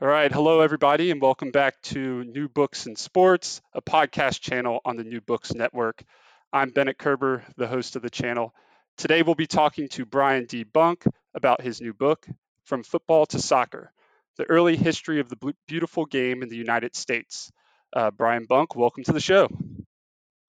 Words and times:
All 0.00 0.06
right. 0.06 0.30
Hello, 0.30 0.60
everybody, 0.60 1.10
and 1.10 1.20
welcome 1.20 1.50
back 1.50 1.82
to 1.82 2.22
New 2.22 2.48
Books 2.48 2.86
in 2.86 2.94
Sports, 2.94 3.60
a 3.72 3.82
podcast 3.82 4.38
channel 4.38 4.78
on 4.84 4.94
the 4.94 5.02
New 5.02 5.20
Books 5.20 5.52
Network. 5.52 6.04
I'm 6.52 6.70
Bennett 6.70 6.98
Kerber, 6.98 7.42
the 7.56 7.66
host 7.66 7.96
of 7.96 8.02
the 8.02 8.08
channel. 8.08 8.54
Today, 8.96 9.22
we'll 9.22 9.34
be 9.34 9.48
talking 9.48 9.88
to 9.88 10.06
Brian 10.06 10.44
D. 10.44 10.62
Bunk 10.62 11.02
about 11.34 11.62
his 11.62 11.80
new 11.80 11.92
book, 11.92 12.24
From 12.62 12.84
Football 12.84 13.26
to 13.26 13.40
Soccer 13.40 13.92
The 14.36 14.44
Early 14.44 14.76
History 14.76 15.18
of 15.18 15.28
the 15.28 15.52
Beautiful 15.66 16.06
Game 16.06 16.44
in 16.44 16.48
the 16.48 16.56
United 16.56 16.94
States. 16.94 17.50
Uh, 17.92 18.12
Brian 18.12 18.44
Bunk, 18.44 18.76
welcome 18.76 19.02
to 19.02 19.12
the 19.12 19.18
show. 19.18 19.48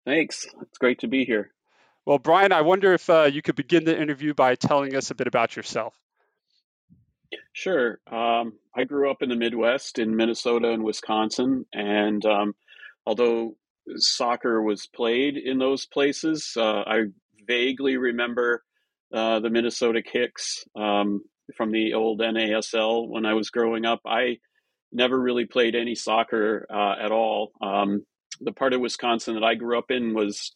Thanks. 0.05 0.47
It's 0.61 0.77
great 0.77 0.99
to 0.99 1.09
be 1.09 1.25
here. 1.25 1.53
Well, 2.05 2.19
Brian, 2.19 2.53
I 2.53 2.61
wonder 2.61 2.93
if 2.93 3.09
uh, 3.09 3.31
you 3.33 3.41
could 3.41 3.57
begin 3.57 3.85
the 3.85 3.99
interview 3.99 4.35
by 4.35 4.57
telling 4.57 4.95
us 4.95 5.11
a 5.11 5.15
bit 5.15 5.27
about 5.27 5.57
yourself. 5.57 5.99
Sure. 7.53 7.98
Um, 8.11 8.55
I 8.75 8.84
grew 8.84 9.11
up 9.11 9.23
in 9.23 9.29
the 9.29 9.37
Midwest 9.37 9.98
in 9.98 10.17
Minnesota 10.17 10.71
and 10.71 10.84
Wisconsin. 10.84 11.67
And 11.73 12.25
um, 12.25 12.55
although 13.07 13.57
soccer 13.97 14.63
was 14.63 14.86
played 14.86 15.36
in 15.36 15.58
those 15.58 15.86
places, 15.86 16.52
uh, 16.57 16.83
I 16.86 17.05
vaguely 17.47 17.97
remember 17.97 18.63
uh, 19.13 19.41
the 19.41 19.51
Minnesota 19.51 20.02
Kicks 20.02 20.64
um, 20.77 21.23
from 21.57 21.73
the 21.73 21.95
old 21.95 22.20
NASL 22.20 23.08
when 23.08 23.27
I 23.27 23.35
was 23.35 23.51
growing 23.51 23.85
up. 23.85 24.01
I 24.07 24.39
never 24.92 25.19
really 25.19 25.47
played 25.47 25.75
any 25.75 25.95
soccer 25.95 26.67
uh, 26.73 26.95
at 27.02 27.11
all. 27.11 27.52
Um, 27.61 28.05
the 28.41 28.52
part 28.52 28.73
of 28.73 28.81
Wisconsin 28.81 29.35
that 29.35 29.45
I 29.45 29.55
grew 29.55 29.79
up 29.79 29.91
in 29.91 30.14
was 30.14 30.52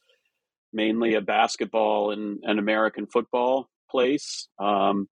mainly 0.73 1.15
a 1.15 1.21
basketball 1.21 2.13
and, 2.13 2.41
and 2.43 2.59
American 2.59 3.07
football 3.07 3.69
place. 3.91 4.49
Um, 4.59 5.09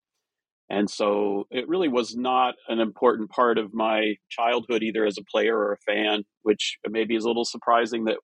and 0.71 0.89
so 0.91 1.47
it 1.51 1.67
really 1.67 1.89
was 1.89 2.15
not 2.15 2.55
an 2.69 2.79
important 2.79 3.31
part 3.31 3.57
of 3.57 3.73
my 3.73 4.17
childhood, 4.29 4.83
either 4.83 5.07
as 5.07 5.17
a 5.17 5.25
player 5.25 5.57
or 5.57 5.73
a 5.73 5.79
fan, 5.79 6.25
which 6.43 6.77
maybe 6.89 7.17
is 7.17 7.25
a 7.25 7.29
little 7.29 7.47
surprising 7.47 8.05
that, 8.05 8.19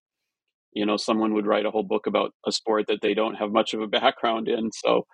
you 0.74 0.84
know, 0.84 0.98
someone 0.98 1.32
would 1.34 1.46
write 1.46 1.64
a 1.64 1.70
whole 1.70 1.82
book 1.82 2.06
about 2.06 2.32
a 2.46 2.52
sport 2.52 2.86
that 2.88 3.00
they 3.00 3.14
don't 3.14 3.36
have 3.36 3.50
much 3.50 3.72
of 3.72 3.80
a 3.80 3.86
background 4.00 4.48
in. 4.48 4.70
So 4.72 5.06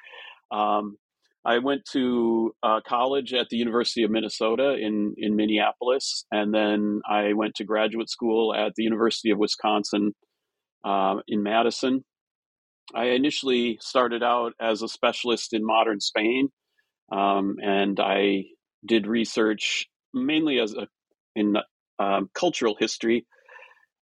um, 0.51 0.97
I 1.45 1.59
went 1.59 1.83
to 1.93 2.53
uh, 2.65 2.81
college 2.85 3.33
at 3.33 3.49
the 3.49 3.57
University 3.57 4.03
of 4.03 4.11
Minnesota 4.11 4.75
in, 4.75 5.15
in 5.17 5.37
Minneapolis, 5.37 6.25
and 6.33 6.53
then 6.53 7.01
I 7.09 7.35
went 7.35 7.55
to 7.57 7.65
graduate 7.65 8.11
school 8.11 8.53
at 8.53 8.75
the 8.75 8.83
University 8.83 9.31
of 9.31 9.39
Wisconsin 9.39 10.15
uh, 10.85 11.17
in 11.29 11.45
Madison. 11.45 12.05
I 12.93 13.11
initially 13.11 13.79
started 13.81 14.25
out 14.25 14.55
as 14.61 14.83
a 14.83 14.89
specialist 14.89 15.53
in 15.53 15.65
modern 15.65 16.01
Spain 16.01 16.49
um, 17.10 17.56
and 17.62 17.98
I 18.00 18.44
did 18.87 19.06
research 19.06 19.87
mainly 20.15 20.59
as 20.59 20.75
a 20.75 20.87
in 21.37 21.56
um, 21.98 22.31
cultural 22.34 22.76
history, 22.78 23.26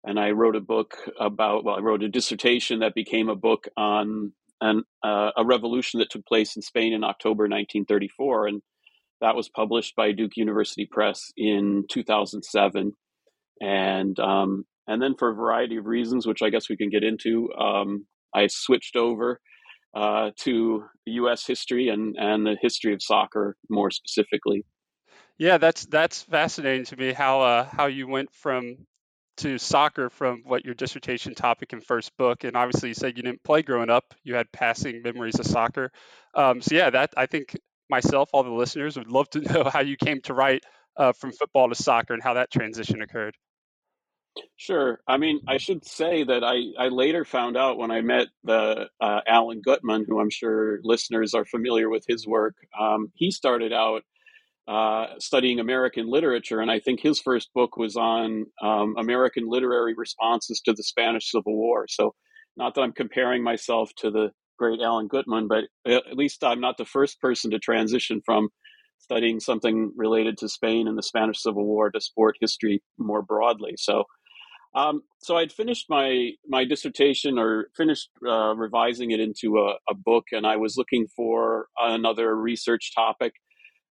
and 0.04 0.18
I 0.18 0.30
wrote 0.30 0.56
a 0.56 0.60
book 0.60 0.96
about. 1.20 1.64
Well, 1.64 1.76
I 1.76 1.80
wrote 1.80 2.02
a 2.02 2.08
dissertation 2.08 2.80
that 2.80 2.94
became 2.94 3.28
a 3.28 3.36
book 3.36 3.68
on 3.76 4.32
an, 4.60 4.82
uh, 5.04 5.30
a 5.36 5.44
revolution 5.44 6.00
that 6.00 6.10
took 6.10 6.26
place 6.26 6.56
in 6.56 6.62
Spain 6.62 6.92
in 6.92 7.04
October 7.04 7.44
1934, 7.44 8.48
and 8.48 8.62
that 9.20 9.36
was 9.36 9.48
published 9.48 9.96
by 9.96 10.12
Duke 10.12 10.36
University 10.36 10.86
Press 10.90 11.32
in 11.36 11.84
2007. 11.90 12.92
And 13.60 14.20
um, 14.20 14.64
and 14.86 15.02
then 15.02 15.14
for 15.18 15.30
a 15.30 15.34
variety 15.34 15.76
of 15.76 15.86
reasons, 15.86 16.26
which 16.26 16.42
I 16.42 16.50
guess 16.50 16.68
we 16.68 16.76
can 16.76 16.88
get 16.88 17.04
into, 17.04 17.52
um, 17.52 18.06
I 18.34 18.46
switched 18.46 18.96
over 18.96 19.40
uh, 19.94 20.30
to 20.40 20.84
U.S. 21.06 21.46
history 21.46 21.88
and 21.88 22.16
and 22.18 22.46
the 22.46 22.56
history 22.60 22.94
of 22.94 23.02
soccer 23.02 23.56
more 23.68 23.90
specifically. 23.90 24.64
Yeah, 25.38 25.58
that's 25.58 25.86
that's 25.86 26.22
fascinating 26.22 26.84
to 26.86 26.96
me 26.96 27.12
how 27.12 27.40
uh, 27.40 27.64
how 27.64 27.86
you 27.86 28.06
went 28.06 28.32
from 28.32 28.86
to 29.38 29.56
soccer 29.56 30.10
from 30.10 30.42
what 30.44 30.64
your 30.64 30.74
dissertation 30.74 31.34
topic 31.34 31.72
and 31.72 31.84
first 31.84 32.16
book, 32.16 32.44
and 32.44 32.56
obviously 32.56 32.88
you 32.88 32.94
said 32.94 33.16
you 33.16 33.22
didn't 33.22 33.42
play 33.44 33.62
growing 33.62 33.90
up. 33.90 34.14
You 34.24 34.34
had 34.34 34.50
passing 34.52 35.02
memories 35.02 35.38
of 35.38 35.46
soccer. 35.46 35.92
Um, 36.34 36.60
so 36.60 36.74
yeah, 36.74 36.90
that 36.90 37.14
I 37.16 37.26
think 37.26 37.56
myself, 37.88 38.30
all 38.32 38.42
the 38.42 38.50
listeners 38.50 38.96
would 38.98 39.10
love 39.10 39.30
to 39.30 39.40
know 39.52 39.64
how 39.64 39.80
you 39.80 39.96
came 39.96 40.20
to 40.22 40.34
write 40.34 40.64
uh, 40.96 41.12
from 41.12 41.32
football 41.32 41.68
to 41.68 41.74
soccer 41.74 42.14
and 42.14 42.22
how 42.22 42.34
that 42.34 42.50
transition 42.50 43.00
occurred. 43.02 43.36
Sure. 44.56 45.00
I 45.06 45.16
mean, 45.18 45.40
I 45.48 45.56
should 45.58 45.84
say 45.84 46.24
that 46.24 46.44
I, 46.44 46.58
I 46.78 46.88
later 46.88 47.24
found 47.24 47.56
out 47.56 47.78
when 47.78 47.90
I 47.90 48.00
met 48.02 48.28
the 48.44 48.88
uh, 49.00 49.20
Allen 49.26 49.62
Guttmann, 49.66 50.04
who 50.06 50.20
I'm 50.20 50.30
sure 50.30 50.80
listeners 50.82 51.34
are 51.34 51.44
familiar 51.44 51.88
with 51.88 52.04
his 52.08 52.26
work. 52.26 52.54
Um, 52.78 53.12
he 53.14 53.30
started 53.30 53.72
out 53.72 54.02
uh, 54.68 55.08
studying 55.18 55.60
American 55.60 56.10
literature, 56.10 56.60
and 56.60 56.70
I 56.70 56.80
think 56.80 57.00
his 57.00 57.20
first 57.20 57.50
book 57.54 57.76
was 57.76 57.96
on 57.96 58.46
um, 58.62 58.94
American 58.98 59.48
literary 59.48 59.94
responses 59.96 60.60
to 60.62 60.72
the 60.74 60.82
Spanish 60.84 61.30
Civil 61.30 61.56
War. 61.56 61.86
So, 61.88 62.14
not 62.56 62.74
that 62.74 62.82
I'm 62.82 62.92
comparing 62.92 63.42
myself 63.44 63.90
to 63.98 64.10
the 64.10 64.30
great 64.58 64.80
Allen 64.82 65.08
Guttmann, 65.08 65.48
but 65.48 65.64
at 65.90 66.16
least 66.16 66.44
I'm 66.44 66.60
not 66.60 66.78
the 66.78 66.84
first 66.84 67.20
person 67.20 67.50
to 67.52 67.58
transition 67.58 68.22
from 68.24 68.48
studying 68.98 69.40
something 69.40 69.92
related 69.96 70.38
to 70.38 70.48
Spain 70.48 70.88
and 70.88 70.98
the 70.98 71.02
Spanish 71.02 71.42
Civil 71.42 71.64
War 71.64 71.90
to 71.90 72.00
sport 72.00 72.36
history 72.40 72.82
more 72.98 73.22
broadly. 73.22 73.74
So, 73.78 74.04
um, 74.74 75.02
so 75.18 75.36
I'd 75.36 75.52
finished 75.52 75.86
my 75.88 76.32
my 76.46 76.64
dissertation 76.64 77.38
or 77.38 77.68
finished 77.76 78.10
uh, 78.26 78.54
revising 78.54 79.10
it 79.10 79.20
into 79.20 79.58
a, 79.58 79.74
a, 79.88 79.94
book, 79.94 80.26
and 80.32 80.46
I 80.46 80.56
was 80.56 80.76
looking 80.76 81.06
for 81.16 81.68
another 81.78 82.36
research 82.36 82.94
topic. 82.94 83.32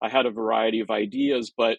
I 0.02 0.08
had 0.08 0.26
a 0.26 0.30
variety 0.30 0.80
of 0.80 0.90
ideas, 0.90 1.50
but 1.56 1.78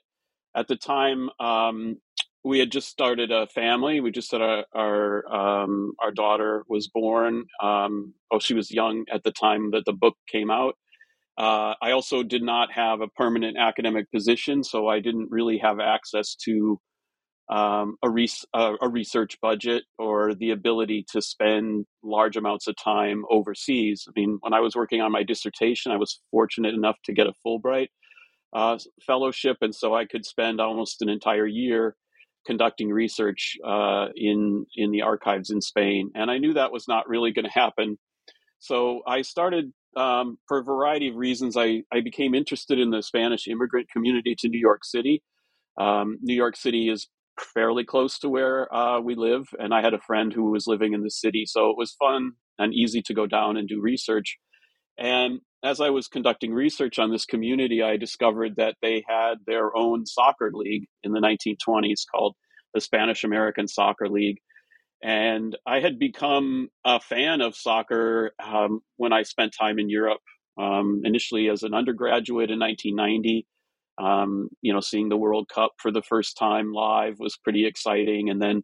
at 0.56 0.68
the 0.68 0.76
time 0.76 1.30
um, 1.40 1.98
we 2.44 2.60
had 2.60 2.72
just 2.72 2.88
started 2.88 3.32
a 3.32 3.48
family. 3.48 4.00
We 4.00 4.12
just 4.12 4.32
had 4.32 4.42
our 4.42 4.66
our, 4.74 5.34
um, 5.34 5.94
our 6.02 6.12
daughter 6.12 6.64
was 6.68 6.88
born. 6.88 7.46
Um, 7.62 8.14
oh, 8.32 8.40
she 8.40 8.56
was 8.56 8.72
young 8.72 9.06
at 9.12 9.24
the 9.24 9.32
time 9.32 9.72
that 9.72 9.86
the 9.86 9.94
book 9.94 10.16
came 10.28 10.50
out. 10.50 10.76
Uh, 11.38 11.76
I 11.84 11.92
also 11.92 12.24
did 12.24 12.42
not 12.42 12.72
have 12.72 13.02
a 13.02 13.08
permanent 13.08 13.58
academic 13.58 14.12
position, 14.12 14.64
so 14.64 14.88
I 14.88 15.00
didn't 15.00 15.30
really 15.30 15.60
have 15.60 15.80
access 15.80 16.34
to 16.46 16.80
um, 17.50 17.96
a, 18.04 18.10
res- 18.10 18.46
uh, 18.54 18.74
a 18.82 18.90
research 18.90 19.40
budget 19.42 19.84
or 19.98 20.34
the 20.36 20.52
ability 20.52 21.06
to 21.12 21.22
spend 21.22 21.86
large 22.04 22.36
amounts 22.36 22.68
of 22.68 22.76
time 22.76 23.24
overseas. 23.30 24.06
I 24.08 24.12
mean, 24.20 24.38
when 24.42 24.54
I 24.54 24.60
was 24.60 24.76
working 24.76 25.02
on 25.02 25.12
my 25.12 25.24
dissertation, 25.24 25.92
I 25.92 25.98
was 25.98 26.20
fortunate 26.32 26.74
enough 26.74 26.98
to 27.06 27.14
get 27.14 27.28
a 27.28 27.34
Fulbright 27.46 27.88
uh, 28.54 28.78
fellowship, 29.06 29.58
and 29.62 29.74
so 29.74 29.96
I 29.96 30.06
could 30.06 30.26
spend 30.26 30.60
almost 30.60 31.02
an 31.02 31.10
entire 31.10 31.48
year 31.48 31.96
conducting 32.46 32.90
research 32.90 33.58
uh, 33.66 34.08
in 34.16 34.66
in 34.76 34.92
the 34.92 35.02
archives 35.02 35.50
in 35.50 35.62
Spain. 35.62 36.12
And 36.16 36.30
I 36.30 36.38
knew 36.38 36.54
that 36.54 36.72
was 36.72 36.88
not 36.88 37.08
really 37.08 37.32
going 37.32 37.46
to 37.46 37.52
happen, 37.52 37.98
so 38.60 39.02
I 39.08 39.22
started. 39.22 39.72
Um, 39.96 40.38
for 40.48 40.60
a 40.60 40.64
variety 40.64 41.08
of 41.08 41.16
reasons, 41.16 41.58
I, 41.58 41.82
I 41.92 42.02
became 42.02 42.36
interested 42.36 42.78
in 42.78 42.92
the 42.92 43.02
Spanish 43.02 43.48
immigrant 43.48 43.90
community 43.90 44.36
to 44.40 44.48
New 44.48 44.60
York 44.60 44.86
City. 44.86 45.24
Um, 45.80 46.20
New 46.22 46.36
York 46.36 46.56
City 46.56 46.90
is 46.90 47.08
fairly 47.40 47.84
close 47.84 48.20
to 48.20 48.30
where 48.30 48.74
uh, 48.74 49.00
we 49.00 49.16
live, 49.16 49.48
and 49.60 49.74
I 49.74 49.82
had 49.82 49.94
a 49.94 50.00
friend 50.00 50.32
who 50.34 50.52
was 50.52 50.68
living 50.68 50.94
in 50.94 51.04
the 51.04 51.12
city, 51.12 51.46
so 51.46 51.70
it 51.70 51.78
was 51.78 51.96
fun 52.00 52.34
and 52.60 52.74
easy 52.74 53.02
to 53.04 53.14
go 53.14 53.28
down 53.28 53.58
and 53.58 53.68
do 53.68 53.82
research. 53.82 54.38
And 54.98 55.40
as 55.64 55.80
I 55.80 55.90
was 55.90 56.08
conducting 56.08 56.54
research 56.54 57.00
on 57.00 57.12
this 57.12 57.26
community, 57.26 57.82
I 57.82 57.98
discovered 57.98 58.56
that 58.58 58.76
they 58.82 59.04
had 59.08 59.36
their 59.46 59.76
own 59.76 60.06
soccer 60.06 60.52
league 60.54 60.86
in 61.04 61.12
the 61.12 61.20
1920s 61.20 62.02
called 62.10 62.36
the 62.74 62.82
Spanish 62.82 63.24
American 63.24 63.68
Soccer 63.68 64.10
League. 64.10 64.38
And 65.04 65.56
I 65.66 65.80
had 65.80 66.00
become 66.00 66.70
a 66.86 67.00
fan 67.00 67.42
of 67.42 67.56
soccer 67.56 68.32
um, 68.44 68.82
when 68.98 69.14
I 69.14 69.24
spent 69.24 69.54
time 69.58 69.78
in 69.78 69.90
Europe, 69.90 70.22
um, 70.60 71.02
initially 71.04 71.50
as 71.50 71.64
an 71.64 71.74
undergraduate 71.74 72.50
in 72.50 72.60
1990. 72.60 73.46
Um, 73.98 74.50
you 74.62 74.74
know, 74.74 74.80
seeing 74.80 75.10
the 75.10 75.18
World 75.18 75.50
Cup 75.50 75.72
for 75.80 75.92
the 75.92 76.04
first 76.04 76.38
time 76.38 76.72
live 76.72 77.20
was 77.20 77.38
pretty 77.38 77.66
exciting. 77.66 78.30
And 78.30 78.42
then 78.42 78.64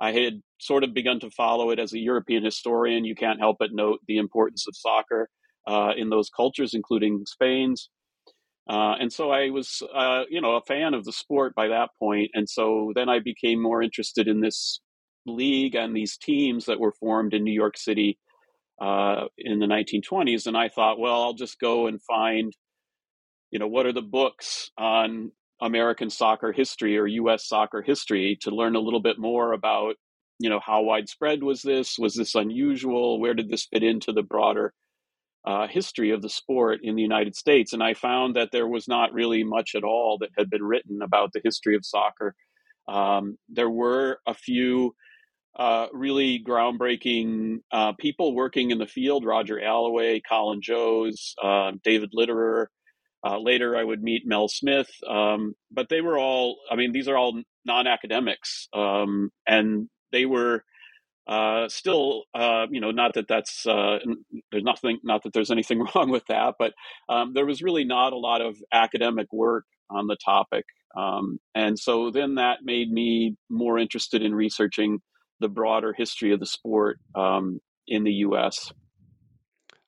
I 0.00 0.12
had 0.12 0.42
sort 0.58 0.82
of 0.82 0.92
begun 0.92 1.20
to 1.20 1.30
follow 1.30 1.70
it 1.70 1.78
as 1.78 1.92
a 1.92 1.98
European 1.98 2.44
historian. 2.44 3.04
You 3.04 3.14
can't 3.14 3.38
help 3.38 3.58
but 3.60 3.72
note 3.72 4.00
the 4.08 4.18
importance 4.18 4.66
of 4.66 4.74
soccer 4.76 5.28
uh, 5.68 5.92
in 5.96 6.10
those 6.10 6.28
cultures, 6.28 6.74
including 6.74 7.24
Spain's. 7.26 7.88
Uh, 8.68 8.94
and 9.00 9.12
so 9.12 9.30
I 9.30 9.50
was, 9.50 9.82
uh, 9.94 10.22
you 10.28 10.40
know, 10.40 10.56
a 10.56 10.62
fan 10.62 10.94
of 10.94 11.04
the 11.04 11.12
sport 11.12 11.54
by 11.54 11.68
that 11.68 11.90
point. 11.98 12.30
And 12.34 12.48
so 12.48 12.92
then 12.94 13.08
I 13.08 13.18
became 13.18 13.60
more 13.60 13.82
interested 13.82 14.28
in 14.28 14.40
this 14.40 14.80
league 15.26 15.74
and 15.74 15.96
these 15.96 16.16
teams 16.16 16.66
that 16.66 16.80
were 16.80 16.92
formed 16.92 17.34
in 17.34 17.44
New 17.44 17.52
York 17.52 17.76
City 17.76 18.18
uh, 18.80 19.26
in 19.38 19.58
the 19.58 19.66
1920s. 19.66 20.46
And 20.46 20.56
I 20.56 20.68
thought, 20.68 20.98
well, 20.98 21.22
I'll 21.22 21.34
just 21.34 21.58
go 21.58 21.86
and 21.86 22.00
find 22.02 22.52
you 23.52 23.58
know, 23.58 23.68
what 23.68 23.86
are 23.86 23.92
the 23.92 24.02
books 24.02 24.70
on 24.76 25.30
American 25.60 26.10
soccer 26.10 26.50
history 26.52 26.98
or 26.98 27.06
U.S. 27.06 27.46
soccer 27.46 27.82
history 27.82 28.38
to 28.40 28.50
learn 28.50 28.74
a 28.74 28.80
little 28.80 29.00
bit 29.00 29.18
more 29.18 29.52
about, 29.52 29.94
you 30.40 30.50
know, 30.50 30.58
how 30.58 30.82
widespread 30.82 31.42
was 31.42 31.62
this? 31.62 31.98
Was 31.98 32.14
this 32.14 32.34
unusual? 32.34 33.20
Where 33.20 33.34
did 33.34 33.50
this 33.50 33.66
fit 33.66 33.82
into 33.84 34.10
the 34.12 34.22
broader 34.22 34.72
uh, 35.46 35.68
history 35.68 36.10
of 36.10 36.22
the 36.22 36.30
sport 36.30 36.80
in 36.82 36.96
the 36.96 37.02
United 37.02 37.36
States? 37.36 37.74
And 37.74 37.82
I 37.82 37.92
found 37.94 38.34
that 38.36 38.48
there 38.52 38.66
was 38.66 38.88
not 38.88 39.12
really 39.12 39.44
much 39.44 39.74
at 39.76 39.84
all 39.84 40.16
that 40.20 40.30
had 40.36 40.48
been 40.48 40.64
written 40.64 41.02
about 41.02 41.32
the 41.32 41.42
history 41.44 41.76
of 41.76 41.84
soccer. 41.84 42.34
Um, 42.88 43.36
there 43.50 43.70
were 43.70 44.18
a 44.26 44.34
few 44.34 44.94
uh, 45.58 45.88
really 45.92 46.42
groundbreaking 46.42 47.58
uh, 47.70 47.92
people 47.92 48.34
working 48.34 48.70
in 48.70 48.78
the 48.78 48.86
field 48.86 49.26
Roger 49.26 49.60
Allaway, 49.60 50.22
Colin 50.26 50.62
Jose, 50.66 51.18
uh, 51.42 51.72
David 51.84 52.12
Litterer. 52.16 52.68
Uh, 53.24 53.38
later, 53.38 53.76
I 53.76 53.84
would 53.84 54.02
meet 54.02 54.26
Mel 54.26 54.48
Smith, 54.48 54.90
um, 55.08 55.54
but 55.70 55.88
they 55.88 56.00
were 56.00 56.18
all, 56.18 56.56
I 56.70 56.76
mean, 56.76 56.92
these 56.92 57.08
are 57.08 57.16
all 57.16 57.40
non 57.64 57.86
academics, 57.86 58.68
um, 58.72 59.30
and 59.46 59.88
they 60.10 60.26
were 60.26 60.64
uh, 61.26 61.68
still, 61.68 62.24
uh, 62.34 62.66
you 62.70 62.80
know, 62.80 62.90
not 62.90 63.14
that 63.14 63.28
that's, 63.28 63.64
uh, 63.66 63.98
there's 64.50 64.64
nothing, 64.64 64.98
not 65.04 65.22
that 65.22 65.32
there's 65.32 65.52
anything 65.52 65.86
wrong 65.94 66.10
with 66.10 66.26
that, 66.26 66.54
but 66.58 66.72
um, 67.08 67.32
there 67.32 67.46
was 67.46 67.62
really 67.62 67.84
not 67.84 68.12
a 68.12 68.18
lot 68.18 68.40
of 68.40 68.56
academic 68.72 69.32
work 69.32 69.64
on 69.88 70.06
the 70.08 70.16
topic. 70.16 70.64
Um, 70.96 71.38
and 71.54 71.78
so 71.78 72.10
then 72.10 72.34
that 72.36 72.58
made 72.62 72.90
me 72.90 73.36
more 73.48 73.78
interested 73.78 74.22
in 74.22 74.34
researching 74.34 75.00
the 75.40 75.48
broader 75.48 75.94
history 75.96 76.32
of 76.32 76.40
the 76.40 76.46
sport 76.46 76.98
um, 77.14 77.60
in 77.86 78.04
the 78.04 78.12
US. 78.12 78.72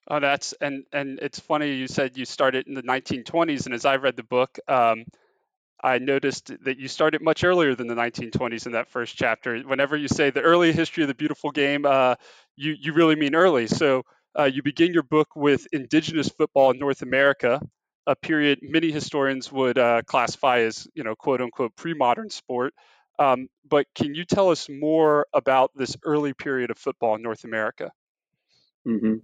Oh, 0.09 0.21
that's 0.21 0.53
and 0.61 0.85
and 0.93 1.19
it's 1.23 1.39
funny 1.41 1.75
you 1.75 1.87
said 1.89 2.17
you 2.17 2.25
started 2.27 2.67
in 2.69 2.75
the 2.75 2.83
1920s, 2.83 3.67
and 3.67 3.75
as 3.75 3.85
I 3.87 3.97
read 3.97 4.17
the 4.17 4.23
book, 4.23 4.59
um, 4.69 5.05
I 5.83 5.99
noticed 5.99 6.53
that 6.65 6.79
you 6.79 6.89
started 6.89 7.23
much 7.23 7.45
earlier 7.45 7.75
than 7.75 7.89
the 7.89 7.95
1920s 7.97 8.67
in 8.67 8.73
that 8.73 8.89
first 8.89 9.17
chapter. 9.17 9.59
Whenever 9.61 9.97
you 9.97 10.09
say 10.09 10.31
the 10.31 10.43
early 10.43 10.73
history 10.73 11.05
of 11.05 11.09
the 11.09 11.15
beautiful 11.15 11.51
game, 11.53 11.87
uh, 11.87 12.17
you 12.57 12.77
you 12.81 12.93
really 12.95 13.17
mean 13.17 13.35
early. 13.35 13.67
So 13.69 14.05
uh, 14.39 14.45
you 14.45 14.63
begin 14.63 14.95
your 14.95 15.05
book 15.05 15.29
with 15.37 15.67
indigenous 15.73 16.29
football 16.31 16.73
in 16.73 16.79
North 16.79 17.03
America, 17.03 17.61
a 18.07 18.17
period 18.17 18.61
many 18.63 18.93
historians 18.93 19.53
would 19.53 19.79
uh, 19.79 20.03
classify 20.07 20.61
as 20.61 20.89
you 20.95 21.05
know 21.05 21.17
quote 21.17 21.41
unquote 21.43 21.77
pre-modern 21.77 22.31
sport. 22.31 22.75
Um, 23.19 23.49
but 23.69 23.87
can 23.95 24.15
you 24.15 24.25
tell 24.25 24.51
us 24.51 24.69
more 24.71 25.27
about 25.35 25.73
this 25.77 25.97
early 26.05 26.35
period 26.35 26.71
of 26.71 26.79
football 26.79 27.17
in 27.17 27.23
North 27.23 27.45
America? 27.45 27.93
Mm-hmm. 28.87 29.15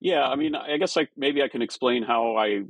Yeah, 0.00 0.26
I 0.26 0.36
mean, 0.36 0.54
I 0.54 0.76
guess 0.76 0.96
like 0.96 1.10
maybe 1.16 1.42
I 1.42 1.48
can 1.48 1.62
explain 1.62 2.02
how 2.02 2.36
I 2.36 2.62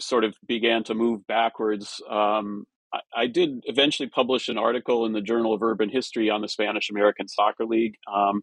sort 0.00 0.24
of 0.24 0.34
began 0.46 0.84
to 0.84 0.94
move 0.94 1.26
backwards. 1.26 2.00
Um, 2.08 2.64
I, 2.92 3.00
I, 3.16 3.26
did 3.26 3.62
eventually 3.64 4.08
publish 4.08 4.48
an 4.48 4.58
article 4.58 5.06
in 5.06 5.12
the 5.12 5.20
Journal 5.20 5.54
of 5.54 5.62
Urban 5.62 5.90
History 5.90 6.30
on 6.30 6.42
the 6.42 6.48
Spanish 6.48 6.90
American 6.90 7.28
Soccer 7.28 7.64
League. 7.64 7.94
Um, 8.12 8.42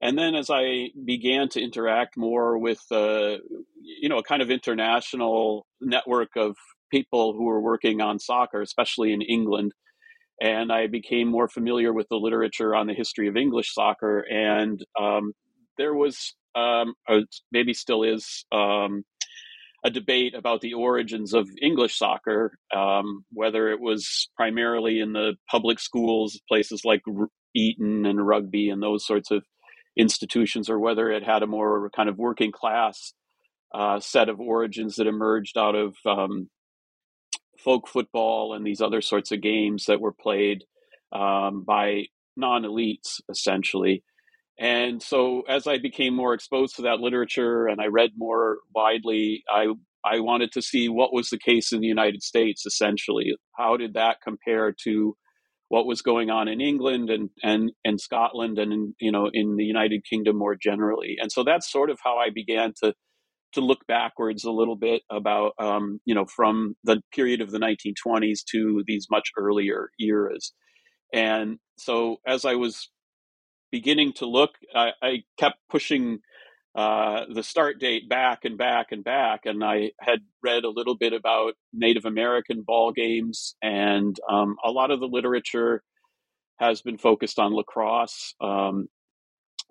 and 0.00 0.18
then 0.18 0.34
as 0.34 0.50
I 0.50 0.88
began 1.04 1.48
to 1.50 1.60
interact 1.60 2.16
more 2.16 2.58
with, 2.58 2.82
uh, 2.90 3.36
you 3.80 4.08
know, 4.08 4.18
a 4.18 4.24
kind 4.24 4.42
of 4.42 4.50
international 4.50 5.66
network 5.80 6.30
of 6.36 6.56
people 6.90 7.32
who 7.32 7.44
were 7.44 7.60
working 7.60 8.00
on 8.00 8.18
soccer, 8.18 8.60
especially 8.60 9.12
in 9.12 9.22
England, 9.22 9.72
and 10.40 10.72
I 10.72 10.88
became 10.88 11.28
more 11.28 11.48
familiar 11.48 11.92
with 11.92 12.08
the 12.08 12.16
literature 12.16 12.74
on 12.74 12.88
the 12.88 12.94
history 12.94 13.28
of 13.28 13.36
English 13.36 13.72
soccer. 13.72 14.20
And 14.20 14.84
um, 15.00 15.34
there 15.78 15.94
was 15.94 16.34
um, 16.54 16.94
maybe 17.50 17.74
still 17.74 18.02
is 18.02 18.44
um, 18.52 19.04
a 19.84 19.90
debate 19.90 20.34
about 20.34 20.60
the 20.60 20.74
origins 20.74 21.34
of 21.34 21.48
English 21.60 21.98
soccer, 21.98 22.58
um, 22.74 23.24
whether 23.32 23.70
it 23.70 23.80
was 23.80 24.28
primarily 24.36 25.00
in 25.00 25.12
the 25.12 25.34
public 25.50 25.80
schools, 25.80 26.40
places 26.48 26.82
like 26.84 27.02
Eton 27.54 28.06
and 28.06 28.26
rugby 28.26 28.70
and 28.70 28.82
those 28.82 29.06
sorts 29.06 29.30
of 29.30 29.44
institutions, 29.96 30.70
or 30.70 30.78
whether 30.78 31.10
it 31.10 31.24
had 31.24 31.42
a 31.42 31.46
more 31.46 31.90
kind 31.90 32.08
of 32.08 32.16
working 32.16 32.52
class 32.52 33.12
uh, 33.74 33.98
set 34.00 34.28
of 34.28 34.40
origins 34.40 34.96
that 34.96 35.06
emerged 35.06 35.56
out 35.58 35.74
of 35.74 35.96
um, 36.06 36.48
folk 37.58 37.88
football 37.88 38.54
and 38.54 38.66
these 38.66 38.80
other 38.80 39.00
sorts 39.00 39.32
of 39.32 39.40
games 39.40 39.86
that 39.86 40.00
were 40.00 40.12
played 40.12 40.64
um, 41.12 41.64
by 41.64 42.04
non 42.36 42.62
elites, 42.62 43.20
essentially. 43.28 44.02
And 44.58 45.02
so 45.02 45.42
as 45.48 45.66
I 45.66 45.78
became 45.78 46.14
more 46.14 46.34
exposed 46.34 46.76
to 46.76 46.82
that 46.82 47.00
literature 47.00 47.66
and 47.66 47.80
I 47.80 47.86
read 47.86 48.10
more 48.16 48.58
widely, 48.74 49.44
I 49.50 49.68
I 50.04 50.20
wanted 50.20 50.52
to 50.52 50.62
see 50.62 50.88
what 50.88 51.12
was 51.12 51.30
the 51.30 51.38
case 51.38 51.72
in 51.72 51.80
the 51.80 51.86
United 51.86 52.22
States 52.22 52.66
essentially. 52.66 53.34
How 53.56 53.76
did 53.76 53.94
that 53.94 54.18
compare 54.22 54.74
to 54.84 55.16
what 55.72 55.86
was 55.86 56.02
going 56.02 56.28
on 56.28 56.48
in 56.48 56.60
England 56.60 57.08
and 57.08 57.30
and 57.42 57.72
and 57.82 57.98
Scotland 57.98 58.58
and 58.58 58.74
in, 58.74 58.94
you 59.00 59.10
know 59.10 59.30
in 59.32 59.56
the 59.56 59.64
United 59.64 60.04
Kingdom 60.04 60.36
more 60.36 60.54
generally. 60.54 61.16
And 61.18 61.32
so 61.32 61.44
that's 61.44 61.72
sort 61.72 61.88
of 61.88 61.98
how 62.04 62.18
I 62.18 62.28
began 62.28 62.74
to 62.82 62.92
to 63.54 63.62
look 63.62 63.86
backwards 63.86 64.44
a 64.44 64.50
little 64.50 64.76
bit 64.76 65.00
about 65.10 65.52
um, 65.58 65.98
you 66.04 66.14
know 66.14 66.26
from 66.26 66.76
the 66.84 67.00
period 67.14 67.40
of 67.40 67.50
the 67.50 67.58
1920s 67.58 68.40
to 68.50 68.84
these 68.86 69.06
much 69.10 69.30
earlier 69.38 69.88
eras. 69.98 70.52
And 71.14 71.58
so 71.78 72.18
as 72.26 72.44
I 72.44 72.54
was 72.54 72.90
beginning 73.72 74.12
to 74.12 74.26
look, 74.26 74.50
I, 74.74 74.92
I 75.02 75.24
kept 75.38 75.56
pushing 75.68 76.20
uh, 76.74 77.24
the 77.32 77.42
start 77.42 77.80
date 77.80 78.08
back 78.08 78.44
and 78.44 78.56
back 78.56 78.92
and 78.92 79.02
back. 79.02 79.40
And 79.44 79.64
I 79.64 79.90
had 80.00 80.20
read 80.42 80.64
a 80.64 80.70
little 80.70 80.96
bit 80.96 81.12
about 81.12 81.54
Native 81.72 82.04
American 82.04 82.62
ball 82.62 82.92
games, 82.92 83.56
and 83.60 84.16
um, 84.30 84.56
a 84.64 84.70
lot 84.70 84.90
of 84.90 85.00
the 85.00 85.08
literature 85.08 85.82
has 86.58 86.80
been 86.82 86.98
focused 86.98 87.38
on 87.38 87.54
lacrosse. 87.54 88.34
Um, 88.40 88.86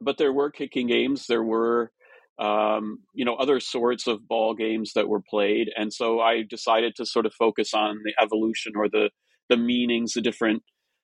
but 0.01 0.17
there 0.17 0.33
were 0.33 0.51
kicking 0.51 0.87
games. 0.87 1.27
There 1.27 1.43
were 1.43 1.91
um, 2.39 2.99
you 3.13 3.23
know 3.23 3.35
other 3.35 3.59
sorts 3.59 4.07
of 4.07 4.27
ball 4.27 4.55
games 4.55 4.93
that 4.93 5.07
were 5.07 5.21
played, 5.21 5.69
and 5.77 5.93
so 5.93 6.19
I 6.19 6.43
decided 6.43 6.95
to 6.97 7.05
sort 7.05 7.25
of 7.25 7.33
focus 7.33 7.73
on 7.73 7.99
the 8.03 8.13
evolution 8.21 8.73
or 8.75 8.89
the 8.89 9.09
the 9.49 9.57
meanings, 9.57 10.13
the 10.13 10.21
different 10.21 10.63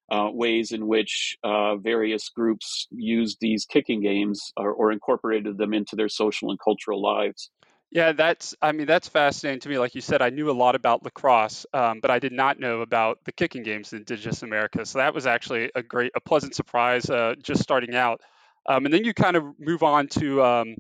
uh, 0.10 0.30
ways 0.32 0.72
in 0.72 0.88
which 0.88 1.38
uh, 1.44 1.76
various 1.76 2.30
groups 2.30 2.88
used 2.92 3.38
these 3.42 3.66
kicking 3.66 4.02
games 4.02 4.54
or, 4.56 4.72
or, 4.72 4.92
incorporated 4.92 5.58
them 5.58 5.74
into 5.74 5.98
their 5.98 6.08
social 6.08 6.50
and 6.50 6.60
cultural 6.64 7.02
lives. 7.02 7.50
Yeah, 7.92 8.14
that's, 8.14 8.56
I 8.62 8.72
mean, 8.72 8.88
that's 8.88 9.08
fascinating 9.08 9.62
to 9.62 9.70
me. 9.70 9.80
Like 9.80 9.96
you 9.96 10.02
said, 10.02 10.22
I 10.22 10.30
knew 10.30 10.50
a 10.50 10.54
lot 10.54 10.76
about 10.76 11.04
lacrosse, 11.04 11.66
um, 11.74 12.00
but 12.02 12.12
I 12.12 12.20
did 12.20 12.34
not 12.34 12.60
know 12.60 12.82
about 12.82 13.20
the 13.26 13.32
kicking 13.32 13.64
games 13.64 13.94
in 13.94 14.00
Indigenous 14.00 14.44
America. 14.44 14.86
So 14.86 15.00
that 15.00 15.14
was 15.14 15.26
actually 15.26 15.72
a 15.74 15.84
great, 15.84 16.12
a 16.16 16.22
pleasant 16.22 16.56
surprise 16.56 17.10
uh, 17.10 17.36
just 17.42 17.62
starting 17.62 17.96
out. 17.96 18.22
Um, 18.68 18.86
and 18.86 18.94
then 18.94 19.06
you 19.06 19.14
kind 19.14 19.38
of 19.38 19.44
move 19.60 19.84
on 19.84 20.08
to 20.08 20.44
um, 20.44 20.76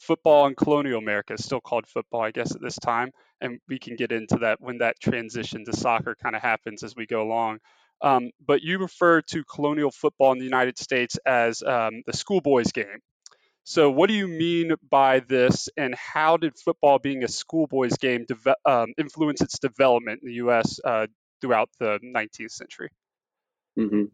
football 0.00 0.46
in 0.46 0.54
colonial 0.54 0.98
America, 0.98 1.36
still 1.38 1.60
called 1.60 1.86
football, 1.86 2.22
I 2.22 2.32
guess, 2.32 2.54
at 2.54 2.60
this 2.60 2.76
time. 2.76 3.12
And 3.40 3.60
we 3.68 3.78
can 3.78 3.94
get 3.94 4.10
into 4.10 4.38
that 4.38 4.60
when 4.60 4.78
that 4.78 4.98
transition 5.00 5.64
to 5.64 5.76
soccer 5.76 6.16
kind 6.20 6.34
of 6.34 6.42
happens 6.42 6.82
as 6.82 6.96
we 6.96 7.06
go 7.06 7.22
along. 7.22 7.58
Um, 8.00 8.30
but 8.44 8.62
you 8.62 8.78
refer 8.78 9.22
to 9.22 9.44
colonial 9.44 9.90
football 9.90 10.32
in 10.32 10.38
the 10.38 10.44
United 10.44 10.78
States 10.78 11.18
as 11.26 11.62
um, 11.62 12.02
the 12.06 12.12
schoolboys 12.12 12.72
game. 12.72 13.00
So, 13.64 13.90
what 13.90 14.08
do 14.08 14.14
you 14.14 14.28
mean 14.28 14.72
by 14.88 15.20
this, 15.20 15.68
and 15.76 15.94
how 15.94 16.38
did 16.38 16.56
football 16.56 16.98
being 16.98 17.22
a 17.22 17.28
schoolboys 17.28 17.98
game 17.98 18.24
deve- 18.26 18.54
um, 18.64 18.94
influence 18.96 19.42
its 19.42 19.58
development 19.58 20.20
in 20.22 20.28
the 20.28 20.34
U.S. 20.36 20.80
Uh, 20.82 21.06
throughout 21.40 21.68
the 21.78 21.98
19th 22.02 22.50
century? 22.50 22.88
Mm-hmm. 23.78 24.04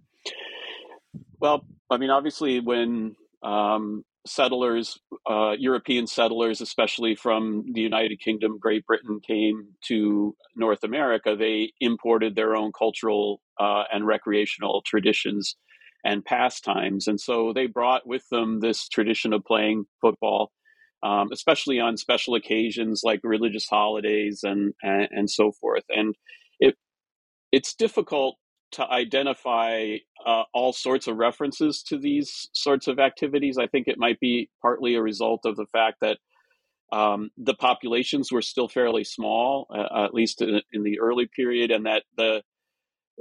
Well, 1.39 1.65
I 1.89 1.99
mean, 1.99 2.11
obviously, 2.11 2.59
when 2.59 3.15
um, 3.45 4.05
settlers, 4.27 4.99
uh, 5.29 5.53
European 5.59 6.07
settlers, 6.07 6.61
especially 6.61 7.15
from 7.15 7.65
the 7.73 7.81
United 7.81 8.21
Kingdom, 8.21 8.59
Great 8.59 8.87
Britain, 8.87 9.21
came 9.27 9.69
to 9.87 10.35
North 10.57 10.83
America, 10.83 11.37
they 11.37 11.73
imported 11.81 12.35
their 12.35 12.57
own 12.57 12.73
cultural 12.73 13.41
uh, 13.61 13.85
and 13.93 14.07
recreational 14.07 14.83
traditions 14.85 15.57
and 16.05 16.25
pastimes. 16.25 17.07
And 17.07 17.21
so 17.21 17.53
they 17.55 17.67
brought 17.67 18.07
with 18.07 18.29
them 18.31 18.61
this 18.61 18.89
tradition 18.89 19.33
of 19.33 19.45
playing 19.45 19.85
football, 20.01 20.53
um, 21.03 21.29
especially 21.33 21.81
on 21.81 21.97
special 21.97 22.35
occasions 22.35 23.03
like 23.05 23.21
religious 23.23 23.67
holidays 23.69 24.41
and, 24.43 24.75
and, 24.83 25.09
and 25.11 25.31
so 25.31 25.53
forth. 25.61 25.85
And 25.89 26.15
it 26.61 26.77
it's 27.53 27.75
difficult 27.75 28.37
to 28.75 28.89
identify 28.89 29.97
uh, 30.27 30.43
all 30.53 30.73
sorts 30.73 31.07
of 31.07 31.17
references 31.17 31.83
to 31.85 31.99
these 31.99 32.49
sorts 32.53 32.89
of 32.89 32.99
activities. 32.99 33.59
I 33.59 33.67
think 33.67 33.89
it 33.89 33.99
might 33.99 34.21
be 34.21 34.51
partly 34.63 34.95
a 34.95 35.03
result 35.03 35.41
of 35.45 35.57
the 35.57 35.67
fact 35.67 35.99
that 36.01 36.19
um, 36.93 37.31
the 37.37 37.55
populations 37.55 38.31
were 38.31 38.43
still 38.43 38.69
fairly 38.69 39.05
small, 39.05 39.67
uh, 39.75 40.05
at 40.05 40.15
least 40.15 40.43
in, 40.43 40.61
in, 40.73 40.83
the 40.83 41.01
early 41.01 41.29
period, 41.35 41.71
and 41.71 41.87
that 41.87 42.05
the 42.17 42.43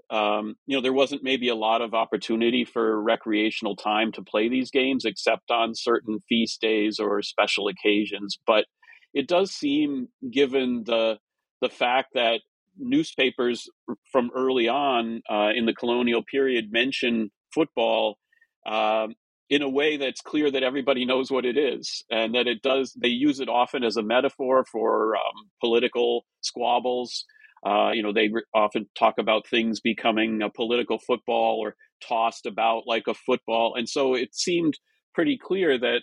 um, 0.10 0.56
you 0.66 0.76
know, 0.76 0.82
there 0.82 0.94
wasn't 0.94 1.24
maybe 1.24 1.50
a 1.50 1.56
lot 1.56 1.82
of 1.82 1.94
opportunity 1.94 2.66
for 2.66 3.02
recreational 3.02 3.76
time 3.76 4.12
to 4.14 4.24
play 4.24 4.50
these 4.50 4.72
games 4.72 5.06
except 5.06 5.52
on 5.52 5.76
certain 5.76 6.20
feast 6.28 6.62
days 6.62 7.00
or 7.00 7.22
special 7.22 7.68
occasions. 7.68 8.38
But 8.46 8.66
it 9.14 9.28
does 9.28 9.52
seem, 9.52 10.10
given 10.32 10.84
the 10.86 11.20
the 11.62 11.70
fact 11.70 12.10
that 12.16 12.42
newspapers 12.78 13.70
from 14.12 14.32
early 14.36 14.68
on 14.68 15.22
uh, 15.30 15.50
in 15.56 15.66
the 15.66 15.74
colonial 15.74 16.24
period 16.24 16.72
mention 16.72 17.32
football 17.54 18.18
um, 18.66 19.14
in 19.50 19.62
a 19.62 19.70
way 19.70 19.98
that's 19.98 20.22
clear 20.22 20.50
that 20.50 20.64
everybody 20.64 21.06
knows 21.06 21.30
what 21.30 21.46
it 21.46 21.58
is 21.58 22.04
and 22.10 22.34
that 22.34 22.48
it 22.48 22.62
does 22.62 22.94
they 23.00 23.10
use 23.10 23.40
it 23.40 23.50
often 23.50 23.84
as 23.84 23.98
a 23.98 24.04
metaphor 24.04 24.66
for 24.72 25.16
um, 25.16 25.50
political 25.62 26.26
squabbles 26.42 27.26
uh, 27.66 27.92
you 27.94 28.04
know, 28.04 28.12
they 28.12 28.28
re- 28.30 28.44
often 28.54 28.88
talk 28.98 29.16
about 29.18 29.48
things 29.48 29.80
becoming 29.80 30.42
a 30.42 30.50
political 30.50 31.00
football 31.00 31.60
or 31.60 31.76
tossed 32.06 32.46
about 32.46 32.84
like 32.86 33.08
a 33.08 33.14
football. 33.14 33.76
And 33.76 33.88
so 33.88 34.16
it 34.16 34.36
seemed 34.36 34.78
pretty 35.16 35.38
clear 35.38 35.78
that 35.78 36.02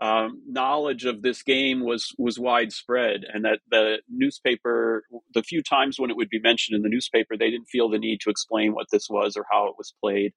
um, 0.00 0.42
knowledge 0.46 1.04
of 1.04 1.22
this 1.22 1.42
game 1.42 1.84
was 1.84 2.14
was 2.18 2.38
widespread, 2.38 3.24
and 3.32 3.44
that 3.44 3.60
the 3.70 3.98
newspaper, 4.08 5.04
the 5.34 5.42
few 5.42 5.62
times 5.62 5.98
when 5.98 6.10
it 6.10 6.16
would 6.16 6.28
be 6.28 6.40
mentioned 6.40 6.76
in 6.76 6.82
the 6.82 6.88
newspaper, 6.88 7.36
they 7.36 7.50
didn't 7.50 7.68
feel 7.68 7.88
the 7.88 7.98
need 7.98 8.20
to 8.20 8.30
explain 8.30 8.74
what 8.74 8.86
this 8.92 9.08
was 9.10 9.36
or 9.36 9.44
how 9.50 9.66
it 9.66 9.74
was 9.76 9.92
played. 10.00 10.32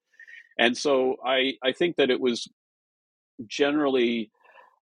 And 0.58 0.76
so 0.76 1.16
I 1.24 1.54
I 1.62 1.72
think 1.72 1.96
that 1.96 2.10
it 2.10 2.20
was 2.20 2.48
generally 3.46 4.30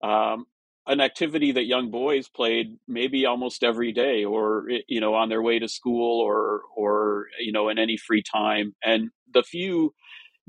um, 0.02 0.46
an 0.86 1.00
activity 1.00 1.52
that 1.52 1.66
young 1.66 1.90
boys 1.90 2.28
played 2.28 2.78
maybe 2.88 3.26
almost 3.26 3.62
every 3.62 3.92
day 3.92 4.24
or 4.24 4.66
you 4.86 5.00
know 5.00 5.14
on 5.14 5.28
their 5.28 5.42
way 5.42 5.58
to 5.58 5.68
school 5.68 6.20
or 6.20 6.62
or 6.76 7.26
you 7.40 7.52
know 7.52 7.68
in 7.68 7.78
any 7.78 7.96
free 7.96 8.22
time 8.22 8.74
and 8.82 9.10
the 9.34 9.42
few 9.42 9.92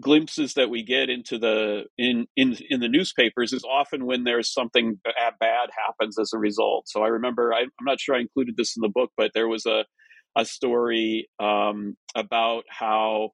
glimpses 0.01 0.53
that 0.53 0.69
we 0.69 0.83
get 0.83 1.09
into 1.09 1.37
the 1.37 1.83
in 1.97 2.25
in 2.35 2.57
in 2.69 2.79
the 2.79 2.87
newspapers 2.87 3.53
is 3.53 3.63
often 3.69 4.05
when 4.05 4.23
there's 4.23 4.51
something 4.51 4.99
bad, 5.03 5.33
bad 5.39 5.69
happens 5.85 6.17
as 6.19 6.31
a 6.33 6.37
result 6.37 6.87
so 6.87 7.03
i 7.03 7.07
remember 7.07 7.53
I, 7.53 7.61
am 7.61 7.69
not 7.81 7.99
sure 7.99 8.15
i 8.15 8.19
included 8.19 8.55
this 8.57 8.77
in 8.77 8.81
the 8.81 8.89
book 8.89 9.11
but 9.17 9.31
there 9.33 9.47
was 9.47 9.65
a 9.65 9.83
a 10.37 10.45
story 10.45 11.27
um, 11.39 11.95
about 12.15 12.63
how 12.69 13.31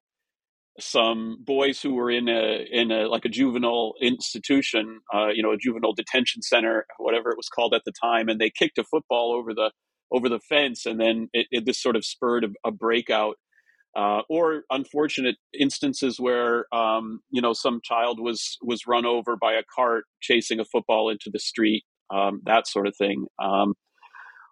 some 0.78 1.38
boys 1.40 1.80
who 1.80 1.94
were 1.94 2.10
in 2.10 2.28
a 2.28 2.66
in 2.70 2.90
a 2.90 3.08
like 3.08 3.24
a 3.24 3.30
juvenile 3.30 3.94
institution, 4.00 5.00
uh, 5.14 5.28
you 5.28 5.42
know, 5.42 5.52
a 5.52 5.56
juvenile 5.56 5.94
detention 5.94 6.42
center, 6.42 6.86
whatever 6.98 7.30
it 7.30 7.36
was 7.36 7.48
called 7.48 7.74
at 7.74 7.82
the 7.86 7.92
time, 8.02 8.28
and 8.28 8.40
they 8.40 8.50
kicked 8.50 8.78
a 8.78 8.84
football 8.84 9.32
over 9.32 9.54
the 9.54 9.70
over 10.12 10.28
the 10.28 10.40
fence, 10.40 10.86
and 10.86 11.00
then 11.00 11.28
it, 11.32 11.46
it 11.50 11.66
this 11.66 11.80
sort 11.80 11.96
of 11.96 12.04
spurred 12.04 12.44
a, 12.44 12.48
a 12.68 12.70
breakout. 12.70 13.36
Uh, 13.96 14.20
or 14.28 14.62
unfortunate 14.70 15.36
instances 15.58 16.20
where 16.20 16.66
um, 16.74 17.20
you 17.30 17.40
know 17.40 17.54
some 17.54 17.80
child 17.82 18.20
was 18.20 18.58
was 18.62 18.86
run 18.86 19.06
over 19.06 19.36
by 19.36 19.54
a 19.54 19.62
cart 19.74 20.04
chasing 20.20 20.60
a 20.60 20.64
football 20.66 21.08
into 21.08 21.30
the 21.32 21.38
street, 21.38 21.82
um, 22.12 22.42
that 22.44 22.68
sort 22.68 22.86
of 22.86 22.94
thing. 22.96 23.26
Um, 23.42 23.72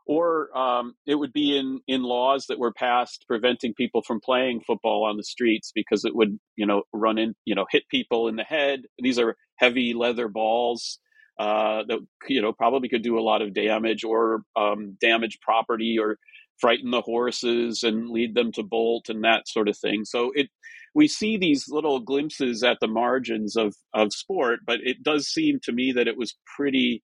or 0.07 0.57
um, 0.57 0.95
it 1.07 1.15
would 1.15 1.33
be 1.33 1.57
in 1.59 1.81
in 1.87 2.03
laws 2.03 2.47
that 2.49 2.59
were 2.59 2.73
passed 2.73 3.25
preventing 3.29 3.75
people 3.75 4.03
from 4.03 4.21
playing 4.21 4.61
football 4.67 5.05
on 5.05 5.17
the 5.17 5.25
streets 5.25 5.73
because 5.75 6.05
it 6.05 6.15
would 6.15 6.39
you 6.57 6.67
know 6.67 6.83
run 6.93 7.19
in 7.19 7.35
you 7.45 7.55
know 7.55 7.67
hit 7.71 7.85
people 7.91 8.29
in 8.29 8.37
the 8.37 8.45
head 8.45 8.81
these 8.99 9.19
are 9.19 9.37
heavy 9.57 9.95
leather 9.95 10.29
balls 10.29 10.99
uh, 11.39 11.83
that 11.89 11.99
you 12.29 12.41
know 12.41 12.53
probably 12.53 12.89
could 12.89 13.03
do 13.03 13.19
a 13.19 13.23
lot 13.23 13.43
of 13.43 13.55
damage 13.55 14.05
or 14.05 14.43
um, 14.57 14.97
damage 15.01 15.39
property 15.43 15.99
or 15.99 16.17
frighten 16.61 16.91
the 16.91 17.01
horses 17.01 17.83
and 17.83 18.11
lead 18.11 18.35
them 18.35 18.53
to 18.53 18.63
bolt 18.63 19.09
and 19.09 19.25
that 19.25 19.49
sort 19.49 19.69
of 19.69 19.77
thing 19.77 20.05
so 20.05 20.31
it 20.35 20.49
we 20.95 21.09
see 21.09 21.37
these 21.37 21.67
little 21.69 22.01
glimpses 22.01 22.63
at 22.63 22.79
the 22.81 22.89
margins 22.89 23.57
of 23.57 23.75
of 23.95 24.13
sport 24.13 24.61
but 24.67 24.79
it 24.83 25.03
does 25.03 25.27
seem 25.27 25.59
to 25.63 25.73
me 25.73 25.93
that 25.93 26.09
it 26.09 26.17
was 26.17 26.37
pretty 26.57 27.03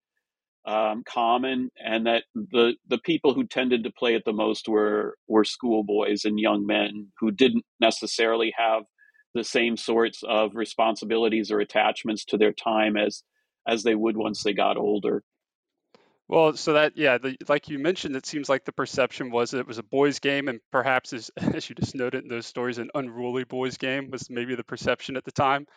um, 0.65 1.03
common, 1.07 1.69
and 1.83 2.05
that 2.05 2.23
the 2.35 2.73
the 2.87 2.99
people 2.99 3.33
who 3.33 3.45
tended 3.45 3.83
to 3.83 3.91
play 3.91 4.15
it 4.15 4.23
the 4.25 4.33
most 4.33 4.67
were 4.67 5.17
were 5.27 5.43
schoolboys 5.43 6.23
and 6.25 6.39
young 6.39 6.65
men 6.65 7.07
who 7.19 7.31
didn't 7.31 7.65
necessarily 7.79 8.53
have 8.57 8.83
the 9.33 9.43
same 9.43 9.77
sorts 9.77 10.21
of 10.27 10.55
responsibilities 10.55 11.51
or 11.51 11.59
attachments 11.59 12.25
to 12.25 12.37
their 12.37 12.53
time 12.53 12.95
as 12.95 13.23
as 13.67 13.83
they 13.83 13.95
would 13.95 14.17
once 14.17 14.43
they 14.43 14.53
got 14.53 14.77
older. 14.77 15.23
Well, 16.31 16.55
so 16.55 16.73
that 16.73 16.93
yeah, 16.95 17.17
the, 17.17 17.35
like 17.49 17.67
you 17.67 17.77
mentioned, 17.77 18.15
it 18.15 18.25
seems 18.25 18.47
like 18.47 18.63
the 18.63 18.71
perception 18.71 19.31
was 19.31 19.53
it 19.53 19.67
was 19.67 19.79
a 19.79 19.83
boys' 19.83 20.19
game, 20.19 20.47
and 20.47 20.61
perhaps 20.71 21.11
as 21.11 21.29
as 21.37 21.69
you 21.69 21.75
just 21.75 21.93
noted 21.93 22.23
in 22.23 22.29
those 22.29 22.45
stories, 22.47 22.77
an 22.77 22.89
unruly 22.95 23.43
boys' 23.43 23.77
game 23.77 24.09
was 24.09 24.29
maybe 24.29 24.55
the 24.55 24.63
perception 24.63 25.17
at 25.17 25.25
the 25.25 25.33
time. 25.33 25.67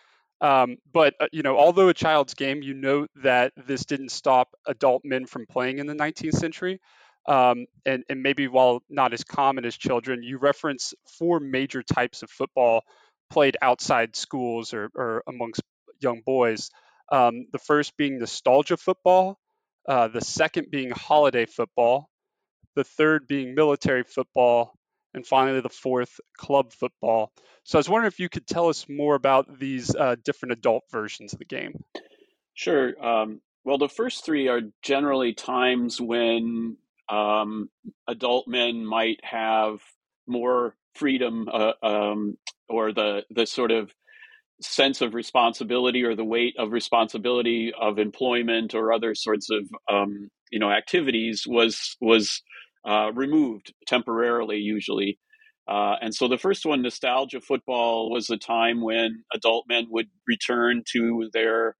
Um, 0.40 0.76
but 0.92 1.14
uh, 1.20 1.26
you 1.32 1.42
know, 1.42 1.58
although 1.58 1.88
a 1.88 1.94
child's 1.94 2.34
game, 2.34 2.62
you 2.62 2.72
note 2.72 3.10
that 3.24 3.52
this 3.66 3.84
didn't 3.84 4.10
stop 4.10 4.54
adult 4.66 5.02
men 5.04 5.26
from 5.26 5.46
playing 5.46 5.80
in 5.80 5.88
the 5.88 5.94
19th 5.94 6.34
century. 6.36 6.80
Um, 7.26 7.66
and, 7.86 8.04
and 8.08 8.22
maybe 8.22 8.48
while 8.48 8.82
not 8.90 9.12
as 9.14 9.24
common 9.24 9.64
as 9.64 9.76
children, 9.76 10.22
you 10.22 10.38
reference 10.38 10.94
four 11.18 11.40
major 11.40 11.82
types 11.82 12.22
of 12.22 12.30
football 12.30 12.82
played 13.30 13.56
outside 13.62 14.14
schools 14.14 14.74
or, 14.74 14.90
or 14.94 15.22
amongst 15.26 15.62
young 16.00 16.20
boys. 16.24 16.70
Um, 17.10 17.46
the 17.52 17.58
first 17.58 17.96
being 17.96 18.18
nostalgia 18.18 18.76
football, 18.76 19.38
uh, 19.88 20.08
the 20.08 20.20
second 20.20 20.70
being 20.70 20.90
holiday 20.90 21.46
football, 21.46 22.08
the 22.74 22.84
third 22.84 23.26
being 23.26 23.54
military 23.54 24.04
football, 24.04 24.74
and 25.12 25.26
finally 25.26 25.60
the 25.60 25.68
fourth, 25.68 26.20
club 26.36 26.72
football. 26.72 27.32
So 27.64 27.78
I 27.78 27.80
was 27.80 27.88
wondering 27.88 28.08
if 28.08 28.18
you 28.18 28.28
could 28.28 28.46
tell 28.46 28.68
us 28.68 28.86
more 28.88 29.14
about 29.14 29.58
these 29.58 29.94
uh, 29.94 30.16
different 30.24 30.52
adult 30.52 30.84
versions 30.90 31.32
of 31.32 31.38
the 31.38 31.44
game. 31.44 31.82
Sure. 32.54 32.92
Um, 33.04 33.40
well, 33.64 33.78
the 33.78 33.88
first 33.88 34.24
three 34.24 34.48
are 34.48 34.60
generally 34.82 35.32
times 35.32 36.00
when 36.00 36.76
um, 37.08 37.70
adult 38.06 38.46
men 38.48 38.84
might 38.84 39.20
have 39.22 39.80
more 40.26 40.74
freedom 40.94 41.48
uh, 41.52 41.72
um, 41.82 42.36
or 42.68 42.92
the 42.92 43.24
the 43.30 43.46
sort 43.46 43.70
of 43.70 43.92
sense 44.60 45.00
of 45.00 45.14
responsibility 45.14 46.04
or 46.04 46.14
the 46.14 46.24
weight 46.24 46.54
of 46.58 46.72
responsibility 46.72 47.72
of 47.80 47.98
employment 47.98 48.74
or 48.74 48.92
other 48.92 49.14
sorts 49.14 49.48
of 49.50 49.68
um, 49.92 50.28
you 50.50 50.58
know 50.58 50.70
activities 50.70 51.44
was 51.46 51.96
was 52.00 52.42
uh, 52.88 53.12
removed 53.12 53.72
temporarily, 53.86 54.58
usually. 54.58 55.18
Uh, 55.66 55.96
and 56.02 56.14
so 56.14 56.28
the 56.28 56.36
first 56.36 56.66
one, 56.66 56.82
nostalgia 56.82 57.40
football, 57.40 58.10
was 58.10 58.28
a 58.28 58.36
time 58.36 58.82
when 58.82 59.24
adult 59.32 59.64
men 59.68 59.86
would 59.90 60.08
return 60.26 60.82
to 60.92 61.30
their 61.32 61.74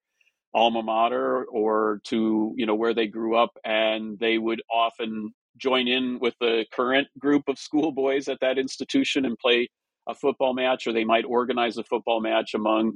alma 0.54 0.83
mater 0.83 1.45
or 1.45 2.00
to 2.04 2.54
you 2.57 2.64
know 2.64 2.76
where 2.76 2.95
they 2.95 3.07
grew 3.09 3.37
up 3.37 3.50
and 3.64 4.19
they 4.21 4.38
would 4.38 4.62
often 4.73 5.35
join 5.59 5.88
in 5.88 6.19
with 6.21 6.35
the 6.40 6.64
current 6.73 7.09
group 7.19 7.43
of 7.49 7.59
schoolboys 7.59 8.28
at 8.28 8.38
that 8.40 8.57
institution 8.57 9.25
and 9.25 9.37
play 9.38 9.69
a 10.08 10.14
football 10.14 10.54
match 10.54 10.87
or 10.87 10.92
they 10.92 11.04
might 11.04 11.25
organize 11.25 11.76
a 11.76 11.84
football 11.84 12.20
match 12.20 12.54
among 12.54 12.92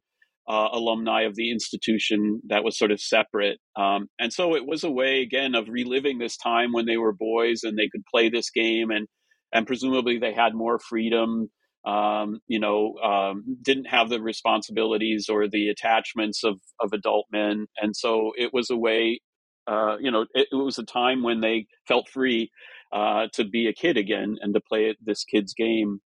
uh, 0.48 0.68
alumni 0.72 1.22
of 1.22 1.34
the 1.34 1.50
institution 1.50 2.40
that 2.46 2.64
was 2.64 2.78
sort 2.78 2.90
of 2.90 3.00
separate 3.00 3.58
um, 3.76 4.08
and 4.18 4.32
so 4.32 4.56
it 4.56 4.66
was 4.66 4.82
a 4.82 4.90
way 4.90 5.20
again 5.20 5.54
of 5.54 5.68
reliving 5.68 6.18
this 6.18 6.36
time 6.36 6.72
when 6.72 6.86
they 6.86 6.96
were 6.96 7.12
boys 7.12 7.64
and 7.64 7.76
they 7.76 7.88
could 7.92 8.04
play 8.10 8.28
this 8.28 8.50
game 8.50 8.90
and 8.90 9.06
and 9.52 9.66
presumably 9.66 10.18
they 10.18 10.32
had 10.32 10.54
more 10.54 10.78
freedom 10.78 11.48
um, 11.88 12.40
you 12.48 12.60
know, 12.60 12.94
um, 13.02 13.56
didn't 13.62 13.86
have 13.86 14.10
the 14.10 14.20
responsibilities 14.20 15.28
or 15.28 15.48
the 15.48 15.68
attachments 15.68 16.44
of, 16.44 16.60
of 16.80 16.92
adult 16.92 17.26
men. 17.32 17.66
And 17.80 17.96
so 17.96 18.32
it 18.36 18.52
was 18.52 18.68
a 18.68 18.76
way, 18.76 19.20
uh, 19.66 19.96
you 19.98 20.10
know, 20.10 20.26
it, 20.34 20.48
it, 20.50 20.54
was 20.54 20.78
a 20.78 20.84
time 20.84 21.22
when 21.22 21.40
they 21.40 21.66
felt 21.86 22.08
free 22.08 22.50
uh, 22.92 23.28
to 23.34 23.44
be 23.44 23.68
a 23.68 23.72
kid 23.72 23.96
again 23.96 24.36
and 24.40 24.52
to 24.54 24.60
play 24.60 24.94
this 25.02 25.24
kid's 25.24 25.54
game. 25.54 26.00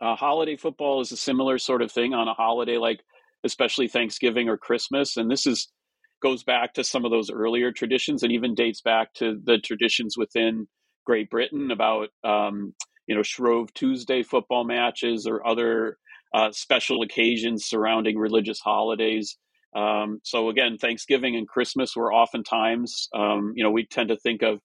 Uh, 0.00 0.14
holiday 0.14 0.56
football 0.56 1.00
is 1.00 1.12
a 1.12 1.16
similar 1.16 1.58
sort 1.58 1.82
of 1.82 1.90
thing 1.90 2.14
on 2.14 2.28
a 2.28 2.34
holiday 2.34 2.76
like 2.76 3.00
especially 3.44 3.88
Thanksgiving 3.88 4.48
or 4.48 4.56
Christmas. 4.56 5.16
And 5.16 5.30
this 5.30 5.46
is 5.46 5.68
goes 6.22 6.42
back 6.42 6.74
to 6.74 6.84
some 6.84 7.04
of 7.04 7.10
those 7.10 7.30
earlier 7.30 7.70
traditions 7.72 8.22
and 8.22 8.32
even 8.32 8.54
dates 8.54 8.80
back 8.80 9.12
to 9.14 9.38
the 9.44 9.58
traditions 9.58 10.16
within 10.16 10.66
Great 11.04 11.30
Britain 11.30 11.70
about 11.70 12.08
um, 12.24 12.74
you 13.06 13.14
know 13.14 13.22
Shrove 13.22 13.72
Tuesday 13.74 14.22
football 14.22 14.64
matches 14.64 15.26
or 15.26 15.46
other 15.46 15.98
uh, 16.34 16.50
special 16.52 17.02
occasions 17.02 17.66
surrounding 17.66 18.18
religious 18.18 18.58
holidays. 18.60 19.36
Um, 19.74 20.20
so 20.24 20.48
again, 20.48 20.78
Thanksgiving 20.78 21.36
and 21.36 21.46
Christmas 21.46 21.94
were 21.94 22.12
oftentimes, 22.12 23.08
um, 23.14 23.52
you 23.54 23.62
know, 23.62 23.70
we 23.70 23.86
tend 23.86 24.08
to 24.08 24.16
think 24.16 24.42
of 24.42 24.60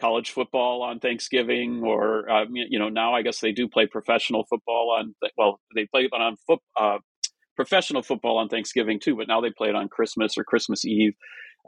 college 0.00 0.30
football 0.30 0.82
on 0.82 0.98
Thanksgiving, 0.98 1.82
or 1.84 2.28
uh, 2.30 2.46
you 2.50 2.78
know, 2.78 2.88
now 2.88 3.14
I 3.14 3.22
guess 3.22 3.40
they 3.40 3.52
do 3.52 3.68
play 3.68 3.86
professional 3.86 4.44
football 4.48 4.96
on. 4.98 5.14
Well, 5.36 5.60
they 5.74 5.86
play 5.86 6.02
it 6.02 6.12
on 6.12 6.36
foot, 6.46 6.60
uh, 6.78 6.98
professional 7.56 8.02
football 8.02 8.38
on 8.38 8.48
Thanksgiving 8.48 8.98
too, 8.98 9.16
but 9.16 9.28
now 9.28 9.40
they 9.40 9.50
play 9.50 9.68
it 9.68 9.74
on 9.74 9.88
Christmas 9.88 10.38
or 10.38 10.44
Christmas 10.44 10.84
Eve 10.84 11.14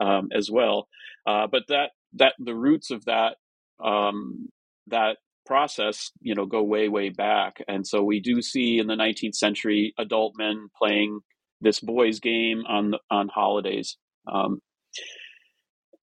um, 0.01 0.29
as 0.35 0.49
well. 0.51 0.87
Uh, 1.27 1.47
but 1.47 1.63
that 1.69 1.91
that 2.13 2.33
the 2.39 2.55
roots 2.55 2.91
of 2.91 3.05
that 3.05 3.35
um, 3.83 4.49
that 4.87 5.17
process, 5.45 6.11
you 6.21 6.35
know, 6.35 6.45
go 6.45 6.63
way, 6.63 6.87
way 6.87 7.09
back. 7.09 7.57
And 7.67 7.85
so 7.85 8.03
we 8.03 8.19
do 8.19 8.41
see 8.41 8.79
in 8.79 8.87
the 8.87 8.95
19th 8.95 9.35
century 9.35 9.93
adult 9.97 10.33
men 10.37 10.69
playing 10.77 11.19
this 11.61 11.79
boys' 11.79 12.19
game 12.19 12.63
on 12.67 12.93
on 13.09 13.29
holidays. 13.29 13.97
Um, 14.31 14.59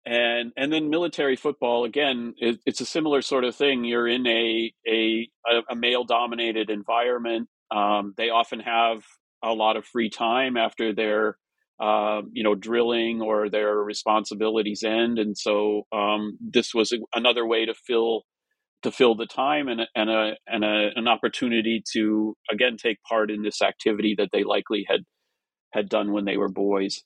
and 0.05 0.51
and 0.57 0.71
then 0.71 0.89
military 0.89 1.35
football 1.35 1.85
again 1.85 2.33
it, 2.37 2.59
it's 2.65 2.81
a 2.81 2.85
similar 2.85 3.21
sort 3.21 3.43
of 3.43 3.55
thing 3.55 3.83
you're 3.83 4.07
in 4.07 4.25
a 4.27 4.71
a, 4.87 5.29
a 5.69 5.75
male 5.75 6.03
dominated 6.03 6.69
environment 6.69 7.47
um, 7.71 8.13
they 8.17 8.29
often 8.29 8.59
have 8.59 9.03
a 9.43 9.53
lot 9.53 9.77
of 9.77 9.85
free 9.85 10.09
time 10.09 10.57
after 10.57 10.93
their 10.93 11.37
uh, 11.81 12.21
you 12.31 12.43
know 12.43 12.55
drilling 12.55 13.21
or 13.21 13.49
their 13.49 13.75
responsibilities 13.75 14.83
end 14.83 15.19
and 15.19 15.37
so 15.37 15.83
um, 15.91 16.37
this 16.39 16.73
was 16.73 16.91
a, 16.91 16.97
another 17.15 17.45
way 17.45 17.65
to 17.65 17.73
fill 17.73 18.23
to 18.83 18.91
fill 18.91 19.15
the 19.15 19.25
time 19.25 19.69
and, 19.69 19.81
and, 19.95 20.09
a, 20.09 20.33
and 20.45 20.63
a, 20.63 20.89
an 20.95 21.07
opportunity 21.07 21.81
to 21.93 22.35
again 22.51 22.77
take 22.77 23.01
part 23.03 23.31
in 23.31 23.41
this 23.41 23.61
activity 23.61 24.13
that 24.17 24.29
they 24.31 24.43
likely 24.43 24.85
had 24.87 25.01
had 25.73 25.89
done 25.89 26.11
when 26.11 26.25
they 26.25 26.37
were 26.37 26.49
boys. 26.49 27.01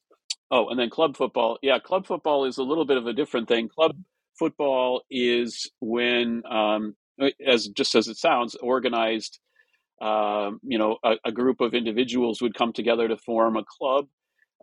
Oh, 0.51 0.69
and 0.69 0.79
then 0.79 0.89
club 0.89 1.17
football. 1.17 1.57
Yeah, 1.61 1.79
club 1.79 2.07
football 2.07 2.45
is 2.45 2.57
a 2.57 2.63
little 2.63 2.85
bit 2.85 2.97
of 2.97 3.07
a 3.07 3.13
different 3.13 3.47
thing. 3.47 3.69
Club 3.69 3.97
football 4.39 5.03
is 5.11 5.69
when, 5.81 6.43
um, 6.49 6.95
as 7.45 7.67
just 7.69 7.95
as 7.95 8.07
it 8.07 8.17
sounds, 8.17 8.55
organized. 8.55 9.39
Um, 10.01 10.59
you 10.63 10.77
know, 10.77 10.97
a, 11.03 11.15
a, 11.25 11.31
group 11.31 11.59
of 11.61 11.73
individuals 11.73 12.41
would 12.41 12.53
come 12.53 12.71
together 12.73 13.07
to 13.07 13.17
form 13.17 13.57
a 13.57 13.63
club, 13.79 14.05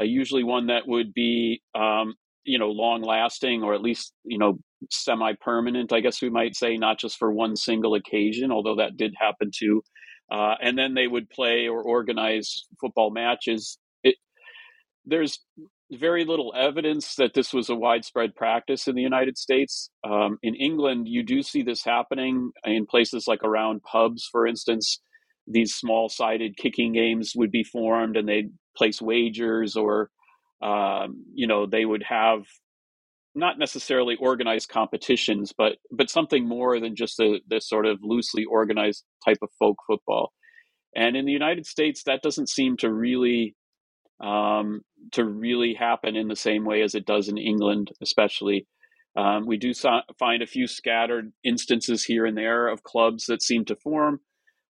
uh, 0.00 0.04
usually 0.04 0.44
one 0.44 0.68
that 0.68 0.86
would 0.86 1.12
be 1.14 1.62
um, 1.74 2.14
you 2.44 2.58
know 2.58 2.70
long 2.70 3.02
lasting 3.02 3.62
or 3.62 3.74
at 3.74 3.82
least 3.82 4.12
you 4.24 4.38
know 4.38 4.58
semi 4.90 5.32
permanent 5.40 5.92
i 5.92 6.00
guess 6.00 6.20
we 6.20 6.30
might 6.30 6.54
say 6.54 6.76
not 6.76 6.98
just 6.98 7.16
for 7.18 7.32
one 7.32 7.56
single 7.56 7.94
occasion 7.94 8.52
although 8.52 8.76
that 8.76 8.96
did 8.96 9.14
happen 9.18 9.50
too 9.54 9.82
uh, 10.30 10.54
and 10.62 10.78
then 10.78 10.94
they 10.94 11.06
would 11.06 11.28
play 11.30 11.68
or 11.68 11.82
organize 11.82 12.64
football 12.80 13.10
matches 13.10 13.78
there's 15.06 15.38
very 15.92 16.24
little 16.24 16.52
evidence 16.56 17.14
that 17.16 17.34
this 17.34 17.52
was 17.52 17.68
a 17.68 17.74
widespread 17.74 18.34
practice 18.34 18.88
in 18.88 18.94
the 18.94 19.02
united 19.02 19.36
states 19.38 19.90
um, 20.04 20.38
in 20.42 20.54
england 20.54 21.08
you 21.08 21.22
do 21.22 21.42
see 21.42 21.62
this 21.62 21.84
happening 21.84 22.50
in 22.64 22.86
places 22.86 23.26
like 23.26 23.42
around 23.44 23.82
pubs 23.82 24.28
for 24.30 24.46
instance 24.46 25.00
these 25.46 25.74
small 25.74 26.08
sided 26.08 26.56
kicking 26.56 26.92
games 26.92 27.32
would 27.36 27.50
be 27.50 27.62
formed 27.62 28.16
and 28.16 28.28
they'd 28.28 28.50
place 28.76 29.00
wagers 29.00 29.76
or 29.76 30.10
um, 30.62 31.24
you 31.34 31.46
know 31.46 31.66
they 31.66 31.84
would 31.84 32.02
have 32.02 32.44
not 33.34 33.58
necessarily 33.58 34.16
organized 34.16 34.68
competitions, 34.68 35.52
but 35.56 35.76
but 35.90 36.10
something 36.10 36.46
more 36.46 36.78
than 36.78 36.94
just 36.94 37.18
a 37.20 37.40
this 37.46 37.68
sort 37.68 37.86
of 37.86 37.98
loosely 38.02 38.44
organized 38.44 39.04
type 39.24 39.38
of 39.42 39.50
folk 39.58 39.76
football. 39.86 40.32
And 40.94 41.16
in 41.16 41.24
the 41.24 41.32
United 41.32 41.66
States, 41.66 42.04
that 42.04 42.22
doesn't 42.22 42.48
seem 42.48 42.76
to 42.78 42.92
really 42.92 43.56
um, 44.20 44.80
to 45.12 45.24
really 45.24 45.74
happen 45.74 46.16
in 46.16 46.28
the 46.28 46.36
same 46.36 46.64
way 46.64 46.82
as 46.82 46.94
it 46.94 47.06
does 47.06 47.28
in 47.28 47.38
England, 47.38 47.90
especially. 48.02 48.66
Um, 49.16 49.46
we 49.46 49.56
do 49.56 49.72
so- 49.72 50.02
find 50.18 50.42
a 50.42 50.46
few 50.46 50.66
scattered 50.66 51.32
instances 51.44 52.04
here 52.04 52.26
and 52.26 52.36
there 52.36 52.68
of 52.68 52.82
clubs 52.82 53.26
that 53.26 53.42
seem 53.42 53.64
to 53.66 53.76
form. 53.76 54.20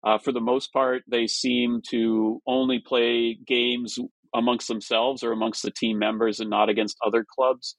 Uh, 0.05 0.19
for 0.19 0.33
the 0.33 0.41
most 0.41 0.73
part, 0.73 1.03
they 1.09 1.27
seem 1.27 1.81
to 1.91 2.41
only 2.47 2.81
play 2.81 3.39
games 3.47 3.99
amongst 4.35 4.67
themselves 4.67 5.23
or 5.23 5.33
amongst 5.33 5.63
the 5.63 5.71
team 5.71 5.99
members 5.99 6.41
and 6.41 6.51
not 6.51 6.69
against 6.69 6.97
other 7.07 7.25
clubs. 7.29 7.77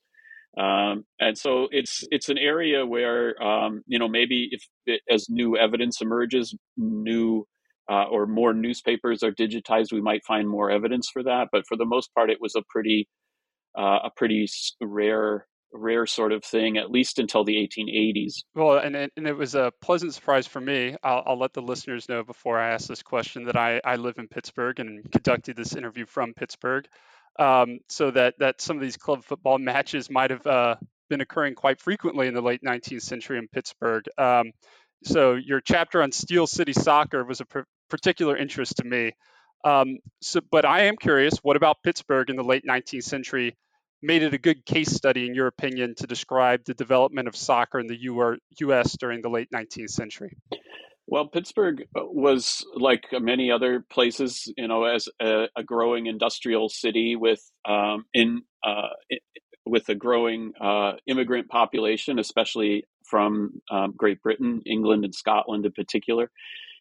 Um, 0.57 1.05
and 1.19 1.37
so 1.37 1.67
it's 1.71 2.03
it's 2.11 2.29
an 2.29 2.37
area 2.37 2.85
where 2.85 3.41
um, 3.41 3.81
you 3.87 3.97
know 3.97 4.07
maybe 4.07 4.49
if 4.51 4.63
it, 4.85 5.01
as 5.09 5.27
new 5.27 5.57
evidence 5.57 5.99
emerges, 5.99 6.55
new 6.77 7.47
uh, 7.89 8.03
or 8.03 8.25
more 8.25 8.53
newspapers 8.53 9.23
are 9.23 9.31
digitized, 9.31 9.91
we 9.91 10.01
might 10.01 10.25
find 10.25 10.47
more 10.47 10.71
evidence 10.71 11.09
for 11.11 11.23
that. 11.23 11.49
But 11.51 11.67
for 11.67 11.77
the 11.77 11.85
most 11.85 12.13
part, 12.13 12.29
it 12.29 12.39
was 12.39 12.55
a 12.55 12.63
pretty 12.69 13.07
uh, 13.77 13.99
a 14.03 14.11
pretty 14.15 14.47
rare 14.81 15.47
rare 15.73 16.05
sort 16.05 16.31
of 16.31 16.43
thing, 16.43 16.77
at 16.77 16.91
least 16.91 17.19
until 17.19 17.43
the 17.43 17.55
1880s. 17.55 18.43
Well, 18.55 18.77
and 18.77 18.95
it, 18.95 19.11
and 19.17 19.27
it 19.27 19.35
was 19.35 19.55
a 19.55 19.71
pleasant 19.81 20.13
surprise 20.13 20.47
for 20.47 20.61
me. 20.61 20.95
I'll, 21.03 21.23
I'll, 21.25 21.39
let 21.39 21.53
the 21.53 21.61
listeners 21.61 22.07
know 22.07 22.23
before 22.23 22.59
I 22.59 22.71
ask 22.71 22.87
this 22.87 23.01
question 23.01 23.45
that 23.45 23.57
I, 23.57 23.81
I 23.83 23.95
live 23.95 24.19
in 24.19 24.27
Pittsburgh 24.27 24.79
and 24.79 25.11
conducted 25.11 25.55
this 25.55 25.75
interview 25.75 26.05
from 26.05 26.33
Pittsburgh. 26.35 26.85
Um, 27.39 27.79
so 27.89 28.11
that, 28.11 28.35
that 28.37 28.61
some 28.61 28.77
of 28.77 28.83
these 28.83 28.97
club 28.97 29.23
football 29.23 29.57
matches 29.57 30.11
might 30.11 30.29
have 30.29 30.45
uh, 30.45 30.75
been 31.09 31.21
occurring 31.21 31.55
quite 31.55 31.81
frequently 31.81 32.27
in 32.27 32.35
the 32.35 32.41
late 32.41 32.61
19th 32.63 33.01
century 33.01 33.39
in 33.39 33.47
Pittsburgh. 33.47 34.05
Um, 34.17 34.51
so 35.03 35.35
your 35.35 35.61
chapter 35.61 36.01
on 36.01 36.11
Steel 36.11 36.47
City 36.47 36.73
soccer 36.73 37.23
was 37.23 37.41
a 37.41 37.45
pr- 37.45 37.59
particular 37.89 38.35
interest 38.37 38.77
to 38.77 38.83
me. 38.83 39.13
Um, 39.65 39.99
so, 40.21 40.41
but 40.51 40.65
I 40.65 40.83
am 40.83 40.97
curious, 40.97 41.37
what 41.41 41.55
about 41.55 41.77
Pittsburgh 41.83 42.29
in 42.29 42.35
the 42.35 42.43
late 42.43 42.63
19th 42.67 43.03
century 43.03 43.55
made 44.03 44.21
it 44.21 44.33
a 44.33 44.37
good 44.37 44.65
case 44.65 44.91
study, 44.91 45.25
in 45.25 45.33
your 45.33 45.47
opinion, 45.47 45.95
to 45.95 46.05
describe 46.05 46.65
the 46.65 46.73
development 46.73 47.27
of 47.27 47.35
soccer 47.35 47.79
in 47.79 47.87
the 47.87 47.97
U.S. 48.59 48.97
during 48.97 49.21
the 49.21 49.29
late 49.29 49.49
19th 49.51 49.89
century? 49.89 50.37
Well, 51.07 51.27
Pittsburgh 51.27 51.85
uh, 51.97 52.01
was 52.05 52.65
like 52.75 53.05
many 53.13 53.51
other 53.51 53.83
places, 53.89 54.51
you 54.57 54.67
know, 54.67 54.83
as 54.83 55.07
a, 55.21 55.47
a 55.55 55.63
growing 55.63 56.07
industrial 56.07 56.69
city 56.69 57.15
with 57.15 57.41
um, 57.67 58.05
in 58.13 58.43
uh, 58.65 58.89
with 59.65 59.87
a 59.89 59.95
growing 59.95 60.53
uh, 60.59 60.93
immigrant 61.07 61.49
population, 61.49 62.19
especially 62.19 62.85
from 63.05 63.61
um, 63.71 63.93
Great 63.95 64.21
Britain, 64.21 64.61
England, 64.65 65.05
and 65.05 65.15
Scotland 65.15 65.65
in 65.65 65.71
particular. 65.71 66.31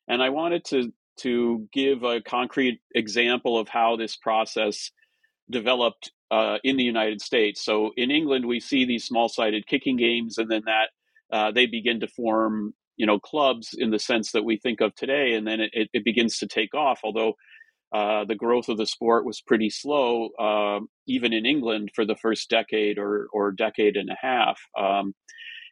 And 0.08 0.22
I 0.22 0.30
wanted 0.30 0.64
to 0.66 0.92
to 1.20 1.68
give 1.72 2.02
a 2.02 2.22
concrete 2.22 2.80
example 2.94 3.58
of 3.58 3.68
how 3.68 3.96
this 3.96 4.16
process 4.16 4.90
developed 5.50 6.10
uh, 6.30 6.56
in 6.64 6.76
the 6.78 6.84
United 6.84 7.20
States. 7.20 7.62
So 7.62 7.92
in 7.96 8.10
England, 8.10 8.46
we 8.46 8.60
see 8.60 8.86
these 8.86 9.04
small-sided 9.04 9.66
kicking 9.66 9.98
games, 9.98 10.38
and 10.38 10.50
then 10.50 10.62
that 10.64 10.88
uh, 11.30 11.52
they 11.52 11.66
begin 11.66 12.00
to 12.00 12.08
form, 12.08 12.72
you 12.96 13.06
know, 13.06 13.18
clubs 13.18 13.74
in 13.76 13.90
the 13.90 13.98
sense 13.98 14.32
that 14.32 14.44
we 14.44 14.56
think 14.56 14.80
of 14.80 14.94
today, 14.94 15.34
and 15.34 15.46
then 15.46 15.60
it, 15.60 15.90
it 15.92 16.04
begins 16.04 16.38
to 16.38 16.46
take 16.46 16.74
off. 16.74 17.00
Although 17.04 17.34
uh, 17.92 18.24
the 18.24 18.34
growth 18.34 18.70
of 18.70 18.78
the 18.78 18.86
sport 18.86 19.26
was 19.26 19.42
pretty 19.42 19.68
slow, 19.68 20.30
um, 20.40 20.88
even 21.06 21.34
in 21.34 21.44
England 21.44 21.90
for 21.94 22.06
the 22.06 22.16
first 22.16 22.48
decade 22.48 22.98
or 22.98 23.28
or 23.32 23.52
decade 23.52 23.96
and 23.96 24.08
a 24.08 24.16
half. 24.18 24.58
Um, 24.78 25.14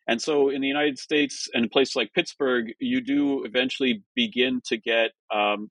and 0.09 0.21
so 0.21 0.49
in 0.49 0.61
the 0.61 0.69
United 0.69 0.99
States 0.99 1.49
and 1.55 1.67
a 1.67 1.69
place 1.69 1.95
like 1.95 2.13
Pittsburgh, 2.15 2.73
you 2.81 3.01
do 3.01 3.45
eventually 3.45 4.03
begin 4.15 4.61
to 4.67 4.77
get 4.77 5.11
um, 5.33 5.71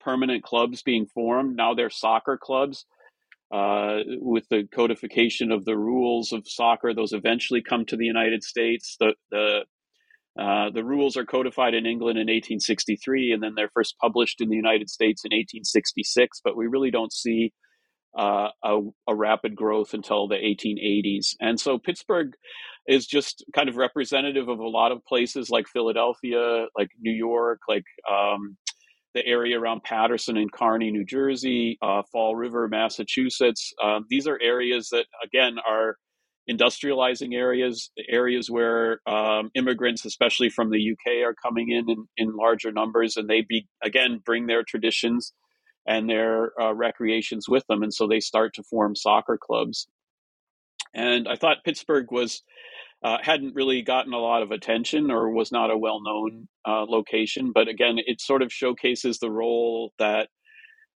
permanent 0.00 0.42
clubs 0.42 0.82
being 0.82 1.06
formed. 1.06 1.56
Now 1.56 1.74
they're 1.74 1.90
soccer 1.90 2.38
clubs 2.40 2.84
uh, 3.52 3.98
with 4.20 4.48
the 4.48 4.68
codification 4.72 5.50
of 5.50 5.64
the 5.64 5.76
rules 5.76 6.32
of 6.32 6.46
soccer, 6.46 6.94
those 6.94 7.12
eventually 7.12 7.62
come 7.62 7.84
to 7.86 7.96
the 7.96 8.04
United 8.04 8.44
States. 8.44 8.96
The 9.00 9.14
the 9.30 9.60
uh, 10.38 10.70
the 10.70 10.84
rules 10.84 11.16
are 11.16 11.24
codified 11.24 11.74
in 11.74 11.86
England 11.86 12.16
in 12.16 12.28
1863, 12.28 13.32
and 13.32 13.42
then 13.42 13.54
they're 13.56 13.70
first 13.74 13.96
published 14.00 14.40
in 14.40 14.48
the 14.48 14.56
United 14.56 14.88
States 14.88 15.24
in 15.24 15.30
1866. 15.30 16.40
But 16.44 16.56
we 16.56 16.68
really 16.68 16.92
don't 16.92 17.12
see 17.12 17.52
uh, 18.16 18.48
a, 18.64 18.80
a, 19.08 19.14
rapid 19.14 19.54
growth 19.54 19.94
until 19.94 20.26
the 20.26 20.34
1880s. 20.34 21.36
And 21.40 21.60
so 21.60 21.78
Pittsburgh 21.78 22.32
is 22.88 23.06
just 23.06 23.44
kind 23.54 23.68
of 23.68 23.76
representative 23.76 24.48
of 24.48 24.58
a 24.58 24.68
lot 24.68 24.90
of 24.90 25.04
places 25.04 25.50
like 25.50 25.68
Philadelphia, 25.68 26.66
like 26.76 26.88
New 27.00 27.12
York, 27.12 27.60
like 27.68 27.84
um, 28.10 28.56
the 29.14 29.24
area 29.24 29.60
around 29.60 29.84
Paterson 29.84 30.36
and 30.36 30.50
Kearny, 30.50 30.90
New 30.90 31.04
Jersey, 31.04 31.78
uh, 31.82 32.02
Fall 32.10 32.34
River, 32.34 32.68
Massachusetts. 32.68 33.72
Uh, 33.82 34.00
these 34.08 34.26
are 34.26 34.38
areas 34.42 34.88
that, 34.90 35.06
again, 35.24 35.56
are 35.68 35.96
industrializing 36.50 37.34
areas, 37.34 37.90
areas 38.08 38.50
where 38.50 39.00
um, 39.06 39.50
immigrants, 39.54 40.04
especially 40.04 40.48
from 40.48 40.70
the 40.70 40.92
UK, 40.92 41.24
are 41.24 41.34
coming 41.34 41.70
in, 41.70 41.88
in 41.88 42.06
in, 42.16 42.34
larger 42.34 42.72
numbers, 42.72 43.16
and 43.16 43.28
they 43.28 43.44
be 43.48 43.68
again 43.84 44.20
bring 44.24 44.46
their 44.46 44.64
traditions 44.64 45.32
and 45.86 46.08
their 46.08 46.52
uh, 46.60 46.72
recreations 46.74 47.48
with 47.48 47.66
them, 47.68 47.82
and 47.82 47.92
so 47.92 48.06
they 48.06 48.20
start 48.20 48.54
to 48.54 48.62
form 48.62 48.94
soccer 48.94 49.38
clubs. 49.40 49.88
And 50.94 51.28
I 51.28 51.36
thought 51.36 51.64
Pittsburgh 51.64 52.10
was 52.10 52.42
uh, 53.02 53.18
hadn't 53.22 53.54
really 53.54 53.82
gotten 53.82 54.12
a 54.12 54.18
lot 54.18 54.42
of 54.42 54.50
attention 54.50 55.10
or 55.10 55.30
was 55.30 55.50
not 55.50 55.70
a 55.70 55.78
well 55.78 56.02
known 56.02 56.48
uh, 56.66 56.84
location. 56.84 57.52
But 57.54 57.68
again, 57.68 57.96
it 57.98 58.20
sort 58.20 58.42
of 58.42 58.52
showcases 58.52 59.18
the 59.18 59.30
role 59.30 59.92
that 59.98 60.28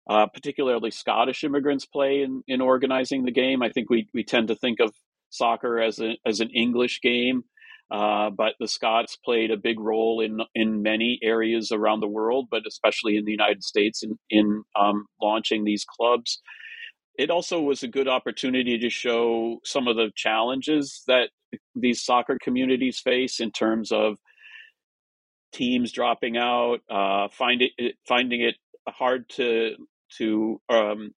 uh, 0.09 0.27
particularly 0.27 0.91
Scottish 0.91 1.43
immigrants 1.43 1.85
play 1.85 2.23
in, 2.23 2.43
in 2.47 2.59
organizing 2.59 3.23
the 3.23 3.31
game. 3.31 3.63
I 3.63 3.69
think 3.69 3.89
we, 3.89 4.09
we 4.13 4.23
tend 4.23 4.49
to 4.49 4.55
think 4.55 4.79
of 4.81 4.93
soccer 5.29 5.79
as, 5.79 5.99
a, 5.99 6.17
as 6.25 6.41
an 6.41 6.49
English 6.49 6.99
game. 7.01 7.43
Uh, 7.93 8.31
but 8.31 8.55
the 8.59 8.67
Scots 8.67 9.17
played 9.23 9.51
a 9.51 9.57
big 9.57 9.79
role 9.79 10.21
in 10.21 10.39
in 10.55 10.83
many 10.83 11.19
areas 11.23 11.71
around 11.71 12.01
the 12.01 12.09
world, 12.09 12.47
but 12.51 12.63
especially 12.67 13.17
in 13.17 13.25
the 13.25 13.31
United 13.31 13.63
States 13.63 14.03
in 14.03 14.19
in 14.31 14.63
um, 14.79 15.05
launching 15.21 15.65
these 15.65 15.85
clubs 15.85 16.41
it 17.17 17.29
also 17.29 17.61
was 17.61 17.83
a 17.83 17.87
good 17.87 18.07
opportunity 18.07 18.79
to 18.79 18.89
show 18.89 19.59
some 19.63 19.87
of 19.87 19.95
the 19.95 20.11
challenges 20.15 21.03
that 21.07 21.29
these 21.75 22.03
soccer 22.03 22.37
communities 22.41 22.99
face 22.99 23.39
in 23.39 23.51
terms 23.51 23.91
of 23.91 24.17
teams 25.53 25.91
dropping 25.91 26.37
out, 26.37 26.79
uh, 26.89 27.27
finding 27.31 27.69
it, 27.77 27.95
finding 28.07 28.41
it 28.41 28.55
hard 28.89 29.29
to 29.29 29.75
to 30.17 30.61
um, 30.69 31.11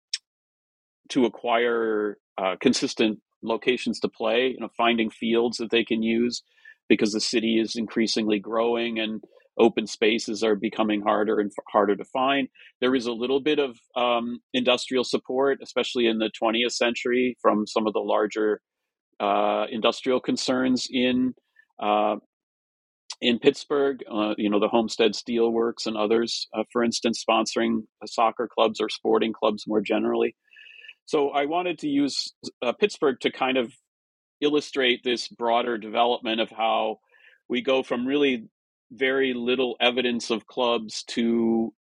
to 1.10 1.26
acquire 1.26 2.18
uh, 2.38 2.56
consistent 2.60 3.20
locations 3.42 4.00
to 4.00 4.08
play. 4.08 4.48
You 4.48 4.60
know, 4.60 4.70
finding 4.76 5.10
fields 5.10 5.58
that 5.58 5.70
they 5.70 5.84
can 5.84 6.02
use 6.02 6.42
because 6.88 7.12
the 7.12 7.20
city 7.20 7.58
is 7.58 7.76
increasingly 7.76 8.38
growing 8.38 8.98
and 8.98 9.22
open 9.58 9.86
spaces 9.86 10.42
are 10.42 10.56
becoming 10.56 11.00
harder 11.00 11.40
and 11.40 11.52
harder 11.70 11.96
to 11.96 12.04
find. 12.04 12.48
There 12.80 12.94
is 12.94 13.06
a 13.06 13.12
little 13.12 13.40
bit 13.40 13.58
of 13.58 13.78
um, 13.96 14.40
industrial 14.52 15.04
support, 15.04 15.58
especially 15.62 16.06
in 16.06 16.18
the 16.18 16.30
20th 16.42 16.72
century, 16.72 17.36
from 17.40 17.66
some 17.66 17.86
of 17.86 17.92
the 17.92 18.00
larger 18.00 18.60
uh, 19.20 19.66
industrial 19.70 20.20
concerns 20.20 20.88
in 20.90 21.34
uh, 21.80 22.16
in 23.20 23.38
Pittsburgh. 23.38 24.02
Uh, 24.10 24.34
you 24.36 24.50
know, 24.50 24.58
the 24.60 24.68
Homestead 24.68 25.14
Steel 25.14 25.50
Works 25.50 25.86
and 25.86 25.96
others, 25.96 26.48
uh, 26.56 26.64
for 26.72 26.82
instance, 26.82 27.24
sponsoring 27.28 27.82
soccer 28.06 28.48
clubs 28.52 28.80
or 28.80 28.88
sporting 28.88 29.32
clubs 29.32 29.64
more 29.66 29.80
generally. 29.80 30.34
So 31.06 31.30
I 31.30 31.44
wanted 31.44 31.78
to 31.80 31.88
use 31.88 32.32
uh, 32.62 32.72
Pittsburgh 32.72 33.20
to 33.20 33.30
kind 33.30 33.58
of 33.58 33.72
illustrate 34.40 35.02
this 35.04 35.28
broader 35.28 35.78
development 35.78 36.40
of 36.40 36.50
how 36.50 36.98
we 37.48 37.62
go 37.62 37.82
from 37.82 38.06
really 38.06 38.48
very 38.92 39.34
little 39.34 39.76
evidence 39.80 40.30
of 40.30 40.46
clubs 40.46 41.04
to 41.04 41.72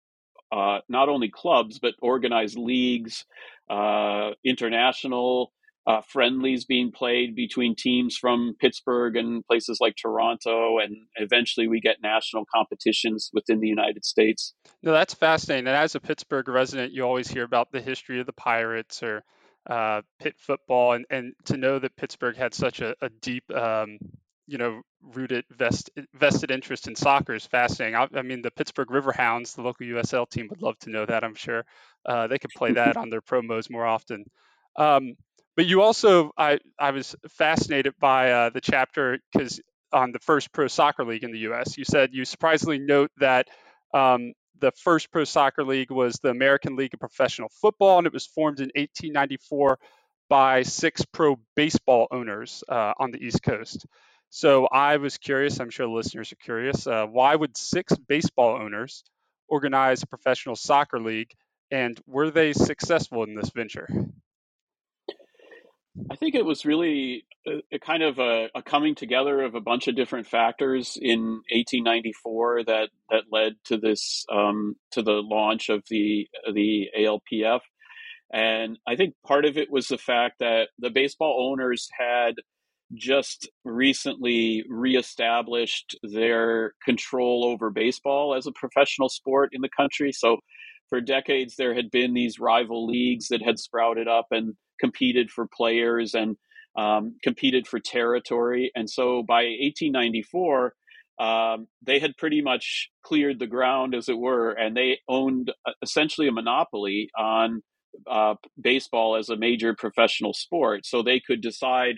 uh, 0.51 0.79
not 0.89 1.09
only 1.09 1.29
clubs 1.29 1.79
but 1.79 1.95
organized 2.03 2.59
leagues, 2.59 3.25
uh, 3.71 4.31
international 4.45 5.53
uh, 5.87 6.01
friendlies 6.01 6.65
being 6.65 6.93
played 6.93 7.35
between 7.35 7.75
teams 7.75 8.17
from 8.17 8.55
Pittsburgh 8.61 9.17
and 9.17 9.45
places 9.47 9.79
like 9.81 9.97
Toronto, 10.01 10.79
and 10.79 10.97
eventually 11.17 11.67
we 11.67 11.81
get 11.81 11.97
national 12.03 12.45
competitions 12.55 13.31
within 13.33 13.59
the 13.61 13.67
United 13.67 14.05
States. 14.05 14.55
No, 14.83 14.93
that's 14.93 15.15
fascinating. 15.15 15.67
And 15.67 15.77
as 15.77 15.95
a 15.95 16.01
Pittsburgh 16.01 16.49
resident, 16.49 16.93
you 16.93 17.03
always 17.03 17.29
hear 17.29 17.43
about 17.43 17.73
the 17.73 17.81
history 17.81 18.21
of 18.21 18.27
the 18.27 18.33
Pirates 18.33 19.03
or 19.03 19.25
uh, 19.69 20.03
Pitt 20.21 20.35
football, 20.39 20.93
and, 20.93 21.05
and 21.11 21.35
to 21.47 21.57
know 21.57 21.79
that 21.79 21.97
Pittsburgh 21.97 22.37
had 22.37 22.55
such 22.55 22.81
a, 22.81 22.95
a 23.01 23.09
deep 23.09 23.45
um, 23.55 23.99
you 24.47 24.59
know 24.59 24.83
rooted 25.03 25.45
vest, 25.51 25.91
vested 26.15 26.51
interest 26.51 26.89
in 26.89 26.95
soccer 26.95 27.35
is 27.35 27.47
fascinating. 27.47 27.97
I, 27.97 28.09
I, 28.15 28.23
mean, 28.23 28.43
the 28.43 28.51
Pittsburgh 28.51 28.89
Riverhounds, 28.89 29.55
the 29.55 29.63
local 29.63 29.87
USL 29.87 30.29
team, 30.29 30.49
would 30.51 30.63
love 30.63 30.79
to 30.81 30.91
know 30.91 31.07
that. 31.07 31.25
I'm 31.25 31.35
sure 31.35 31.65
uh, 32.07 32.27
they 32.27 32.39
could 32.39 32.51
play 32.57 32.73
that 32.75 32.97
on 32.97 33.11
their 33.11 33.21
promos 33.21 33.71
more 33.71 33.87
often. 33.87 34.25
Um, 34.77 35.15
but 35.57 35.67
you 35.67 35.83
also, 35.83 36.33
I, 36.37 36.59
I 36.79 36.93
was 36.93 37.15
fascinated 37.31 37.95
by 38.01 38.31
uh, 38.31 38.51
the 38.51 38.61
chapter 38.61 39.19
because 39.33 39.61
on 39.93 40.13
the 40.13 40.19
first 40.21 40.53
pro 40.53 40.69
soccer 40.69 41.05
league 41.05 41.25
in 41.25 41.33
the 41.33 41.41
U.S., 41.41 41.77
you 41.77 41.85
said 41.85 42.11
you 42.13 42.25
surprisingly 42.25 42.79
note 42.79 43.11
that 43.19 43.49
um, 43.93 44.33
the 44.61 44.73
first 44.73 45.11
pro 45.11 45.25
soccer 45.25 45.65
league 45.65 45.91
was 45.91 46.15
the 46.17 46.31
American 46.31 46.77
League 46.77 46.95
of 46.95 47.01
Professional 47.01 47.49
Football, 47.61 47.99
and 47.99 48.07
it 48.07 48.13
was 48.13 48.27
formed 48.27 48.61
in 48.61 48.71
1894 48.75 49.79
by 50.29 50.63
six 50.63 51.05
pro 51.05 51.39
baseball 51.57 52.09
owners 52.11 52.65
uh, 52.69 52.95
on 52.99 53.11
the 53.11 53.23
East 53.23 53.43
Coast. 53.43 53.87
So 54.31 54.67
I 54.67 54.97
was 54.97 55.19
curious, 55.19 55.61
I'm 55.61 55.69
sure 55.69 55.87
the 55.87 55.93
listeners 55.93 56.33
are 56.33 56.37
curious, 56.37 56.87
uh, 56.87 57.07
why 57.07 57.35
would 57.35 57.57
six 57.57 57.95
baseball 58.09 58.57
owners 58.57 59.05
organize 59.47 60.03
a 60.03 60.07
professional 60.07 60.57
soccer 60.57 60.99
league 60.99 61.31
and 61.71 62.01
were 62.07 62.31
they 62.31 62.55
successful 62.55 63.25
in 63.25 63.35
this 63.35 63.51
venture? 63.51 63.89
I 66.11 66.17
think 66.17 66.35
it 66.35 66.45
was 66.45 66.65
really 66.65 67.25
a, 67.47 67.63
a 67.73 67.79
kind 67.79 68.03
of 68.03 68.19
a, 68.19 68.49
a, 68.55 68.63
coming 68.63 68.95
together 68.95 69.43
of 69.43 69.55
a 69.55 69.61
bunch 69.61 69.89
of 69.89 69.97
different 69.97 70.27
factors 70.27 70.97
in 71.01 71.43
1894 71.51 72.65
that 72.65 72.89
that 73.11 73.25
led 73.31 73.55
to 73.67 73.77
this 73.77 74.25
um, 74.33 74.77
to 74.93 75.03
the 75.03 75.23
launch 75.23 75.69
of 75.69 75.83
the 75.91 76.29
the 76.53 76.89
ALPF, 76.99 77.61
and 78.33 78.79
I 78.87 78.97
think 78.97 79.15
part 79.27 79.45
of 79.45 79.59
it 79.59 79.71
was 79.71 79.89
the 79.89 79.99
fact 79.99 80.39
that 80.41 80.69
the 80.79 80.91
baseball 80.91 81.51
owners 81.51 81.89
had 81.99 82.37
just 82.95 83.49
recently 83.65 84.65
reestablished 84.69 85.97
their 86.03 86.75
control 86.85 87.45
over 87.45 87.71
baseball 87.71 88.35
as 88.35 88.47
a 88.47 88.53
professional 88.53 89.09
sport 89.09 89.51
in 89.53 89.63
the 89.63 89.71
country. 89.75 90.13
So, 90.13 90.39
for 90.89 91.01
decades, 91.01 91.57
there 91.57 91.75
had 91.75 91.91
been 91.91 92.15
these 92.15 92.39
rival 92.39 92.87
leagues 92.87 93.29
that 93.29 93.43
had 93.43 93.59
sprouted 93.59 94.09
up 94.09 94.27
and 94.31 94.55
competed 94.83 95.31
for 95.31 95.47
players 95.47 96.15
and 96.15 96.37
um, 96.77 97.17
competed 97.23 97.67
for 97.67 97.79
territory. 97.79 98.71
And 98.75 98.89
so, 98.91 99.23
by 99.23 99.45
1894, 99.45 100.75
um, 101.21 101.69
they 101.87 101.99
had 102.01 102.17
pretty 102.17 102.43
much 102.43 102.91
cleared 103.05 103.39
the 103.39 103.47
ground, 103.47 103.95
as 103.95 104.09
it 104.09 104.19
were, 104.19 104.51
and 104.53 104.77
they 104.77 104.99
owned 105.09 105.53
uh, 105.67 105.73
essentially 105.83 106.29
a 106.29 106.33
monopoly 106.33 107.11
on 107.19 107.63
uh, 108.11 108.35
baseball 108.61 109.17
as 109.17 109.29
a 109.29 109.37
major 109.37 109.75
professional 109.75 110.35
sport. 110.35 110.87
So 110.87 111.03
they 111.03 111.21
could 111.21 111.43
decide 111.43 111.97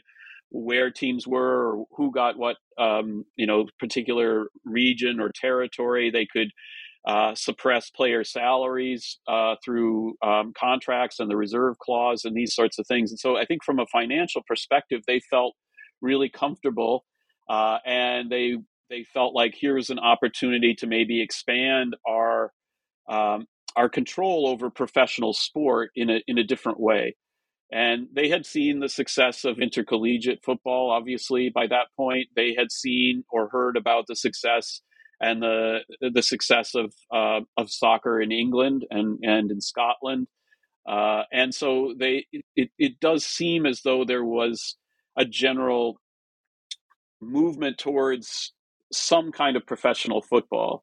where 0.51 0.91
teams 0.91 1.27
were 1.27 1.73
or 1.73 1.87
who 1.97 2.13
got 2.13 2.39
what 2.39 2.57
um, 2.79 3.25
you 3.37 3.47
know 3.47 3.67
particular 3.81 4.47
region 4.65 5.21
or 5.21 5.31
territory 5.35 6.11
they 6.11 6.27
could 6.27 6.49
uh, 7.07 7.35
suppress 7.35 7.91
player 7.91 8.25
salaries 8.25 9.19
uh, 9.29 9.57
through 9.65 10.15
um, 10.23 10.53
contracts 10.59 11.21
and 11.21 11.31
the 11.31 11.37
reserve 11.37 11.79
clause 11.79 12.25
and 12.25 12.37
these 12.37 12.55
sorts 12.55 12.79
of 12.79 12.87
things 12.87 13.11
and 13.11 13.21
so 13.21 13.37
i 13.37 13.45
think 13.45 13.63
from 13.63 13.79
a 13.79 13.87
financial 13.87 14.43
perspective 14.47 15.03
they 15.07 15.21
felt 15.21 15.55
really 16.01 16.29
comfortable 16.29 17.05
uh, 17.49 17.79
and 17.85 18.31
they 18.31 18.57
they 18.91 19.05
felt 19.05 19.35
like 19.35 19.55
here's 19.59 19.91
an 19.91 19.99
opportunity 19.99 20.75
to 20.75 20.87
maybe 20.87 21.23
expand 21.23 21.97
our 22.09 22.53
um, 23.09 23.47
our 23.77 23.89
control 23.89 24.47
over 24.49 24.71
professional 24.71 25.35
sport 25.35 25.91
in 25.95 26.11
a 26.11 26.21
in 26.27 26.39
a 26.39 26.45
different 26.45 26.81
way 26.81 27.15
and 27.73 28.07
they 28.15 28.29
had 28.29 28.47
seen 28.47 28.81
the 28.81 28.89
success 28.89 29.45
of 29.45 29.59
intercollegiate 29.59 30.41
football, 30.45 30.91
obviously, 30.93 31.51
by 31.53 31.67
that 31.67 31.89
point. 31.97 32.29
They 32.37 32.55
had 32.57 32.71
seen 32.71 33.25
or 33.31 33.49
heard 33.49 33.77
about 33.77 34.07
the 34.07 34.15
success 34.15 34.81
and 35.21 35.43
the 35.43 35.79
the 36.01 36.23
success 36.23 36.75
of 36.75 36.93
uh, 37.15 37.41
of 37.57 37.71
soccer 37.71 38.21
in 38.21 38.33
England 38.33 38.87
and, 38.91 39.19
and 39.23 39.51
in 39.51 39.61
Scotland. 39.61 40.27
Uh, 40.89 41.23
and 41.33 41.55
so 41.55 41.95
they 41.99 42.27
it, 42.57 42.71
it 42.79 43.01
does 43.01 43.25
seem 43.25 43.67
as 43.67 43.83
though 43.83 44.05
there 44.05 44.25
was 44.25 44.77
a 45.17 45.25
general 45.25 46.01
movement 47.21 47.79
towards 47.79 48.53
some 48.93 49.33
kind 49.33 49.57
of 49.57 49.67
professional 49.67 50.21
football 50.21 50.83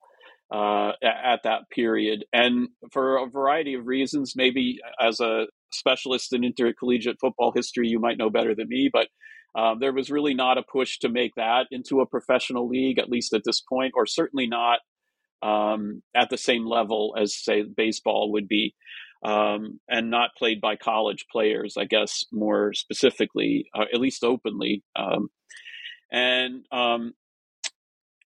uh, 0.52 0.91
at 1.04 1.41
that 1.44 1.70
period. 1.70 2.26
And 2.34 2.70
for 2.91 3.17
a 3.17 3.30
variety 3.30 3.76
of 3.76 3.86
reasons, 3.86 4.34
maybe 4.36 4.80
as 5.00 5.20
a 5.20 5.46
specialist 5.74 6.34
in 6.34 6.44
intercollegiate 6.44 7.17
football 7.20 7.52
history. 7.56 7.88
You 7.88 8.00
might 8.00 8.17
know 8.17 8.30
better 8.30 8.56
than 8.56 8.67
me, 8.67 8.89
but 8.91 9.08
um, 9.55 9.79
there 9.79 9.93
was 9.93 10.09
really 10.09 10.33
not 10.33 10.57
a 10.57 10.63
push 10.63 10.99
to 10.99 11.09
make 11.09 11.35
that 11.35 11.67
into 11.71 11.99
a 11.99 12.05
professional 12.05 12.67
league, 12.67 12.99
at 12.99 13.09
least 13.09 13.33
at 13.33 13.43
this 13.43 13.61
point, 13.61 13.93
or 13.95 14.05
certainly 14.05 14.47
not 14.47 14.79
um, 15.41 16.01
at 16.15 16.29
the 16.29 16.37
same 16.37 16.65
level 16.65 17.15
as, 17.19 17.35
say, 17.35 17.63
baseball 17.63 18.31
would 18.31 18.47
be, 18.47 18.75
um, 19.25 19.79
and 19.89 20.09
not 20.09 20.35
played 20.37 20.61
by 20.61 20.75
college 20.75 21.25
players, 21.31 21.75
I 21.77 21.85
guess, 21.85 22.25
more 22.31 22.73
specifically, 22.73 23.65
uh, 23.75 23.85
at 23.93 23.99
least 23.99 24.23
openly. 24.23 24.83
Um, 24.95 25.29
and 26.11 26.65
um, 26.71 27.13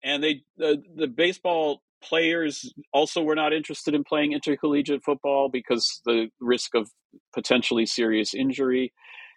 and 0.03 0.23
they 0.23 0.41
the, 0.57 0.81
the 0.95 1.07
baseball 1.07 1.81
players 2.03 2.73
also 2.91 3.21
were 3.21 3.35
not 3.35 3.53
interested 3.53 3.93
in 3.93 4.03
playing 4.03 4.33
intercollegiate 4.33 5.03
football 5.03 5.49
because 5.49 6.01
the 6.05 6.29
risk 6.39 6.73
of 6.73 6.89
potentially 7.33 7.85
serious 7.85 8.33
injury 8.33 8.91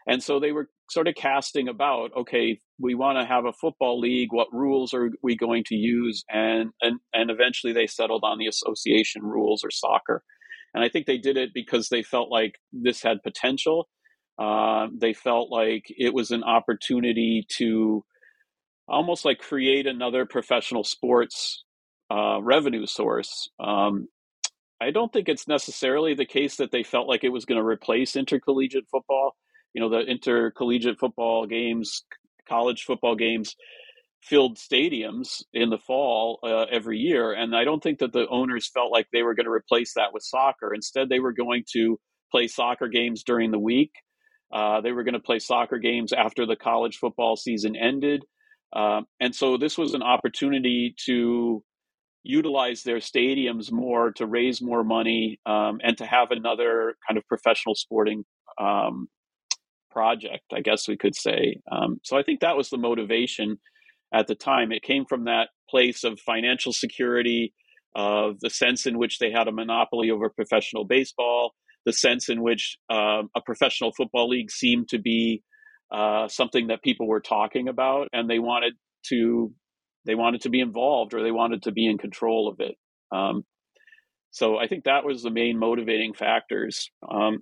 and 0.07 0.23
so 0.23 0.39
they 0.39 0.53
were 0.53 0.69
sort 0.95 1.09
of 1.09 1.15
casting 1.17 1.69
about, 1.69 2.13
okay, 2.17 2.59
we 2.79 2.95
want 2.95 3.19
to 3.19 3.27
have 3.27 3.45
a 3.45 3.53
football 3.53 4.01
league. 4.01 4.33
What 4.33 4.53
rules 4.53 4.95
are 4.95 5.11
we 5.23 5.37
going 5.37 5.65
to 5.65 5.75
use? 5.75 6.25
And 6.31 6.71
and 6.81 7.01
and 7.13 7.31
eventually 7.31 7.73
they 7.73 7.87
settled 7.87 8.23
on 8.25 8.39
the 8.39 8.47
association 8.47 9.23
rules 9.23 9.63
or 9.65 9.71
soccer. 9.71 10.23
And 10.73 10.83
I 10.83 10.89
think 10.89 11.07
they 11.07 11.19
did 11.19 11.37
it 11.37 11.51
because 11.53 11.89
they 11.89 12.03
felt 12.03 12.31
like 12.31 12.55
this 12.73 13.03
had 13.03 13.23
potential. 13.23 13.89
Uh, 14.39 14.89
they 14.97 15.13
felt 15.13 15.51
like 15.51 15.85
it 15.89 16.15
was 16.15 16.31
an 16.31 16.43
opportunity 16.43 17.47
to 17.59 18.05
almost 18.89 19.25
like 19.25 19.39
create 19.39 19.87
another 19.87 20.27
professional 20.27 20.85
sports 20.85 21.65
uh, 22.11 22.43
revenue 22.43 22.87
source. 22.87 23.51
Um, 23.61 24.09
I 24.81 24.91
don't 24.91 25.13
think 25.13 25.29
it's 25.29 25.49
necessarily 25.49 26.15
the 26.15 26.27
case 26.27 26.57
that 26.57 26.73
they 26.73 26.83
felt 26.83 27.09
like 27.09 27.25
it 27.25 27.31
was 27.31 27.45
going 27.45 27.61
to 27.61 27.67
replace 27.67 28.17
intercollegiate 28.17 28.87
football 28.91 29.37
you 29.75 29.81
know 29.81 29.91
the 29.91 30.01
intercollegiate 30.01 30.99
football 30.99 31.47
games 31.47 32.05
college 32.49 32.85
football 32.85 33.17
games 33.17 33.55
filled 34.23 34.57
stadiums 34.57 35.43
in 35.53 35.69
the 35.69 35.79
fall 35.79 36.39
uh, 36.43 36.65
every 36.71 36.99
year. 36.99 37.33
And 37.33 37.55
i 37.55 37.65
don't 37.65 37.83
think 37.83 37.99
that 37.99 38.13
the 38.13 38.27
owners 38.29 38.71
felt 38.73 38.91
like 38.91 39.07
they 39.13 39.23
were 39.23 39.35
going 39.35 39.45
to 39.45 39.53
replace 39.53 39.95
that 39.95 40.13
with 40.13 40.23
soccer. 40.23 40.73
Instead 40.73 41.09
they 41.09 41.21
were 41.21 41.33
going 41.33 41.65
to 41.73 41.99
play 42.31 42.47
soccer 42.47 42.89
games 42.89 43.23
during 43.23 43.51
the 43.51 43.59
week. 43.59 43.93
Uh, 44.53 44.81
they 44.81 44.93
were 44.93 45.05
going 45.05 45.15
to 45.15 45.21
play 45.21 45.39
soccer 45.39 45.79
games 45.79 46.13
after 46.13 46.47
the 46.47 46.57
college 46.57 46.97
football 46.97 47.37
season 47.37 47.77
ended. 47.77 48.25
Um, 48.73 49.07
and 49.21 49.35
so 49.35 49.57
this 49.57 49.77
was 49.77 49.95
an 49.95 50.03
opportunity 50.03 50.95
to 51.07 51.63
utilize 52.23 52.83
their 52.83 52.99
stadiums 52.99 53.71
more 53.71 54.13
to 54.13 54.27
raise 54.27 54.63
more 54.63 54.83
money 54.83 55.39
um, 55.45 55.81
and 55.83 55.99
to 55.99 56.07
have 56.07 56.31
another 56.31 56.95
kind 57.07 57.19
of 57.19 57.27
professional 57.27 57.75
sporting 57.75 58.25
um, 58.59 59.09
project, 59.95 60.45
I 60.53 60.61
guess 60.61 60.89
we 60.89 60.97
could 60.97 61.17
say. 61.17 61.61
Um, 61.73 62.01
so 62.03 62.19
I 62.19 62.23
think 62.23 62.41
that 62.41 62.57
was 62.57 62.69
the 62.69 62.79
motivation 62.91 63.59
at 64.13 64.27
the 64.27 64.35
time. 64.35 64.73
It 64.73 64.83
came 64.83 65.05
from 65.07 65.25
that 65.25 65.49
place 65.71 66.05
of 66.05 66.21
financial 66.21 66.73
security, 66.73 67.55
of 67.97 68.41
the 68.41 68.51
sense 68.51 68.87
in 68.87 68.99
which 68.99 69.19
they 69.19 69.31
had 69.31 69.49
a 69.49 69.53
monopoly 69.53 70.11
over 70.11 70.29
professional 70.29 70.85
baseball, 70.85 71.55
the 71.87 71.93
sense 71.93 72.29
in 72.29 72.43
which 72.43 72.77
uh, 72.91 73.23
a 73.37 73.41
professional 73.47 73.93
football 73.97 74.29
league 74.29 74.51
seemed 74.51 74.89
to 74.89 74.99
be 74.99 75.43
uh, 75.93 76.27
something 76.29 76.67
that 76.69 76.83
people 76.83 77.07
were 77.07 77.21
talking 77.21 77.69
about, 77.69 78.09
and 78.13 78.29
they 78.29 78.41
wanted 78.41 78.75
to 79.07 79.53
they 80.07 80.15
wanted 80.15 80.43
to 80.43 80.51
be 80.51 80.61
involved 80.61 81.15
or 81.15 81.23
they 81.23 81.31
wanted 81.31 81.63
to 81.63 81.73
be 81.73 81.87
in 81.87 81.97
control 81.97 82.49
of 82.49 82.61
it. 82.61 82.77
Um, 83.11 83.45
so 84.33 84.59
I 84.59 84.67
think 84.67 84.85
that 84.85 85.05
was 85.05 85.23
the 85.23 85.31
main 85.31 85.59
motivating 85.59 86.13
factors. 86.13 86.91
Um, 87.09 87.39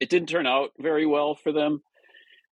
it 0.00 0.08
didn't 0.08 0.28
turn 0.28 0.46
out 0.46 0.70
very 0.78 1.06
well 1.06 1.34
for 1.34 1.52
them. 1.52 1.82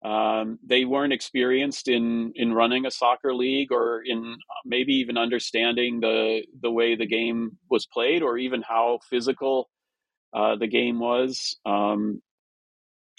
Um, 0.04 0.58
they 0.66 0.86
weren't 0.86 1.12
experienced 1.12 1.88
in 1.88 2.32
in 2.34 2.54
running 2.54 2.86
a 2.86 2.90
soccer 2.90 3.34
league 3.34 3.70
or 3.70 4.02
in 4.04 4.36
maybe 4.64 4.94
even 4.94 5.18
understanding 5.18 6.00
the 6.00 6.42
the 6.62 6.70
way 6.70 6.96
the 6.96 7.06
game 7.06 7.58
was 7.70 7.86
played 7.86 8.22
or 8.22 8.38
even 8.38 8.62
how 8.62 9.00
physical 9.10 9.68
uh, 10.32 10.56
the 10.56 10.68
game 10.68 11.00
was. 11.00 11.58
Um, 11.66 12.22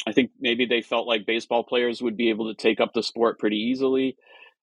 I 0.08 0.12
think 0.14 0.32
maybe 0.40 0.66
they 0.66 0.82
felt 0.82 1.08
like 1.08 1.28
baseball 1.28 1.64
players 1.64 2.02
would 2.02 2.18
be 2.18 2.30
able 2.30 2.52
to 2.52 2.60
take 2.60 2.80
up 2.80 2.94
the 2.94 3.04
sport 3.04 3.38
pretty 3.38 3.58
easily. 3.58 4.18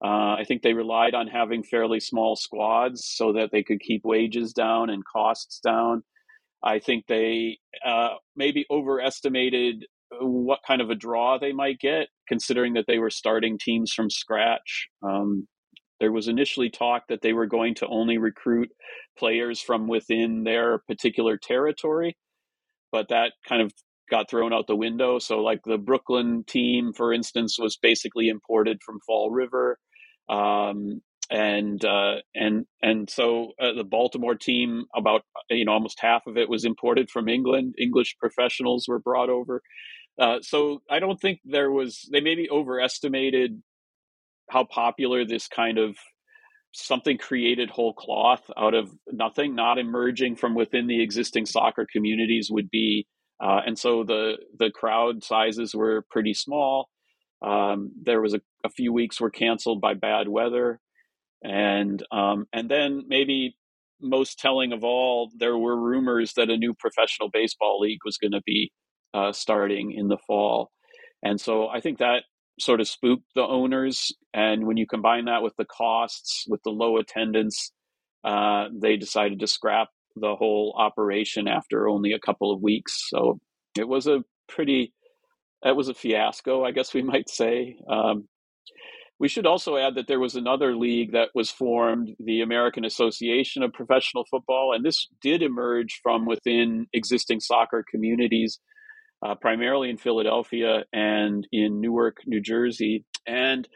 Uh, 0.02 0.36
I 0.38 0.44
think 0.46 0.62
they 0.62 0.72
relied 0.72 1.14
on 1.14 1.26
having 1.26 1.62
fairly 1.62 2.00
small 2.00 2.36
squads 2.36 3.04
so 3.04 3.32
that 3.34 3.50
they 3.52 3.62
could 3.62 3.80
keep 3.80 4.04
wages 4.04 4.52
down 4.52 4.90
and 4.90 5.04
costs 5.04 5.60
down. 5.60 6.02
I 6.62 6.78
think 6.78 7.04
they 7.06 7.58
uh, 7.84 8.14
maybe 8.34 8.66
overestimated 8.70 9.84
what 10.20 10.60
kind 10.66 10.80
of 10.80 10.90
a 10.90 10.94
draw 10.94 11.38
they 11.38 11.52
might 11.52 11.78
get, 11.78 12.08
considering 12.28 12.74
that 12.74 12.84
they 12.86 12.98
were 12.98 13.10
starting 13.10 13.58
teams 13.58 13.92
from 13.92 14.10
scratch. 14.10 14.88
Um, 15.02 15.46
there 16.00 16.12
was 16.12 16.28
initially 16.28 16.70
talk 16.70 17.04
that 17.08 17.22
they 17.22 17.32
were 17.32 17.46
going 17.46 17.74
to 17.76 17.86
only 17.86 18.18
recruit 18.18 18.68
players 19.18 19.60
from 19.60 19.88
within 19.88 20.44
their 20.44 20.78
particular 20.86 21.38
territory, 21.38 22.16
but 22.92 23.08
that 23.08 23.32
kind 23.48 23.62
of 23.62 23.72
got 24.10 24.30
thrown 24.30 24.52
out 24.52 24.66
the 24.66 24.76
window. 24.76 25.18
So, 25.18 25.40
like 25.40 25.60
the 25.64 25.78
Brooklyn 25.78 26.44
team, 26.46 26.92
for 26.92 27.12
instance, 27.12 27.58
was 27.58 27.78
basically 27.80 28.28
imported 28.28 28.78
from 28.84 29.00
Fall 29.06 29.30
River. 29.30 29.78
Um, 30.28 31.00
and 31.30 31.84
uh, 31.84 32.16
and 32.34 32.66
and 32.82 33.10
so 33.10 33.52
uh, 33.60 33.72
the 33.72 33.84
Baltimore 33.84 34.34
team, 34.34 34.84
about 34.94 35.22
you 35.50 35.64
know 35.64 35.72
almost 35.72 35.98
half 36.00 36.26
of 36.26 36.36
it 36.36 36.48
was 36.48 36.64
imported 36.64 37.10
from 37.10 37.28
England. 37.28 37.74
English 37.78 38.16
professionals 38.18 38.86
were 38.88 38.98
brought 38.98 39.30
over. 39.30 39.62
Uh, 40.18 40.38
so 40.40 40.80
I 40.90 40.98
don't 40.98 41.20
think 41.20 41.40
there 41.44 41.70
was. 41.70 42.08
They 42.12 42.20
maybe 42.20 42.48
overestimated 42.50 43.62
how 44.50 44.64
popular 44.64 45.24
this 45.24 45.48
kind 45.48 45.78
of 45.78 45.96
something 46.72 47.18
created 47.18 47.70
whole 47.70 47.94
cloth 47.94 48.50
out 48.56 48.74
of 48.74 48.90
nothing, 49.10 49.54
not 49.54 49.78
emerging 49.78 50.36
from 50.36 50.54
within 50.54 50.86
the 50.86 51.02
existing 51.02 51.46
soccer 51.46 51.86
communities 51.90 52.48
would 52.50 52.70
be. 52.70 53.06
Uh, 53.42 53.60
and 53.66 53.78
so 53.78 54.04
the 54.04 54.34
the 54.58 54.70
crowd 54.70 55.24
sizes 55.24 55.74
were 55.74 56.04
pretty 56.10 56.34
small. 56.34 56.88
Um, 57.44 57.90
there 58.02 58.22
was 58.22 58.32
a, 58.32 58.40
a 58.64 58.70
few 58.70 58.92
weeks 58.92 59.20
were 59.20 59.30
canceled 59.30 59.80
by 59.80 59.94
bad 59.94 60.28
weather 60.28 60.80
and 61.42 62.02
um, 62.10 62.46
and 62.52 62.68
then 62.68 63.04
maybe 63.06 63.56
most 64.00 64.38
telling 64.38 64.72
of 64.72 64.84
all, 64.84 65.30
there 65.36 65.56
were 65.56 65.76
rumors 65.76 66.34
that 66.34 66.50
a 66.50 66.56
new 66.56 66.74
professional 66.74 67.30
baseball 67.30 67.80
league 67.80 68.00
was 68.04 68.18
going 68.18 68.32
to 68.32 68.42
be 68.44 68.72
uh, 69.14 69.32
starting 69.32 69.92
in 69.92 70.08
the 70.08 70.18
fall, 70.26 70.70
and 71.22 71.40
so 71.40 71.68
I 71.68 71.80
think 71.80 71.98
that 71.98 72.24
sort 72.58 72.80
of 72.80 72.88
spooked 72.88 73.24
the 73.34 73.42
owners. 73.42 74.12
And 74.32 74.66
when 74.66 74.76
you 74.76 74.86
combine 74.86 75.26
that 75.26 75.42
with 75.42 75.54
the 75.56 75.64
costs, 75.64 76.44
with 76.48 76.62
the 76.62 76.70
low 76.70 76.96
attendance, 76.96 77.72
uh, 78.24 78.68
they 78.72 78.96
decided 78.96 79.40
to 79.40 79.46
scrap 79.46 79.88
the 80.16 80.34
whole 80.34 80.74
operation 80.78 81.48
after 81.48 81.88
only 81.88 82.12
a 82.12 82.18
couple 82.18 82.52
of 82.52 82.62
weeks. 82.62 83.08
So 83.08 83.38
it 83.78 83.86
was 83.86 84.06
a 84.06 84.24
pretty, 84.48 84.94
it 85.62 85.76
was 85.76 85.88
a 85.88 85.94
fiasco, 85.94 86.64
I 86.64 86.70
guess 86.70 86.94
we 86.94 87.02
might 87.02 87.28
say. 87.28 87.76
Um, 87.88 88.28
we 89.18 89.28
should 89.28 89.46
also 89.46 89.76
add 89.76 89.94
that 89.94 90.08
there 90.08 90.20
was 90.20 90.34
another 90.34 90.76
league 90.76 91.12
that 91.12 91.30
was 91.34 91.50
formed, 91.50 92.10
the 92.18 92.42
American 92.42 92.84
Association 92.84 93.62
of 93.62 93.72
Professional 93.72 94.24
Football, 94.30 94.72
and 94.74 94.84
this 94.84 95.08
did 95.22 95.42
emerge 95.42 96.00
from 96.02 96.26
within 96.26 96.86
existing 96.92 97.40
soccer 97.40 97.84
communities, 97.90 98.58
uh, 99.24 99.34
primarily 99.34 99.88
in 99.88 99.96
Philadelphia 99.96 100.84
and 100.92 101.48
in 101.50 101.80
Newark, 101.80 102.18
New 102.26 102.42
Jersey. 102.42 103.04
And 103.26 103.66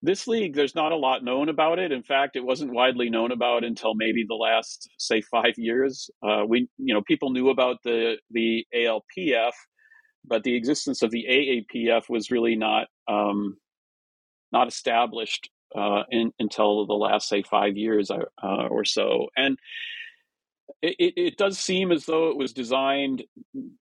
this 0.00 0.28
league, 0.28 0.54
there's 0.54 0.76
not 0.76 0.92
a 0.92 0.96
lot 0.96 1.24
known 1.24 1.48
about 1.48 1.80
it. 1.80 1.90
In 1.90 2.04
fact, 2.04 2.36
it 2.36 2.44
wasn't 2.44 2.72
widely 2.72 3.10
known 3.10 3.32
about 3.32 3.64
until 3.64 3.94
maybe 3.96 4.24
the 4.28 4.36
last, 4.36 4.88
say, 4.96 5.20
five 5.22 5.54
years. 5.56 6.08
Uh, 6.22 6.44
we, 6.46 6.68
you 6.78 6.94
know, 6.94 7.02
people 7.02 7.30
knew 7.30 7.50
about 7.50 7.78
the 7.82 8.16
the 8.30 8.64
ALPF, 8.72 9.52
but 10.24 10.44
the 10.44 10.54
existence 10.54 11.02
of 11.02 11.10
the 11.10 11.26
AAPF 11.28 12.08
was 12.08 12.30
really 12.30 12.54
not 12.54 12.86
um, 13.08 13.56
not 14.52 14.68
established 14.68 15.50
uh, 15.74 16.02
in, 16.10 16.32
until 16.38 16.86
the 16.86 16.94
last, 16.94 17.28
say, 17.28 17.42
five 17.42 17.76
years 17.76 18.10
uh, 18.10 18.24
uh, 18.42 18.66
or 18.68 18.84
so. 18.84 19.28
And 19.36 19.58
it, 20.82 21.14
it, 21.16 21.36
does 21.36 21.58
seem 21.58 21.90
as 21.92 22.06
though 22.06 22.30
it 22.30 22.36
was 22.36 22.52
designed 22.52 23.24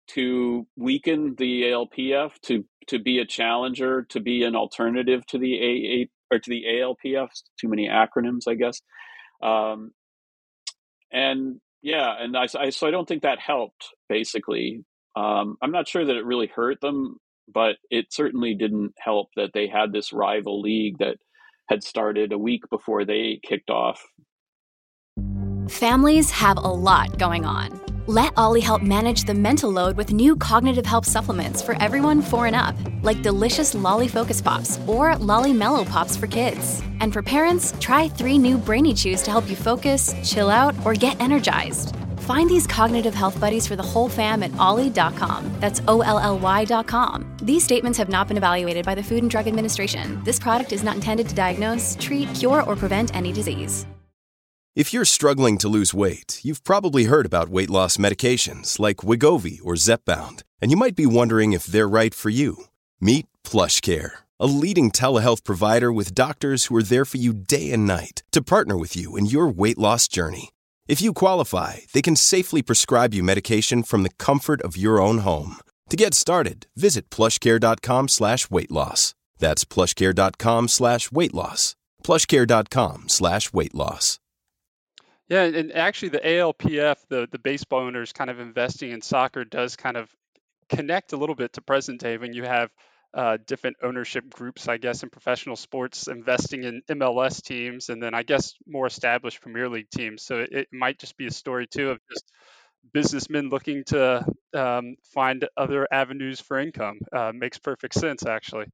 to 0.09 0.67
weaken 0.75 1.35
the 1.37 1.63
ALPF, 1.63 2.31
to 2.43 2.65
to 2.87 2.99
be 2.99 3.19
a 3.19 3.25
challenger, 3.25 4.03
to 4.03 4.19
be 4.19 4.43
an 4.43 4.55
alternative 4.55 5.25
to 5.27 5.39
the 5.39 5.55
AA 5.59 6.33
or 6.33 6.39
to 6.39 6.49
the 6.49 6.63
ALPF. 6.65 7.29
Too 7.59 7.67
many 7.67 7.89
acronyms, 7.89 8.47
I 8.47 8.53
guess. 8.53 8.81
Um, 9.41 9.91
and 11.11 11.59
yeah, 11.81 12.15
and 12.17 12.37
I, 12.37 12.47
I, 12.57 12.69
so 12.69 12.87
I 12.87 12.91
don't 12.91 13.07
think 13.07 13.23
that 13.23 13.39
helped. 13.39 13.89
Basically, 14.07 14.85
um, 15.15 15.57
I'm 15.61 15.71
not 15.71 15.87
sure 15.87 16.05
that 16.05 16.15
it 16.15 16.25
really 16.25 16.47
hurt 16.47 16.79
them 16.81 17.17
but 17.53 17.77
it 17.89 18.07
certainly 18.11 18.53
didn't 18.53 18.93
help 18.99 19.29
that 19.35 19.51
they 19.53 19.67
had 19.67 19.91
this 19.91 20.13
rival 20.13 20.61
league 20.61 20.97
that 20.99 21.17
had 21.69 21.83
started 21.83 22.31
a 22.31 22.37
week 22.37 22.61
before 22.69 23.05
they 23.05 23.39
kicked 23.43 23.69
off. 23.69 24.01
Families 25.69 26.29
have 26.29 26.57
a 26.57 26.61
lot 26.61 27.17
going 27.17 27.43
on. 27.43 27.81
Let 28.07 28.33
OLLY 28.37 28.61
help 28.61 28.83
manage 28.83 29.23
the 29.23 29.33
mental 29.33 29.71
load 29.71 29.97
with 29.97 30.13
new 30.13 30.35
cognitive 30.35 30.85
help 30.85 31.05
supplements 31.05 31.63
for 31.63 31.75
everyone 31.81 32.21
four 32.21 32.45
and 32.45 32.55
up, 32.55 32.75
like 33.01 33.23
delicious 33.23 33.73
OLLY 33.73 34.07
Focus 34.07 34.41
Pops 34.41 34.79
or 34.85 35.13
OLLY 35.19 35.53
Mellow 35.53 35.83
Pops 35.83 36.15
for 36.15 36.27
kids. 36.27 36.83
And 36.99 37.11
for 37.11 37.23
parents, 37.23 37.73
try 37.79 38.07
three 38.07 38.37
new 38.37 38.59
Brainy 38.59 38.93
Chews 38.93 39.23
to 39.23 39.31
help 39.31 39.49
you 39.49 39.55
focus, 39.55 40.13
chill 40.23 40.51
out, 40.51 40.75
or 40.85 40.93
get 40.93 41.19
energized. 41.19 41.95
Find 42.25 42.49
these 42.49 42.65
cognitive 42.65 43.13
health 43.13 43.39
buddies 43.39 43.67
for 43.67 43.75
the 43.75 43.83
whole 43.83 44.09
fam 44.09 44.41
at 44.41 44.55
olly.com. 44.57 45.41
That's 45.59 45.81
O 45.87 46.01
L 46.01 46.17
L 46.17 46.39
Y.com. 46.39 47.37
These 47.43 47.63
statements 47.63 47.99
have 47.99 48.09
not 48.09 48.27
been 48.27 48.37
evaluated 48.37 48.83
by 48.83 48.95
the 48.95 49.03
Food 49.03 49.21
and 49.21 49.29
Drug 49.29 49.47
Administration. 49.47 50.19
This 50.23 50.39
product 50.39 50.73
is 50.73 50.83
not 50.83 50.95
intended 50.95 51.29
to 51.29 51.35
diagnose, 51.35 51.95
treat, 51.99 52.33
cure, 52.33 52.63
or 52.63 52.75
prevent 52.75 53.15
any 53.15 53.31
disease. 53.31 53.85
If 54.75 54.91
you're 54.91 55.05
struggling 55.05 55.59
to 55.59 55.69
lose 55.69 55.93
weight, 55.93 56.39
you've 56.41 56.63
probably 56.63 57.03
heard 57.03 57.27
about 57.27 57.49
weight 57.49 57.69
loss 57.69 57.97
medications 57.97 58.79
like 58.79 59.05
Wegovy 59.07 59.59
or 59.63 59.75
Zepbound, 59.75 60.41
and 60.59 60.71
you 60.71 60.77
might 60.77 60.95
be 60.95 61.05
wondering 61.05 61.53
if 61.53 61.67
they're 61.67 61.87
right 61.87 62.15
for 62.15 62.31
you. 62.31 62.65
Meet 62.99 63.27
PlushCare, 63.43 64.11
a 64.39 64.47
leading 64.47 64.89
telehealth 64.89 65.43
provider 65.43 65.93
with 65.93 66.15
doctors 66.15 66.65
who 66.65 66.75
are 66.75 66.83
there 66.83 67.05
for 67.05 67.17
you 67.17 67.33
day 67.33 67.71
and 67.71 67.85
night 67.85 68.23
to 68.31 68.41
partner 68.41 68.75
with 68.75 68.95
you 68.95 69.15
in 69.15 69.27
your 69.27 69.47
weight 69.47 69.77
loss 69.77 70.07
journey. 70.07 70.49
If 70.87 71.01
you 71.01 71.13
qualify, 71.13 71.77
they 71.93 72.03
can 72.03 72.15
safely 72.15 72.61
prescribe 72.61 73.13
you 73.13 73.23
medication 73.23 73.81
from 73.81 74.03
the 74.03 74.11
comfort 74.19 74.61
of 74.61 74.77
your 74.77 75.01
own 75.01 75.19
home. 75.19 75.57
To 75.89 75.97
get 75.97 76.13
started, 76.13 76.67
visit 76.75 77.09
plushcare.com 77.09 78.07
slash 78.07 78.51
weight 78.51 78.71
loss. 78.71 79.15
That's 79.39 79.65
plushcare.com 79.65 80.67
slash 80.67 81.11
weight 81.11 81.33
loss. 81.33 81.75
plushcare.com 82.03 83.09
slash 83.09 83.51
weight 83.51 83.73
loss. 83.73 84.19
Yeah, 85.27 85.45
and 85.45 85.71
actually 85.73 86.09
the 86.09 86.19
ALPF, 86.19 86.97
the 87.09 87.27
the 87.31 87.39
baseball 87.39 87.81
owners 87.81 88.13
kind 88.13 88.29
of 88.29 88.39
investing 88.39 88.91
in 88.91 89.01
soccer 89.01 89.43
does 89.43 89.75
kind 89.75 89.97
of 89.97 90.07
connect 90.69 91.13
a 91.13 91.17
little 91.17 91.33
bit 91.33 91.53
to 91.53 91.61
present 91.61 91.99
day 91.99 92.17
when 92.17 92.33
you 92.33 92.43
have 92.43 92.69
uh, 93.15 93.37
different 93.47 93.77
ownership 93.81 94.29
groups, 94.29 94.67
I 94.67 94.77
guess, 94.77 95.01
in 95.01 95.09
professional 95.09 95.55
sports 95.55 96.07
investing 96.07 96.65
in 96.65 96.81
MLS 96.89 97.41
teams, 97.41 97.89
and 97.89 98.03
then 98.03 98.13
I 98.13 98.23
guess 98.23 98.53
more 98.67 98.85
established 98.85 99.41
Premier 99.41 99.69
League 99.69 99.89
teams. 99.89 100.23
So 100.23 100.39
it, 100.39 100.49
it 100.51 100.67
might 100.73 100.99
just 100.99 101.15
be 101.17 101.27
a 101.27 101.31
story 101.31 101.65
too 101.65 101.91
of 101.91 101.99
just 102.11 102.29
businessmen 102.93 103.49
looking 103.49 103.83
to 103.85 104.25
um, 104.53 104.95
find 105.13 105.47
other 105.55 105.87
avenues 105.89 106.41
for 106.41 106.59
income. 106.59 106.99
Uh, 107.15 107.31
makes 107.33 107.57
perfect 107.57 107.93
sense, 107.93 108.25
actually. 108.25 108.65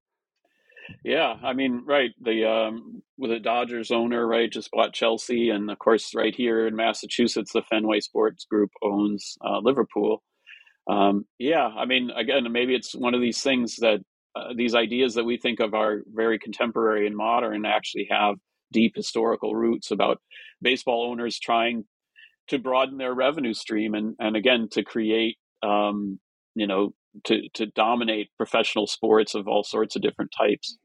Yeah, 1.05 1.35
I 1.43 1.53
mean, 1.53 1.83
right. 1.85 2.11
The 2.19 2.45
um, 2.45 3.03
with 3.17 3.29
the 3.29 3.39
Dodgers 3.39 3.91
owner, 3.91 4.25
right, 4.25 4.51
just 4.51 4.71
bought 4.71 4.93
Chelsea, 4.93 5.51
and 5.51 5.69
of 5.69 5.77
course, 5.77 6.15
right 6.15 6.33
here 6.33 6.67
in 6.67 6.75
Massachusetts, 6.75 7.53
the 7.53 7.61
Fenway 7.61 7.99
Sports 7.99 8.45
Group 8.45 8.71
owns 8.81 9.37
uh, 9.45 9.59
Liverpool. 9.59 10.23
Um, 10.89 11.25
yeah, 11.37 11.67
I 11.67 11.85
mean, 11.85 12.09
again, 12.09 12.51
maybe 12.51 12.73
it's 12.73 12.95
one 12.95 13.13
of 13.13 13.21
these 13.21 13.41
things 13.41 13.77
that 13.77 14.01
uh, 14.35 14.53
these 14.55 14.75
ideas 14.75 15.15
that 15.15 15.23
we 15.23 15.37
think 15.37 15.59
of 15.59 15.73
are 15.73 16.01
very 16.13 16.39
contemporary 16.39 17.07
and 17.07 17.15
modern 17.15 17.65
actually 17.65 18.07
have 18.09 18.35
deep 18.71 18.95
historical 18.95 19.55
roots 19.55 19.91
about 19.91 20.21
baseball 20.61 21.09
owners 21.09 21.39
trying 21.39 21.85
to 22.47 22.57
broaden 22.57 22.97
their 22.97 23.13
revenue 23.13 23.53
stream 23.53 23.93
and 23.93 24.15
and 24.19 24.35
again 24.35 24.67
to 24.71 24.83
create 24.83 25.37
um, 25.63 26.19
you 26.55 26.67
know 26.67 26.93
to 27.25 27.49
to 27.53 27.65
dominate 27.67 28.29
professional 28.37 28.87
sports 28.87 29.35
of 29.35 29.47
all 29.47 29.63
sorts 29.63 29.95
of 29.95 30.01
different 30.01 30.31
types. 30.37 30.77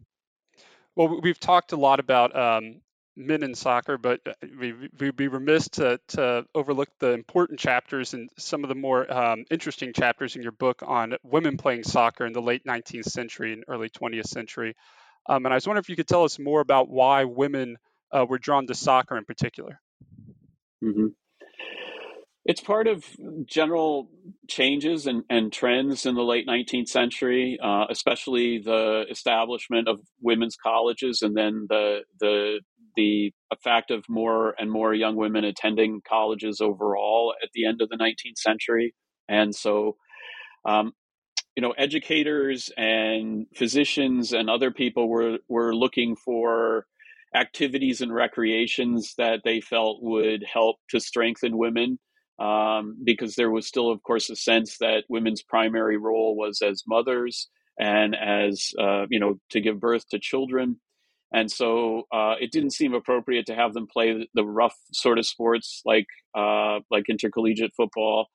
Well, 0.96 1.20
we've 1.20 1.40
talked 1.40 1.72
a 1.72 1.76
lot 1.76 2.00
about 2.00 2.34
um, 2.34 2.80
men 3.16 3.42
in 3.42 3.54
soccer, 3.54 3.98
but 3.98 4.20
uh, 4.26 4.32
we, 4.58 4.74
would 5.00 5.16
be 5.16 5.28
remiss 5.28 5.68
to, 5.70 5.98
to 6.08 6.44
overlook 6.54 6.88
the 6.98 7.12
important 7.12 7.58
chapters 7.58 8.14
and 8.14 8.28
some 8.38 8.62
of 8.62 8.68
the 8.68 8.74
more 8.74 9.10
um, 9.12 9.44
interesting 9.50 9.92
chapters 9.92 10.36
in 10.36 10.42
your 10.42 10.52
book 10.52 10.82
on 10.86 11.14
women 11.22 11.56
playing 11.56 11.82
soccer 11.82 12.26
in 12.26 12.32
the 12.32 12.42
late 12.42 12.64
19th 12.64 13.06
century 13.06 13.52
and 13.52 13.64
early 13.68 13.88
20th 13.88 14.26
century. 14.26 14.76
Um, 15.28 15.44
and 15.44 15.52
I 15.52 15.56
was 15.56 15.66
wondering 15.66 15.82
if 15.82 15.88
you 15.88 15.96
could 15.96 16.08
tell 16.08 16.24
us 16.24 16.38
more 16.38 16.60
about 16.60 16.88
why 16.88 17.24
women 17.24 17.78
uh, 18.12 18.26
were 18.28 18.38
drawn 18.38 18.66
to 18.66 18.74
soccer 18.74 19.16
in 19.16 19.24
particular. 19.24 19.80
Mm-hmm. 20.84 21.06
It's 22.44 22.60
part 22.60 22.86
of 22.86 23.04
general 23.44 24.08
changes 24.46 25.08
and, 25.08 25.24
and 25.28 25.52
trends 25.52 26.06
in 26.06 26.14
the 26.14 26.22
late 26.22 26.46
19th 26.46 26.86
century, 26.86 27.58
uh, 27.60 27.86
especially 27.90 28.58
the 28.58 29.04
establishment 29.10 29.88
of 29.88 29.98
women's 30.20 30.54
colleges 30.54 31.22
and 31.22 31.36
then 31.36 31.66
the, 31.68 32.02
the, 32.20 32.60
the 32.96 33.32
effect 33.52 33.90
of 33.90 34.04
more 34.08 34.54
and 34.58 34.70
more 34.70 34.94
young 34.94 35.16
women 35.16 35.44
attending 35.44 36.00
colleges 36.08 36.60
overall 36.60 37.34
at 37.42 37.50
the 37.54 37.66
end 37.66 37.80
of 37.82 37.88
the 37.88 37.96
19th 37.96 38.38
century. 38.38 38.94
And 39.28 39.54
so, 39.54 39.96
um, 40.64 40.92
you 41.54 41.62
know, 41.62 41.72
educators 41.72 42.70
and 42.76 43.46
physicians 43.54 44.32
and 44.32 44.50
other 44.50 44.70
people 44.70 45.08
were, 45.08 45.38
were 45.48 45.74
looking 45.74 46.16
for 46.16 46.86
activities 47.34 48.00
and 48.00 48.12
recreations 48.14 49.14
that 49.18 49.40
they 49.44 49.60
felt 49.60 49.98
would 50.02 50.44
help 50.50 50.76
to 50.90 51.00
strengthen 51.00 51.56
women 51.56 51.98
um, 52.38 52.96
because 53.04 53.34
there 53.34 53.50
was 53.50 53.66
still, 53.66 53.90
of 53.90 54.02
course, 54.02 54.30
a 54.30 54.36
sense 54.36 54.78
that 54.78 55.04
women's 55.08 55.42
primary 55.42 55.96
role 55.96 56.36
was 56.36 56.60
as 56.62 56.82
mothers 56.86 57.48
and 57.78 58.14
as 58.14 58.70
uh, 58.80 59.06
you 59.10 59.20
know 59.20 59.38
to 59.50 59.60
give 59.60 59.80
birth 59.80 60.08
to 60.10 60.18
children, 60.18 60.80
and 61.32 61.50
so 61.50 62.02
uh, 62.12 62.34
it 62.40 62.52
didn't 62.52 62.72
seem 62.72 62.94
appropriate 62.94 63.46
to 63.46 63.54
have 63.54 63.74
them 63.74 63.86
play 63.92 64.28
the 64.34 64.44
rough 64.44 64.76
sort 64.92 65.18
of 65.18 65.26
sports 65.26 65.82
like 65.84 66.06
uh, 66.36 66.80
like 66.90 67.04
intercollegiate 67.08 67.72
football 67.76 68.28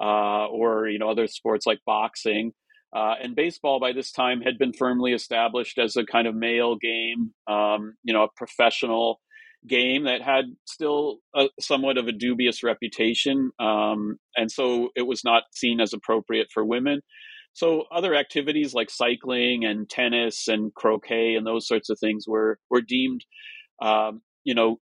uh, 0.00 0.46
or 0.46 0.88
you 0.88 0.98
know 0.98 1.10
other 1.10 1.26
sports 1.26 1.66
like 1.66 1.78
boxing. 1.86 2.52
Uh, 2.94 3.14
and 3.22 3.34
baseball 3.34 3.80
by 3.80 3.92
this 3.92 4.12
time 4.12 4.42
had 4.42 4.58
been 4.58 4.72
firmly 4.74 5.14
established 5.14 5.78
as 5.78 5.96
a 5.96 6.04
kind 6.04 6.26
of 6.26 6.34
male 6.34 6.76
game, 6.76 7.32
um, 7.48 7.94
you 8.04 8.12
know, 8.12 8.24
a 8.24 8.28
professional 8.36 9.18
game 9.66 10.04
that 10.04 10.20
had 10.20 10.44
still 10.66 11.18
a, 11.34 11.46
somewhat 11.58 11.96
of 11.96 12.06
a 12.06 12.12
dubious 12.12 12.62
reputation. 12.62 13.50
Um, 13.58 14.18
and 14.36 14.50
so 14.50 14.90
it 14.94 15.06
was 15.06 15.24
not 15.24 15.44
seen 15.54 15.80
as 15.80 15.94
appropriate 15.94 16.48
for 16.52 16.64
women. 16.64 17.00
So 17.52 17.84
other 17.92 18.14
activities 18.14 18.74
like 18.74 18.90
cycling 18.90 19.64
and 19.64 19.88
tennis 19.88 20.48
and 20.48 20.72
croquet 20.74 21.34
and 21.34 21.46
those 21.46 21.66
sorts 21.66 21.90
of 21.90 21.98
things 21.98 22.26
were 22.26 22.58
were 22.70 22.80
deemed, 22.80 23.24
um, 23.80 24.22
you 24.44 24.54
know, 24.54 24.78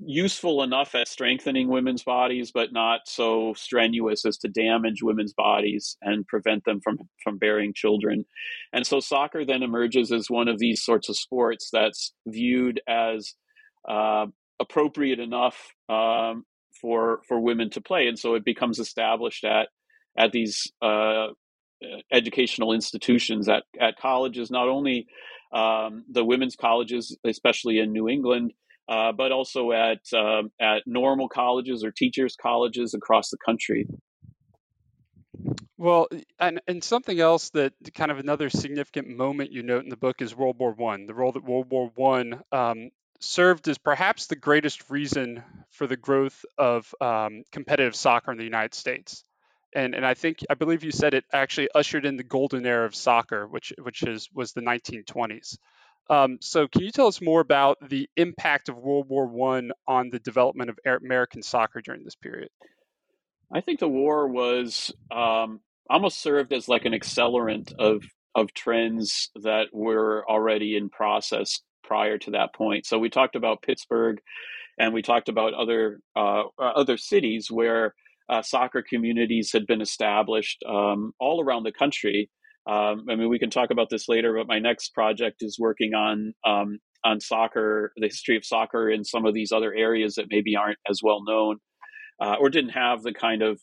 useful 0.00 0.62
enough 0.62 0.94
at 0.94 1.08
strengthening 1.08 1.68
women's 1.68 2.04
bodies, 2.04 2.52
but 2.52 2.72
not 2.72 3.00
so 3.06 3.52
strenuous 3.54 4.24
as 4.24 4.38
to 4.38 4.48
damage 4.48 5.02
women's 5.02 5.32
bodies 5.32 5.96
and 6.02 6.26
prevent 6.26 6.64
them 6.64 6.80
from 6.80 6.98
from 7.22 7.38
bearing 7.38 7.72
children. 7.74 8.24
And 8.72 8.86
so 8.86 9.00
soccer 9.00 9.44
then 9.44 9.62
emerges 9.62 10.12
as 10.12 10.30
one 10.30 10.48
of 10.48 10.58
these 10.58 10.82
sorts 10.84 11.08
of 11.08 11.16
sports 11.16 11.70
that's 11.72 12.12
viewed 12.26 12.80
as 12.88 13.34
uh, 13.88 14.26
appropriate 14.60 15.18
enough 15.18 15.56
um, 15.88 16.44
for 16.80 17.22
for 17.26 17.40
women 17.40 17.70
to 17.70 17.80
play, 17.80 18.06
and 18.06 18.18
so 18.18 18.34
it 18.34 18.44
becomes 18.44 18.78
established 18.78 19.44
at 19.44 19.68
at 20.16 20.32
these 20.32 20.70
uh, 20.82 21.28
educational 22.12 22.72
institutions 22.72 23.48
at 23.48 23.64
at 23.80 23.96
colleges, 23.98 24.50
not 24.50 24.68
only 24.68 25.06
um, 25.52 26.04
the 26.10 26.24
women's 26.24 26.56
colleges, 26.56 27.16
especially 27.24 27.78
in 27.78 27.92
New 27.92 28.08
England. 28.08 28.52
Uh, 28.88 29.12
but 29.12 29.32
also 29.32 29.70
at 29.70 30.00
um, 30.14 30.50
at 30.58 30.82
normal 30.86 31.28
colleges 31.28 31.84
or 31.84 31.90
teachers 31.90 32.36
colleges 32.40 32.94
across 32.94 33.28
the 33.28 33.36
country. 33.36 33.86
Well, 35.76 36.08
and 36.40 36.60
and 36.66 36.82
something 36.82 37.20
else 37.20 37.50
that 37.50 37.74
kind 37.94 38.10
of 38.10 38.18
another 38.18 38.50
significant 38.50 39.08
moment 39.08 39.52
you 39.52 39.62
note 39.62 39.84
in 39.84 39.90
the 39.90 39.96
book 39.96 40.22
is 40.22 40.34
World 40.34 40.56
War 40.58 40.72
One, 40.72 41.06
the 41.06 41.14
role 41.14 41.32
that 41.32 41.44
World 41.44 41.70
War 41.70 41.92
One 41.94 42.40
um, 42.50 42.90
served 43.20 43.68
as 43.68 43.78
perhaps 43.78 44.26
the 44.26 44.36
greatest 44.36 44.90
reason 44.90 45.42
for 45.70 45.86
the 45.86 45.96
growth 45.96 46.44
of 46.56 46.92
um, 47.00 47.42
competitive 47.52 47.94
soccer 47.94 48.32
in 48.32 48.38
the 48.38 48.44
United 48.44 48.74
States. 48.74 49.24
And, 49.74 49.94
and 49.94 50.04
I 50.04 50.14
think 50.14 50.38
I 50.48 50.54
believe 50.54 50.82
you 50.82 50.90
said 50.90 51.14
it 51.14 51.24
actually 51.32 51.68
ushered 51.74 52.06
in 52.06 52.16
the 52.16 52.24
golden 52.24 52.64
era 52.64 52.86
of 52.86 52.94
soccer, 52.94 53.46
which 53.46 53.72
which 53.82 54.02
is 54.02 54.28
was 54.32 54.52
the 54.52 54.62
1920s. 54.62 55.58
Um, 56.10 56.38
so 56.40 56.66
can 56.68 56.82
you 56.82 56.90
tell 56.90 57.06
us 57.06 57.20
more 57.20 57.40
about 57.40 57.76
the 57.86 58.08
impact 58.16 58.70
of 58.70 58.78
World 58.78 59.08
War 59.08 59.26
One 59.26 59.72
on 59.86 60.08
the 60.10 60.18
development 60.18 60.70
of 60.70 60.78
American 60.86 61.42
soccer 61.42 61.82
during 61.82 62.02
this 62.04 62.16
period? 62.16 62.48
I 63.52 63.60
think 63.60 63.80
the 63.80 63.88
war 63.88 64.26
was 64.28 64.92
um, 65.10 65.60
almost 65.88 66.20
served 66.20 66.52
as 66.52 66.68
like 66.68 66.84
an 66.84 66.92
accelerant 66.92 67.74
of 67.78 68.04
of 68.34 68.54
trends 68.54 69.30
that 69.42 69.66
were 69.72 70.24
already 70.28 70.76
in 70.76 70.88
process 70.88 71.60
prior 71.82 72.18
to 72.18 72.32
that 72.32 72.54
point. 72.54 72.86
So 72.86 72.98
we 72.98 73.10
talked 73.10 73.34
about 73.34 73.62
Pittsburgh, 73.62 74.20
and 74.78 74.94
we 74.94 75.02
talked 75.02 75.28
about 75.28 75.54
other 75.54 76.00
uh, 76.14 76.44
other 76.58 76.96
cities 76.96 77.50
where 77.50 77.94
uh, 78.28 78.42
soccer 78.42 78.84
communities 78.88 79.50
had 79.52 79.66
been 79.66 79.80
established 79.80 80.62
um, 80.68 81.12
all 81.18 81.42
around 81.42 81.64
the 81.64 81.72
country. 81.72 82.30
Um, 82.68 83.06
I 83.08 83.14
mean, 83.14 83.28
we 83.28 83.38
can 83.38 83.50
talk 83.50 83.70
about 83.70 83.88
this 83.90 84.08
later, 84.08 84.34
but 84.36 84.46
my 84.46 84.58
next 84.58 84.92
project 84.94 85.36
is 85.40 85.58
working 85.58 85.94
on 85.94 86.34
um, 86.46 86.78
on 87.04 87.20
soccer, 87.20 87.92
the 87.96 88.06
history 88.06 88.36
of 88.36 88.44
soccer 88.44 88.90
in 88.90 89.04
some 89.04 89.24
of 89.24 89.32
these 89.32 89.52
other 89.52 89.72
areas 89.72 90.16
that 90.16 90.26
maybe 90.30 90.56
aren't 90.56 90.78
as 90.90 91.00
well 91.02 91.22
known 91.24 91.56
uh, 92.20 92.34
or 92.40 92.50
didn't 92.50 92.70
have 92.70 93.02
the 93.02 93.12
kind 93.12 93.42
of 93.42 93.60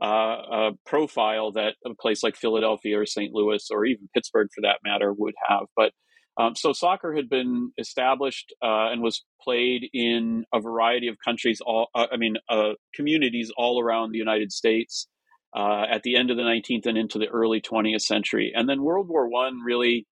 uh, 0.00 0.72
profile 0.84 1.52
that 1.52 1.74
a 1.86 1.94
place 1.94 2.22
like 2.24 2.34
Philadelphia 2.34 2.98
or 2.98 3.06
St. 3.06 3.32
Louis 3.32 3.64
or 3.70 3.84
even 3.84 4.08
Pittsburgh, 4.12 4.48
for 4.52 4.62
that 4.62 4.80
matter, 4.84 5.12
would 5.12 5.34
have. 5.48 5.66
But 5.76 5.92
um, 6.38 6.54
so 6.54 6.72
soccer 6.72 7.14
had 7.14 7.28
been 7.28 7.72
established 7.78 8.54
uh, 8.62 8.90
and 8.90 9.02
was 9.02 9.22
played 9.42 9.88
in 9.92 10.44
a 10.52 10.60
variety 10.60 11.08
of 11.08 11.16
countries. 11.24 11.60
All 11.64 11.88
uh, 11.94 12.06
I 12.10 12.16
mean, 12.16 12.36
uh, 12.48 12.72
communities 12.94 13.52
all 13.56 13.80
around 13.80 14.12
the 14.12 14.18
United 14.18 14.50
States 14.50 15.08
uh, 15.54 15.84
at 15.90 16.02
the 16.02 16.16
end 16.16 16.30
of 16.30 16.36
the 16.36 16.42
19th 16.42 16.86
and 16.86 16.96
into 16.96 17.18
the 17.18 17.28
early 17.28 17.60
20th 17.60 18.02
century. 18.02 18.52
And 18.54 18.68
then 18.68 18.82
World 18.82 19.08
War 19.08 19.28
One 19.28 19.60
really, 19.64 20.06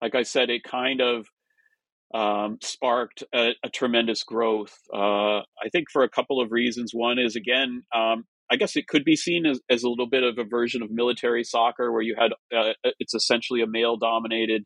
like 0.00 0.14
I 0.14 0.22
said, 0.22 0.48
it 0.48 0.62
kind 0.64 1.02
of 1.02 1.26
um, 2.14 2.58
sparked 2.62 3.22
a, 3.34 3.50
a, 3.62 3.68
tremendous 3.68 4.24
growth. 4.24 4.76
Uh, 4.92 5.38
I 5.38 5.68
think 5.70 5.86
for 5.92 6.02
a 6.02 6.08
couple 6.08 6.40
of 6.40 6.50
reasons. 6.50 6.90
One 6.92 7.20
is 7.20 7.36
again, 7.36 7.82
um, 7.94 8.24
I 8.50 8.56
guess 8.56 8.74
it 8.74 8.88
could 8.88 9.04
be 9.04 9.14
seen 9.14 9.46
as, 9.46 9.60
as, 9.70 9.84
a 9.84 9.88
little 9.88 10.08
bit 10.08 10.24
of 10.24 10.36
a 10.36 10.42
version 10.42 10.82
of 10.82 10.90
military 10.90 11.44
soccer, 11.44 11.92
where 11.92 12.02
you 12.02 12.16
had 12.18 12.32
uh, 12.56 12.72
it's 12.98 13.14
essentially 13.14 13.60
a 13.60 13.66
male-dominated 13.68 14.64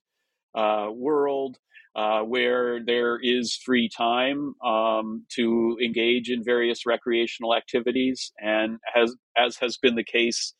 uh, 0.54 0.88
world. 0.92 1.58
Uh, 1.96 2.22
where 2.22 2.84
there 2.84 3.20
is 3.22 3.54
free 3.64 3.88
time 3.88 4.52
um, 4.64 5.24
to 5.30 5.78
engage 5.80 6.28
in 6.28 6.42
various 6.42 6.84
recreational 6.86 7.54
activities, 7.54 8.32
and 8.38 8.78
has 8.92 9.14
as 9.36 9.56
has 9.58 9.76
been 9.76 9.94
the 9.94 10.02
case 10.02 10.54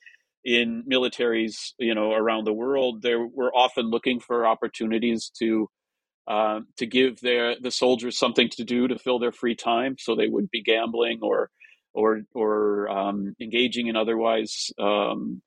in 0.44 0.84
militaries, 0.88 1.72
you 1.78 1.94
know, 1.94 2.12
around 2.12 2.44
the 2.44 2.52
world, 2.52 3.02
they 3.02 3.14
were 3.14 3.52
often 3.54 3.90
looking 3.90 4.20
for 4.20 4.46
opportunities 4.46 5.30
to 5.38 5.68
uh, 6.26 6.60
to 6.76 6.86
give 6.86 7.20
their 7.20 7.56
the 7.60 7.70
soldiers 7.70 8.18
something 8.18 8.48
to 8.50 8.64
do 8.64 8.88
to 8.88 8.98
fill 8.98 9.18
their 9.18 9.32
free 9.32 9.54
time. 9.54 9.96
So 9.98 10.14
they 10.14 10.28
would 10.28 10.50
be 10.50 10.62
gambling 10.62 11.20
or 11.22 11.50
or 11.94 12.22
or 12.34 12.88
um, 12.88 13.34
engaging 13.40 13.86
in 13.88 13.96
otherwise 13.96 14.70
um, 14.78 15.42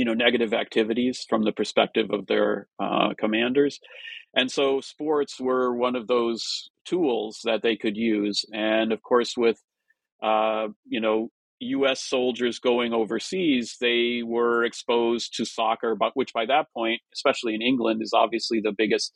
you 0.00 0.06
know 0.06 0.14
negative 0.14 0.54
activities 0.54 1.26
from 1.28 1.44
the 1.44 1.52
perspective 1.52 2.08
of 2.10 2.26
their 2.26 2.68
uh, 2.82 3.10
commanders. 3.18 3.78
And 4.34 4.50
so 4.50 4.80
sports 4.80 5.38
were 5.38 5.76
one 5.76 5.94
of 5.94 6.06
those 6.06 6.70
tools 6.86 7.40
that 7.44 7.60
they 7.62 7.76
could 7.76 7.98
use. 7.98 8.46
And 8.50 8.92
of 8.92 9.02
course, 9.02 9.36
with 9.36 9.60
uh, 10.22 10.68
you 10.88 11.02
know 11.02 11.28
U.S. 11.60 12.00
soldiers 12.00 12.58
going 12.58 12.94
overseas, 12.94 13.76
they 13.78 14.22
were 14.24 14.64
exposed 14.64 15.34
to 15.36 15.44
soccer, 15.44 15.94
but 15.94 16.12
which 16.14 16.32
by 16.32 16.46
that 16.46 16.68
point, 16.72 17.02
especially 17.12 17.54
in 17.54 17.60
England, 17.60 18.00
is 18.02 18.14
obviously 18.14 18.60
the 18.62 18.72
biggest 18.72 19.12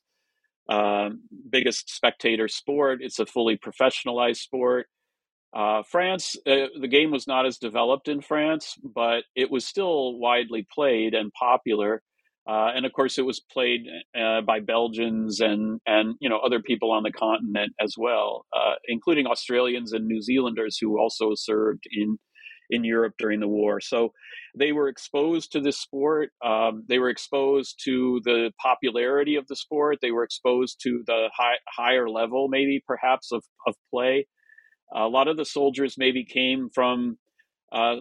um, 0.68 1.22
biggest 1.48 1.94
spectator 1.94 2.46
sport. 2.46 2.98
It's 3.00 3.18
a 3.18 3.24
fully 3.24 3.56
professionalized 3.56 4.42
sport. 4.48 4.88
Uh, 5.54 5.82
France, 5.84 6.36
uh, 6.46 6.66
the 6.80 6.88
game 6.88 7.12
was 7.12 7.26
not 7.26 7.46
as 7.46 7.58
developed 7.58 8.08
in 8.08 8.20
France, 8.20 8.76
but 8.82 9.22
it 9.36 9.50
was 9.50 9.64
still 9.64 10.18
widely 10.18 10.66
played 10.74 11.14
and 11.14 11.32
popular. 11.32 12.02
Uh, 12.46 12.72
and 12.74 12.84
of 12.84 12.92
course, 12.92 13.18
it 13.18 13.24
was 13.24 13.40
played 13.40 13.82
uh, 14.18 14.42
by 14.42 14.60
Belgians 14.60 15.40
and 15.40 15.80
and 15.86 16.16
you 16.20 16.28
know 16.28 16.38
other 16.38 16.60
people 16.60 16.92
on 16.92 17.02
the 17.02 17.12
continent 17.12 17.72
as 17.80 17.94
well, 17.96 18.44
uh, 18.54 18.74
including 18.86 19.26
Australians 19.26 19.92
and 19.92 20.06
New 20.06 20.20
Zealanders 20.20 20.76
who 20.78 20.98
also 20.98 21.32
served 21.34 21.84
in 21.90 22.18
in 22.70 22.84
Europe 22.84 23.14
during 23.18 23.40
the 23.40 23.48
war. 23.48 23.80
So 23.80 24.12
they 24.58 24.72
were 24.72 24.88
exposed 24.88 25.52
to 25.52 25.60
this 25.60 25.78
sport. 25.80 26.30
Um, 26.44 26.84
they 26.88 26.98
were 26.98 27.10
exposed 27.10 27.80
to 27.84 28.20
the 28.24 28.52
popularity 28.60 29.36
of 29.36 29.46
the 29.46 29.56
sport. 29.56 29.98
They 30.02 30.10
were 30.10 30.24
exposed 30.24 30.80
to 30.82 31.02
the 31.06 31.30
high, 31.36 31.56
higher 31.68 32.08
level, 32.08 32.48
maybe 32.48 32.82
perhaps, 32.86 33.32
of, 33.32 33.44
of 33.66 33.74
play. 33.90 34.26
A 34.94 35.08
lot 35.08 35.28
of 35.28 35.36
the 35.36 35.44
soldiers 35.44 35.96
maybe 35.98 36.24
came 36.24 36.70
from 36.70 37.18
uh, 37.72 37.96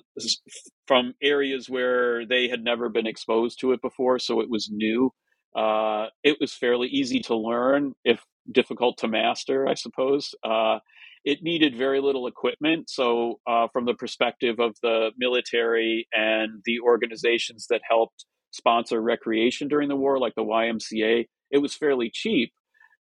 from 0.87 1.13
areas 1.21 1.69
where 1.69 2.25
they 2.25 2.47
had 2.47 2.63
never 2.63 2.89
been 2.89 3.07
exposed 3.07 3.59
to 3.59 3.71
it 3.71 3.81
before, 3.81 4.19
so 4.19 4.39
it 4.39 4.49
was 4.49 4.69
new. 4.71 5.11
Uh, 5.55 6.07
it 6.23 6.37
was 6.39 6.53
fairly 6.53 6.87
easy 6.87 7.19
to 7.21 7.35
learn, 7.35 7.93
if 8.03 8.23
difficult 8.51 8.97
to 8.99 9.07
master, 9.07 9.67
I 9.67 9.73
suppose. 9.73 10.35
Uh, 10.43 10.79
it 11.25 11.41
needed 11.41 11.75
very 11.75 12.01
little 12.01 12.27
equipment. 12.27 12.89
So, 12.89 13.39
uh, 13.47 13.67
from 13.71 13.85
the 13.85 13.93
perspective 13.93 14.59
of 14.59 14.75
the 14.83 15.11
military 15.17 16.07
and 16.11 16.61
the 16.65 16.79
organizations 16.81 17.67
that 17.69 17.81
helped 17.87 18.25
sponsor 18.51 19.01
recreation 19.01 19.67
during 19.67 19.89
the 19.89 19.95
war, 19.95 20.19
like 20.19 20.35
the 20.35 20.43
YMCA, 20.43 21.25
it 21.51 21.57
was 21.59 21.73
fairly 21.73 22.11
cheap. 22.13 22.51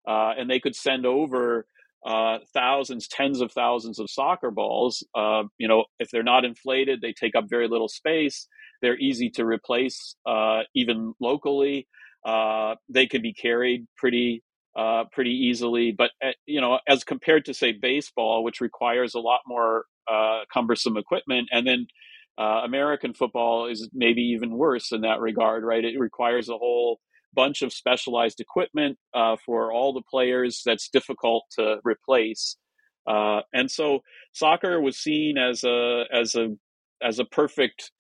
Uh, 0.08 0.34
and 0.38 0.50
they 0.50 0.60
could 0.60 0.76
send 0.76 1.06
over 1.06 1.66
uh, 2.06 2.40
thousands, 2.54 3.08
tens 3.08 3.42
of 3.42 3.52
thousands 3.52 4.00
of 4.00 4.10
soccer 4.10 4.52
balls. 4.52 5.06
Uh, 5.16 5.44
you 5.58 5.68
know, 5.68 5.86
if 6.00 6.10
they're 6.12 6.24
not 6.24 6.46
inflated, 6.46 7.02
they 7.02 7.14
take 7.14 7.36
up 7.36 7.46
very 7.50 7.68
little 7.68 7.90
space. 7.90 8.48
They're 8.82 8.98
easy 8.98 9.30
to 9.32 9.46
replace, 9.46 10.16
uh, 10.26 10.62
even 10.76 11.14
locally. 11.20 11.88
Uh, 12.26 12.76
they 12.90 13.06
can 13.08 13.22
be 13.22 13.34
carried 13.34 13.86
pretty 13.98 14.44
uh, 14.76 15.04
pretty 15.12 15.32
easily. 15.32 15.92
But 15.96 16.12
uh, 16.24 16.32
you 16.46 16.62
know, 16.62 16.80
as 16.88 17.04
compared 17.04 17.46
to 17.46 17.54
say 17.54 17.74
baseball, 17.74 18.44
which 18.44 18.62
requires 18.62 19.14
a 19.14 19.20
lot 19.20 19.42
more 19.48 19.86
cumbersome 20.54 20.98
equipment, 20.98 21.50
and 21.52 21.68
then 21.68 21.88
American 22.38 23.14
football 23.14 23.68
is 23.68 23.90
maybe 23.94 24.22
even 24.22 24.52
worse 24.52 24.92
in 24.92 25.02
that 25.02 25.20
regard, 25.20 25.64
right? 25.64 25.86
It 25.86 26.00
requires 26.00 26.50
a 26.50 26.58
whole 26.58 27.00
bunch 27.34 27.62
of 27.62 27.74
specialized 27.74 28.40
equipment 28.40 28.98
uh, 29.14 29.36
for 29.46 29.72
all 29.72 29.94
the 29.94 30.04
players 30.10 30.62
that's 30.66 30.90
difficult 30.90 31.46
to 31.58 31.78
replace. 31.84 32.58
Uh, 33.08 33.42
and 33.54 33.70
so 33.70 34.00
soccer 34.34 34.80
was 34.80 34.98
seen 34.98 35.38
as 35.38 35.64
a 35.64 36.04
as 36.14 36.36
a 36.36 36.50
as 37.02 37.20
a 37.20 37.26
perfect 37.26 37.92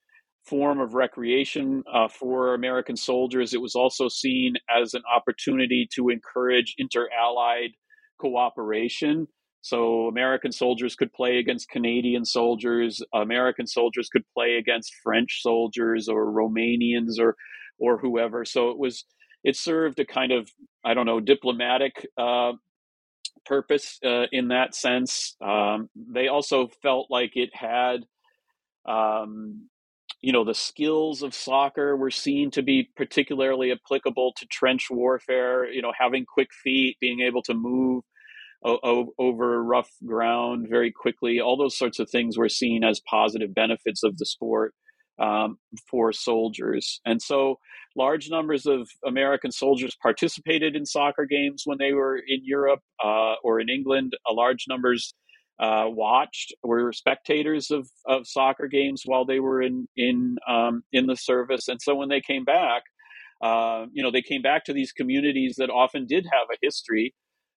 form 0.45 0.79
of 0.79 0.93
recreation 0.93 1.83
uh, 1.93 2.07
for 2.07 2.53
American 2.53 2.95
soldiers. 2.95 3.53
It 3.53 3.61
was 3.61 3.75
also 3.75 4.07
seen 4.07 4.55
as 4.69 4.93
an 4.93 5.03
opportunity 5.13 5.87
to 5.95 6.09
encourage 6.09 6.75
inter 6.77 7.07
allied 7.19 7.71
cooperation. 8.19 9.27
So, 9.63 10.07
American 10.07 10.51
soldiers 10.51 10.95
could 10.95 11.13
play 11.13 11.37
against 11.37 11.69
Canadian 11.69 12.25
soldiers, 12.25 13.01
American 13.13 13.67
soldiers 13.67 14.09
could 14.09 14.23
play 14.33 14.55
against 14.55 14.95
French 15.03 15.41
soldiers 15.43 16.09
or 16.09 16.31
Romanians 16.31 17.19
or, 17.19 17.35
or 17.77 17.99
whoever. 17.99 18.43
So, 18.43 18.71
it 18.71 18.79
was 18.79 19.05
it 19.43 19.55
served 19.55 19.99
a 19.99 20.05
kind 20.05 20.31
of 20.31 20.49
I 20.83 20.93
don't 20.93 21.05
know 21.05 21.19
diplomatic 21.19 22.07
uh, 22.17 22.53
purpose 23.45 23.99
uh, 24.05 24.25
in 24.31 24.49
that 24.49 24.75
sense. 24.75 25.35
Um, 25.43 25.89
they 25.95 26.27
also 26.27 26.69
felt 26.81 27.07
like 27.09 27.31
it 27.35 27.49
had 27.53 28.05
um, 28.87 29.69
you 30.21 30.31
know 30.31 30.43
the 30.43 30.53
skills 30.53 31.23
of 31.23 31.33
soccer 31.33 31.95
were 31.97 32.11
seen 32.11 32.51
to 32.51 32.61
be 32.61 32.89
particularly 32.95 33.71
applicable 33.71 34.33
to 34.37 34.45
trench 34.47 34.87
warfare 34.89 35.71
you 35.71 35.81
know 35.81 35.91
having 35.97 36.25
quick 36.25 36.49
feet 36.63 36.97
being 36.99 37.21
able 37.21 37.41
to 37.43 37.53
move 37.53 38.03
over 38.63 39.63
rough 39.63 39.89
ground 40.05 40.67
very 40.69 40.91
quickly 40.91 41.39
all 41.39 41.57
those 41.57 41.77
sorts 41.77 41.97
of 41.97 42.07
things 42.09 42.37
were 42.37 42.49
seen 42.49 42.83
as 42.83 43.01
positive 43.09 43.53
benefits 43.55 44.03
of 44.03 44.17
the 44.19 44.25
sport 44.25 44.75
um, 45.19 45.57
for 45.89 46.13
soldiers. 46.13 46.99
And 47.05 47.21
so 47.21 47.59
large 47.95 48.29
numbers 48.29 48.65
of 48.65 48.87
american 49.05 49.51
soldiers 49.51 49.97
participated 50.01 50.77
in 50.77 50.85
soccer 50.85 51.25
games 51.25 51.63
when 51.65 51.77
they 51.77 51.91
were 51.91 52.15
in 52.15 52.39
europe 52.43 52.79
uh, 53.03 53.35
or 53.43 53.59
in 53.59 53.69
england. 53.69 54.13
A 54.29 54.33
large 54.33 54.65
numbers 54.67 55.13
uh, 55.59 55.85
watched 55.87 56.53
were 56.63 56.91
spectators 56.91 57.69
of, 57.69 57.87
of 58.07 58.25
soccer 58.25 58.67
games 58.67 59.03
while 59.05 59.25
they 59.25 59.39
were 59.39 59.61
in 59.61 59.87
in 59.95 60.37
um, 60.47 60.83
in 60.91 61.05
the 61.05 61.15
service, 61.15 61.67
and 61.67 61.81
so 61.81 61.93
when 61.93 62.09
they 62.09 62.21
came 62.21 62.43
back, 62.43 62.83
uh, 63.41 63.85
you 63.91 64.03
know, 64.03 64.11
they 64.11 64.21
came 64.21 64.41
back 64.41 64.65
to 64.65 64.73
these 64.73 64.91
communities 64.91 65.55
that 65.57 65.69
often 65.69 66.05
did 66.05 66.25
have 66.31 66.47
a 66.51 66.57
history, 66.61 67.13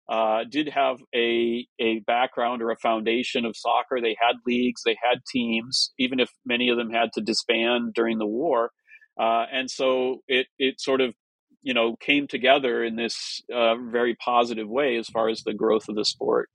uh, 0.08 0.44
did 0.50 0.68
have 0.68 0.98
a 1.14 1.66
a 1.78 2.00
background 2.00 2.62
or 2.62 2.70
a 2.70 2.76
foundation 2.76 3.44
of 3.44 3.56
soccer. 3.56 4.00
They 4.00 4.16
had 4.20 4.36
leagues, 4.46 4.82
they 4.84 4.96
had 5.02 5.24
teams, 5.30 5.92
even 5.98 6.20
if 6.20 6.30
many 6.44 6.68
of 6.68 6.76
them 6.76 6.90
had 6.90 7.12
to 7.14 7.20
disband 7.20 7.94
during 7.94 8.18
the 8.18 8.26
war, 8.26 8.70
uh, 9.18 9.46
and 9.52 9.70
so 9.70 10.22
it 10.28 10.46
it 10.58 10.80
sort 10.80 11.00
of 11.00 11.14
you 11.62 11.74
know 11.74 11.96
came 11.96 12.26
together 12.26 12.84
in 12.84 12.96
this 12.96 13.42
uh, 13.52 13.76
very 13.76 14.14
positive 14.16 14.68
way 14.68 14.96
as 14.96 15.08
far 15.08 15.28
as 15.28 15.42
the 15.42 15.54
growth 15.54 15.88
of 15.88 15.94
the 15.94 16.04
sport. 16.04 16.50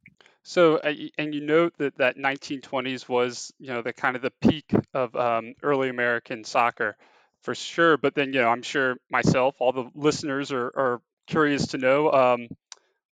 So, 0.48 0.78
uh, 0.78 0.93
and 1.18 1.36
you 1.36 1.41
note 1.41 1.74
that 1.78 1.98
that 1.98 2.16
1920s 2.16 3.10
was, 3.10 3.52
you 3.60 3.68
know, 3.68 3.82
the 3.82 3.91
kind 3.91 4.16
of 4.16 4.22
the 4.22 4.32
peak 4.39 4.72
of 4.93 5.14
um, 5.14 5.56
early 5.62 5.89
American 5.89 6.45
soccer, 6.45 6.95
for 7.41 7.54
sure. 7.54 7.98
But 7.98 8.16
then, 8.16 8.32
you 8.32 8.39
know, 8.39 8.48
I'm 8.48 8.62
sure 8.62 8.95
myself, 9.12 9.56
all 9.60 9.74
the 9.74 9.89
listeners 9.93 10.54
are, 10.54 10.68
are 10.68 11.02
curious 11.28 11.68
to 11.68 11.78
know 11.78 12.10
um, 12.14 12.48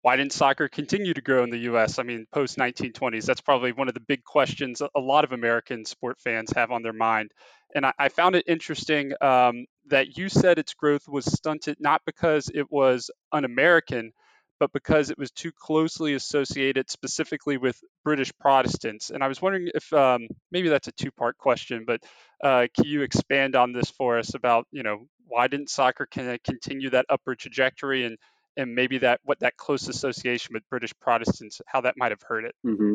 why 0.05 0.17
didn't 0.17 0.35
soccer 0.35 0.69
continue 0.69 1.15
to 1.15 1.23
grow 1.23 1.45
in 1.45 1.49
the 1.49 1.61
U.S. 1.61 1.99
I 1.99 2.03
mean, 2.03 2.27
post 2.31 2.59
1920s, 2.59 3.25
that's 3.25 3.41
probably 3.41 3.73
one 3.73 3.89
of 3.89 3.95
the 3.95 4.01
big 4.01 4.23
questions 4.23 4.83
a 4.95 5.01
lot 5.01 5.25
of 5.25 5.33
American 5.33 5.87
sport 5.87 6.21
fans 6.21 6.53
have 6.55 6.71
on 6.71 6.83
their 6.83 6.93
mind. 6.93 7.31
And 7.75 7.87
I, 7.87 7.95
I 7.99 8.09
found 8.11 8.37
it 8.37 8.45
interesting 8.47 9.15
um, 9.23 9.65
that 9.87 10.19
you 10.19 10.29
said 10.29 10.59
its 10.59 10.75
growth 10.75 11.09
was 11.09 11.25
stunted 11.25 11.79
not 11.81 12.03
because 12.05 12.51
it 12.55 12.71
was 12.71 13.11
un-American, 13.33 14.13
but 14.61 14.75
because 14.75 15.09
it 15.09 15.17
was 15.17 15.31
too 15.31 15.53
closely 15.53 16.13
associated 16.13 16.91
specifically 16.91 17.57
with 17.57 17.81
British 18.05 18.31
Protestants. 18.39 19.09
And 19.09 19.25
I 19.25 19.29
was 19.29 19.41
wondering 19.41 19.71
if 19.75 19.91
um, 19.95 20.29
maybe 20.53 20.69
that's 20.69 20.89
a 20.89 20.93
two-part 20.93 21.39
question, 21.39 21.85
but 21.87 22.03
uh, 22.43 22.67
can 22.77 22.85
you 22.85 23.01
expand 23.01 23.57
on 23.57 23.73
this 23.73 23.89
for 23.89 24.19
us 24.19 24.35
about 24.35 24.67
you 24.71 24.83
know 24.83 25.07
why 25.27 25.49
didn't 25.49 25.71
soccer 25.71 26.07
continue 26.07 26.91
that 26.91 27.07
upward 27.09 27.39
trajectory 27.39 28.05
and 28.05 28.19
and 28.57 28.75
maybe 28.75 28.99
that 28.99 29.21
what 29.25 29.41
that 29.41 29.57
close 29.57 29.89
association 29.89 30.53
with 30.55 30.63
British 30.71 30.93
Protestants 31.01 31.61
how 31.67 31.81
that 31.83 31.95
might 31.97 32.13
have 32.13 32.23
hurt 32.23 32.45
it. 32.45 32.55
Mm-hmm. 32.67 32.95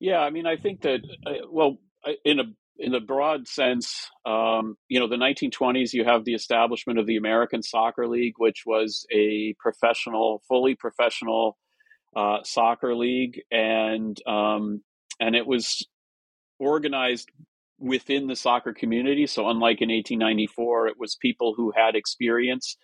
Yeah, 0.00 0.20
I 0.20 0.30
mean, 0.30 0.46
I 0.46 0.56
think 0.56 0.82
that 0.82 1.00
uh, 1.26 1.46
well, 1.50 1.78
in 2.24 2.40
a 2.40 2.44
in 2.78 2.94
a 2.94 3.00
broad 3.00 3.48
sense, 3.48 4.08
um, 4.24 4.76
you 4.88 5.00
know, 5.00 5.08
the 5.08 5.16
1920s, 5.16 5.92
you 5.92 6.04
have 6.04 6.24
the 6.24 6.34
establishment 6.34 6.98
of 6.98 7.06
the 7.06 7.16
American 7.16 7.62
Soccer 7.62 8.06
League, 8.06 8.34
which 8.36 8.62
was 8.64 9.04
a 9.12 9.54
professional, 9.58 10.42
fully 10.46 10.76
professional 10.76 11.58
uh, 12.16 12.38
soccer 12.44 12.94
league, 12.94 13.40
and 13.50 14.16
um, 14.26 14.82
and 15.20 15.34
it 15.34 15.46
was 15.46 15.86
organized 16.58 17.30
within 17.78 18.26
the 18.26 18.36
soccer 18.36 18.72
community. 18.72 19.26
So, 19.26 19.48
unlike 19.48 19.80
in 19.80 19.88
1894, 19.90 20.88
it 20.88 20.98
was 20.98 21.16
people 21.16 21.54
who 21.56 21.72
had 21.76 21.96
experience 21.96 22.76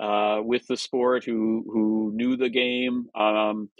uh, 0.00 0.40
with 0.42 0.66
the 0.66 0.76
sport, 0.76 1.24
who 1.24 1.64
who 1.72 2.12
knew 2.14 2.36
the 2.36 2.50
game. 2.50 3.06
Um, 3.14 3.70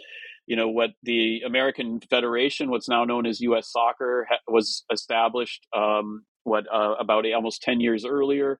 you 0.47 0.55
know 0.55 0.69
what 0.69 0.91
the 1.03 1.41
American 1.45 1.99
Federation, 2.09 2.71
what's 2.71 2.89
now 2.89 3.05
known 3.05 3.25
as 3.25 3.39
U.S. 3.41 3.71
Soccer, 3.71 4.27
ha- 4.29 4.39
was 4.47 4.83
established 4.91 5.67
um, 5.75 6.23
what 6.43 6.65
uh, 6.73 6.95
about 6.99 7.25
almost 7.33 7.61
ten 7.61 7.79
years 7.79 8.03
earlier, 8.05 8.59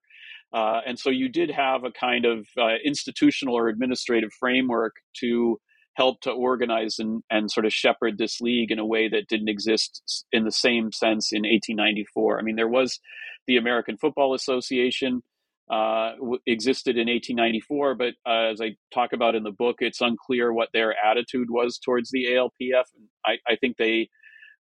uh, 0.52 0.80
and 0.86 0.98
so 0.98 1.10
you 1.10 1.28
did 1.28 1.50
have 1.50 1.84
a 1.84 1.90
kind 1.90 2.24
of 2.24 2.46
uh, 2.58 2.76
institutional 2.84 3.56
or 3.56 3.68
administrative 3.68 4.30
framework 4.38 4.96
to 5.20 5.58
help 5.94 6.20
to 6.22 6.30
organize 6.30 6.98
and, 6.98 7.22
and 7.30 7.50
sort 7.50 7.66
of 7.66 7.72
shepherd 7.72 8.16
this 8.16 8.40
league 8.40 8.70
in 8.70 8.78
a 8.78 8.86
way 8.86 9.08
that 9.08 9.28
didn't 9.28 9.48
exist 9.48 10.24
in 10.32 10.44
the 10.44 10.52
same 10.52 10.92
sense 10.92 11.32
in 11.32 11.40
1894. 11.40 12.38
I 12.38 12.42
mean, 12.42 12.56
there 12.56 12.68
was 12.68 12.98
the 13.46 13.56
American 13.56 13.96
Football 13.96 14.34
Association, 14.34 15.22
uh, 15.70 16.12
existed 16.46 16.96
in 16.96 17.08
1894, 17.08 17.94
but 17.94 18.14
uh, 18.26 18.50
as 18.50 18.60
I 18.60 18.76
talk 18.92 19.12
about 19.12 19.34
in 19.34 19.44
the 19.44 19.52
book, 19.52 19.76
it's 19.80 20.00
unclear 20.00 20.52
what 20.52 20.70
their 20.72 20.94
attitude 21.04 21.48
was 21.48 21.78
towards 21.78 22.10
the 22.10 22.26
ALPF. 22.26 22.84
I, 23.24 23.36
I 23.46 23.56
think 23.56 23.76
they 23.76 24.08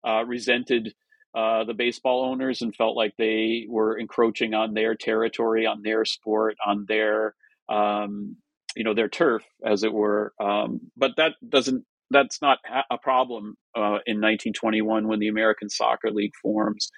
uh, 0.08 0.24
resented 0.26 0.94
uh, 1.36 1.64
the 1.64 1.74
baseball 1.74 2.26
owners 2.26 2.62
and 2.62 2.76
felt 2.76 2.96
like 2.96 3.14
they 3.18 3.66
were 3.68 3.98
encroaching 3.98 4.54
on 4.54 4.74
their 4.74 4.96
territory, 4.96 5.66
on 5.66 5.82
their 5.84 6.06
sport, 6.06 6.58
on 6.66 6.86
their 6.88 7.34
um, 7.70 8.38
you 8.76 8.84
know 8.84 8.94
their 8.94 9.10
turf, 9.10 9.44
as 9.66 9.84
it 9.84 9.92
were. 9.92 10.34
Um, 10.40 10.92
but 10.96 11.12
that 11.18 11.34
doesn't 11.48 11.86
that's 12.12 12.42
not 12.42 12.60
a 12.92 12.98
problem 12.98 13.56
uh, 13.76 14.02
in 14.06 14.18
1921 14.22 15.08
when 15.08 15.20
the 15.20 15.28
American 15.28 15.70
Soccer 15.70 16.12
League 16.12 16.34
forms 16.42 16.90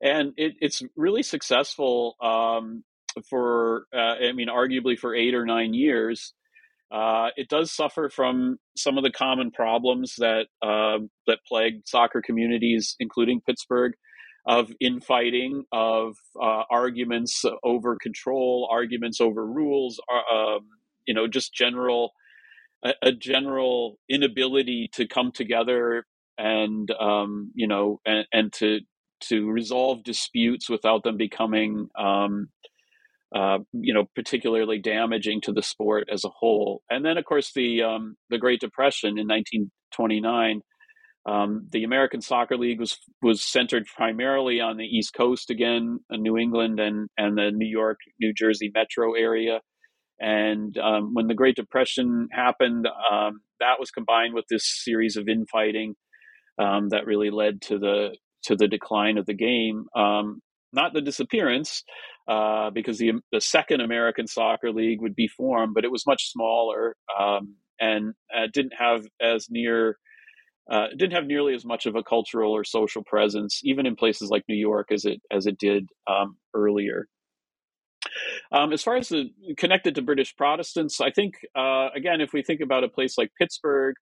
and 0.00 0.32
it, 0.36 0.54
it's 0.60 0.82
really 0.96 1.22
successful 1.22 2.16
um, 2.20 2.84
for, 3.28 3.86
uh, 3.94 4.16
I 4.28 4.32
mean, 4.32 4.48
arguably 4.48 4.98
for 4.98 5.14
eight 5.14 5.34
or 5.34 5.44
nine 5.44 5.74
years. 5.74 6.32
Uh, 6.92 7.30
it 7.36 7.48
does 7.48 7.72
suffer 7.72 8.08
from 8.08 8.58
some 8.76 8.96
of 8.98 9.04
the 9.04 9.10
common 9.10 9.50
problems 9.50 10.14
that 10.18 10.46
uh, 10.62 10.98
that 11.26 11.38
plague 11.46 11.80
soccer 11.86 12.22
communities, 12.22 12.94
including 13.00 13.40
Pittsburgh, 13.40 13.94
of 14.46 14.70
infighting, 14.80 15.64
of 15.72 16.16
uh, 16.40 16.62
arguments 16.70 17.44
over 17.64 17.96
control, 18.00 18.68
arguments 18.70 19.20
over 19.20 19.44
rules, 19.44 19.98
uh, 20.12 20.34
um, 20.36 20.68
you 21.06 21.14
know, 21.14 21.26
just 21.26 21.52
general 21.52 22.12
a, 22.84 22.94
a, 23.02 23.12
general 23.12 23.98
inability 24.08 24.90
to 24.92 25.06
come 25.06 25.32
together 25.32 26.06
and 26.38 26.90
um, 26.92 27.50
you 27.54 27.66
know 27.66 28.00
and, 28.04 28.26
and 28.32 28.52
to 28.52 28.80
to 29.20 29.50
resolve 29.50 30.04
disputes 30.04 30.68
without 30.68 31.02
them 31.02 31.16
becoming 31.16 31.88
um, 31.98 32.48
uh, 33.34 33.58
you 33.72 33.92
know, 33.92 34.04
particularly 34.14 34.78
damaging 34.78 35.40
to 35.42 35.52
the 35.52 35.62
sport 35.62 36.08
as 36.12 36.24
a 36.24 36.28
whole. 36.28 36.82
And 36.88 37.04
then, 37.04 37.18
of 37.18 37.24
course, 37.24 37.52
the 37.52 37.82
um, 37.82 38.16
the 38.30 38.38
Great 38.38 38.60
Depression 38.60 39.18
in 39.18 39.26
1929. 39.26 40.60
Um, 41.26 41.68
the 41.72 41.84
American 41.84 42.20
Soccer 42.20 42.56
League 42.56 42.78
was 42.78 42.98
was 43.22 43.42
centered 43.42 43.86
primarily 43.96 44.60
on 44.60 44.76
the 44.76 44.84
East 44.84 45.14
Coast 45.14 45.50
again, 45.50 45.98
uh, 46.12 46.16
New 46.16 46.36
England 46.36 46.78
and 46.78 47.08
and 47.16 47.36
the 47.36 47.50
New 47.50 47.66
York, 47.66 47.98
New 48.20 48.32
Jersey 48.32 48.70
metro 48.72 49.14
area. 49.14 49.60
And 50.20 50.76
um, 50.78 51.12
when 51.14 51.26
the 51.26 51.34
Great 51.34 51.56
Depression 51.56 52.28
happened, 52.30 52.86
um, 52.86 53.40
that 53.58 53.80
was 53.80 53.90
combined 53.90 54.34
with 54.34 54.44
this 54.48 54.64
series 54.84 55.16
of 55.16 55.28
infighting 55.28 55.96
um, 56.58 56.90
that 56.90 57.06
really 57.06 57.30
led 57.30 57.62
to 57.62 57.78
the 57.78 58.16
to 58.44 58.54
the 58.54 58.68
decline 58.68 59.18
of 59.18 59.26
the 59.26 59.34
game. 59.34 59.86
Um, 59.96 60.40
not 60.72 60.92
the 60.92 61.00
disappearance, 61.00 61.84
uh, 62.28 62.70
because 62.70 62.98
the 62.98 63.12
the 63.32 63.40
second 63.40 63.80
American 63.80 64.26
Soccer 64.26 64.72
League 64.72 65.00
would 65.00 65.14
be 65.14 65.28
formed, 65.28 65.74
but 65.74 65.84
it 65.84 65.90
was 65.90 66.06
much 66.06 66.30
smaller 66.30 66.96
um, 67.18 67.54
and 67.80 68.14
uh, 68.34 68.46
didn't 68.52 68.74
have 68.78 69.04
as 69.20 69.48
near. 69.50 69.98
Uh, 70.70 70.86
didn't 70.96 71.12
have 71.12 71.26
nearly 71.26 71.54
as 71.54 71.62
much 71.62 71.84
of 71.84 71.94
a 71.94 72.02
cultural 72.02 72.50
or 72.50 72.64
social 72.64 73.04
presence, 73.04 73.60
even 73.64 73.84
in 73.84 73.94
places 73.94 74.30
like 74.30 74.42
New 74.48 74.56
York, 74.56 74.90
as 74.90 75.04
it 75.04 75.20
as 75.30 75.46
it 75.46 75.58
did 75.58 75.86
um, 76.06 76.36
earlier. 76.54 77.06
Um, 78.50 78.72
as 78.72 78.82
far 78.82 78.96
as 78.96 79.10
the 79.10 79.30
connected 79.58 79.94
to 79.96 80.02
British 80.02 80.34
Protestants, 80.36 81.02
I 81.02 81.10
think 81.10 81.34
uh, 81.54 81.88
again, 81.94 82.22
if 82.22 82.32
we 82.32 82.42
think 82.42 82.62
about 82.62 82.82
a 82.82 82.88
place 82.88 83.18
like 83.18 83.30
Pittsburgh, 83.38 83.94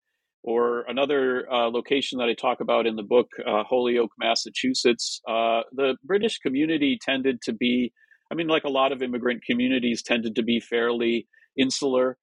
or 0.42 0.82
another 0.88 1.50
uh, 1.50 1.70
location 1.70 2.18
that 2.18 2.28
I 2.28 2.34
talk 2.34 2.60
about 2.60 2.86
in 2.86 2.96
the 2.96 3.02
book, 3.02 3.28
uh, 3.46 3.62
Holyoke, 3.64 4.10
Massachusetts, 4.18 5.20
uh, 5.28 5.60
the 5.72 5.96
British 6.04 6.38
community 6.38 6.98
tended 7.00 7.40
to 7.42 7.52
be, 7.52 7.92
I 8.32 8.34
mean, 8.34 8.48
like 8.48 8.64
a 8.64 8.70
lot 8.70 8.92
of 8.92 9.02
immigrant 9.02 9.44
communities, 9.44 10.02
tended 10.02 10.36
to 10.36 10.42
be 10.42 10.58
fairly 10.58 11.28
insular. 11.54 12.16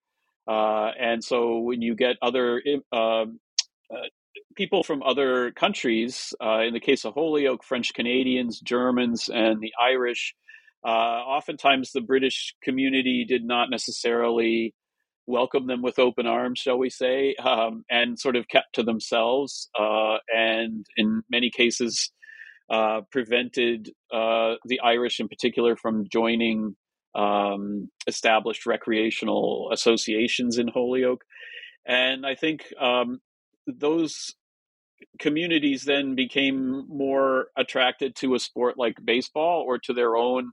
Uh, 0.48 0.90
and 0.98 1.22
so 1.22 1.58
when 1.60 1.82
you 1.82 1.94
get 1.94 2.16
other 2.20 2.60
um, 2.92 3.38
uh, 3.94 4.08
people 4.56 4.82
from 4.82 5.04
other 5.04 5.52
countries, 5.52 6.34
uh, 6.44 6.62
in 6.62 6.74
the 6.74 6.80
case 6.80 7.04
of 7.04 7.14
Holyoke, 7.14 7.62
French 7.62 7.94
Canadians, 7.94 8.58
Germans, 8.58 9.30
and 9.32 9.60
the 9.60 9.72
Irish, 9.80 10.34
oftentimes 10.82 11.92
the 11.92 12.00
British 12.00 12.56
community 12.60 13.24
did 13.28 13.44
not 13.44 13.70
necessarily 13.70 14.74
welcome 15.26 15.68
them 15.68 15.80
with 15.80 16.00
open 16.00 16.26
arms, 16.26 16.58
shall 16.58 16.78
we 16.78 16.90
say, 16.90 17.36
um, 17.36 17.84
and 17.88 18.18
sort 18.18 18.34
of 18.34 18.48
kept 18.48 18.74
to 18.74 18.82
themselves, 18.82 19.68
uh, 19.78 20.16
and 20.34 20.86
in 20.96 21.22
many 21.30 21.50
cases 21.50 22.10
uh, 22.70 23.00
prevented 23.10 23.90
uh, 24.12 24.54
the 24.64 24.80
Irish, 24.80 25.20
in 25.20 25.28
particular, 25.28 25.76
from 25.76 26.06
joining 26.10 26.76
um, 27.14 27.90
established 28.06 28.66
recreational 28.66 29.70
associations 29.72 30.58
in 30.58 30.68
Holyoke. 30.68 31.24
And 31.86 32.24
I 32.24 32.34
think 32.34 32.66
um, 32.80 33.20
those 33.66 34.34
communities 35.18 35.84
then 35.84 36.14
became 36.14 36.86
more 36.88 37.46
attracted 37.56 38.14
to 38.16 38.34
a 38.34 38.38
sport 38.38 38.76
like 38.78 38.94
baseball 39.04 39.64
or 39.66 39.78
to 39.78 39.92
their 39.92 40.16
own 40.16 40.50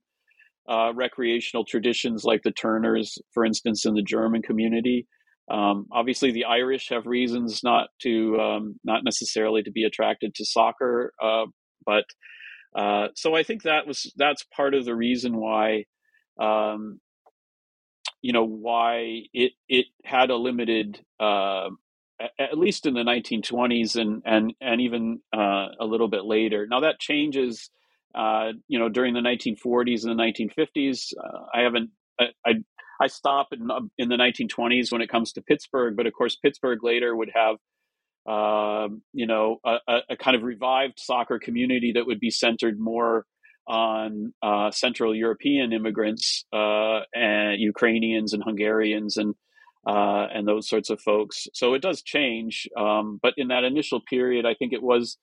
uh, 0.67 0.91
recreational 0.93 1.65
traditions 1.65 2.23
like 2.23 2.41
the 2.43 2.51
Turners, 2.51 3.17
for 3.33 3.45
instance, 3.45 3.85
in 3.85 3.93
the 3.93 4.01
German 4.01 4.41
community. 4.41 5.07
Um, 5.49 5.85
obviously, 5.91 6.31
the 6.31 6.45
Irish 6.45 6.89
have 6.89 7.05
reasons 7.05 7.61
not 7.63 7.87
to, 8.01 8.37
um, 8.37 8.75
not 8.83 9.03
necessarily 9.05 9.63
to 9.63 9.71
be 9.71 9.83
attracted 9.83 10.35
to 10.35 10.45
soccer, 10.45 11.13
uh, 11.23 11.45
but 11.87 12.05
uh, 12.79 13.07
so 13.15 13.35
I 13.35 13.41
think 13.41 13.63
that 13.63 13.87
was 13.87 14.13
that's 14.15 14.43
part 14.43 14.75
of 14.75 14.85
the 14.85 14.95
reason 14.95 15.37
why, 15.37 15.85
um, 16.39 16.99
you 18.21 18.33
know, 18.33 18.45
why 18.45 19.23
it 19.33 19.53
it 19.67 19.87
had 20.03 20.29
a 20.29 20.35
limited, 20.35 20.99
uh, 21.19 21.69
at 22.39 22.57
least 22.57 22.85
in 22.85 22.93
the 22.93 23.01
1920s 23.01 23.95
and 23.95 24.21
and 24.25 24.53
and 24.61 24.81
even 24.81 25.21
uh, 25.35 25.69
a 25.79 25.85
little 25.85 26.09
bit 26.09 26.25
later. 26.25 26.67
Now 26.69 26.81
that 26.81 26.99
changes 26.99 27.71
uh, 28.17 28.53
you 28.67 28.79
know, 28.79 28.89
during 28.89 29.13
the 29.13 29.19
1940s 29.19 30.05
and 30.05 30.17
the 30.17 30.23
1950s. 30.23 31.13
Uh, 31.23 31.45
I 31.53 31.61
haven't, 31.61 31.91
I, 32.19 32.25
I, 32.45 32.53
I 32.99 33.07
stop 33.07 33.49
in, 33.51 33.69
in, 33.99 34.09
the 34.09 34.15
1920s 34.15 34.91
when 34.91 35.01
it 35.01 35.09
comes 35.09 35.33
to 35.33 35.41
Pittsburgh, 35.41 35.95
but 35.95 36.07
of 36.07 36.13
course, 36.13 36.35
Pittsburgh 36.35 36.83
later 36.83 37.15
would 37.15 37.29
have, 37.35 37.57
uh, 38.27 38.87
you 39.13 39.25
know, 39.25 39.57
a, 39.65 39.77
a, 40.09 40.17
kind 40.17 40.35
of 40.35 40.43
revived 40.43 40.99
soccer 40.99 41.39
community 41.39 41.93
that 41.95 42.05
would 42.05 42.19
be 42.19 42.29
centered 42.29 42.77
more 42.77 43.25
on 43.67 44.33
uh, 44.41 44.69
Central 44.71 45.15
European 45.15 45.71
immigrants 45.73 46.45
uh, 46.53 46.99
and 47.13 47.59
Ukrainians 47.59 48.33
and 48.33 48.43
Hungarians 48.43 49.17
and 49.17 49.33
uh, 49.87 50.27
and 50.33 50.45
those 50.47 50.67
sorts 50.67 50.89
of 50.89 50.99
folks. 50.99 51.47
So 51.53 51.73
it 51.73 51.81
does 51.81 52.01
change, 52.01 52.67
um, 52.77 53.19
but 53.21 53.33
in 53.37 53.47
that 53.47 53.63
initial 53.63 54.01
period, 54.01 54.45
I 54.45 54.53
think 54.53 54.73
it 54.73 54.83
was 54.83 55.17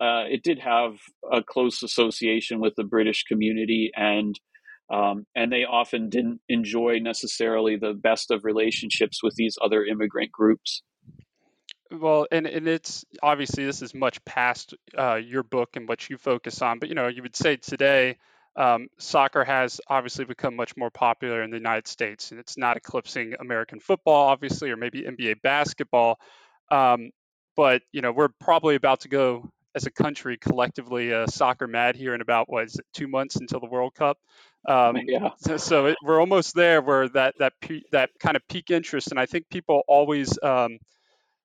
uh, 0.00 0.24
it 0.28 0.42
did 0.42 0.58
have 0.58 0.94
a 1.30 1.42
close 1.42 1.82
association 1.84 2.58
with 2.58 2.74
the 2.76 2.84
British 2.84 3.22
community, 3.24 3.92
and 3.94 4.34
Um, 4.92 5.24
and 5.34 5.50
they 5.50 5.64
often 5.64 6.10
didn't 6.10 6.40
enjoy 6.48 6.98
necessarily 7.00 7.74
the 7.78 7.94
best 7.94 8.30
of 8.30 8.44
relationships 8.44 9.22
with 9.24 9.34
these 9.36 9.56
other 9.64 9.84
immigrant 9.92 10.30
groups. 10.30 10.82
Well, 11.92 12.26
and, 12.32 12.46
and 12.46 12.66
it's 12.66 13.04
obviously 13.22 13.66
this 13.66 13.82
is 13.82 13.94
much 13.94 14.24
past 14.24 14.74
uh, 14.96 15.16
your 15.16 15.42
book 15.42 15.76
and 15.76 15.86
what 15.86 16.08
you 16.08 16.16
focus 16.16 16.62
on, 16.62 16.78
but 16.78 16.88
you 16.88 16.94
know, 16.94 17.08
you 17.08 17.22
would 17.22 17.36
say 17.36 17.56
today 17.56 18.16
um, 18.56 18.88
soccer 18.98 19.44
has 19.44 19.80
obviously 19.88 20.24
become 20.24 20.56
much 20.56 20.76
more 20.76 20.90
popular 20.90 21.42
in 21.42 21.50
the 21.50 21.56
United 21.56 21.86
States, 21.86 22.30
and 22.30 22.40
it's 22.40 22.56
not 22.56 22.76
eclipsing 22.76 23.34
American 23.40 23.80
football, 23.80 24.28
obviously, 24.28 24.70
or 24.70 24.76
maybe 24.76 25.02
NBA 25.02 25.42
basketball. 25.42 26.18
Um, 26.70 27.10
but 27.56 27.82
you 27.92 28.00
know, 28.00 28.12
we're 28.12 28.28
probably 28.28 28.74
about 28.74 29.00
to 29.00 29.08
go 29.08 29.50
as 29.74 29.86
a 29.86 29.90
country 29.90 30.36
collectively 30.36 31.12
uh, 31.12 31.26
soccer 31.26 31.66
mad 31.66 31.96
here 31.96 32.14
in 32.14 32.20
about 32.20 32.50
what 32.50 32.64
is 32.64 32.76
it, 32.76 32.84
two 32.92 33.08
months 33.08 33.36
until 33.36 33.60
the 33.60 33.66
World 33.66 33.94
Cup. 33.94 34.18
Um, 34.66 34.98
yeah. 35.06 35.30
So, 35.38 35.56
so 35.56 35.86
it, 35.86 35.96
we're 36.02 36.20
almost 36.20 36.54
there, 36.54 36.80
where 36.80 37.08
that 37.10 37.34
that 37.38 37.54
that 37.90 38.10
kind 38.20 38.36
of 38.36 38.46
peak 38.48 38.70
interest, 38.70 39.10
and 39.10 39.18
I 39.18 39.26
think 39.26 39.48
people 39.48 39.82
always 39.88 40.38
um, 40.42 40.78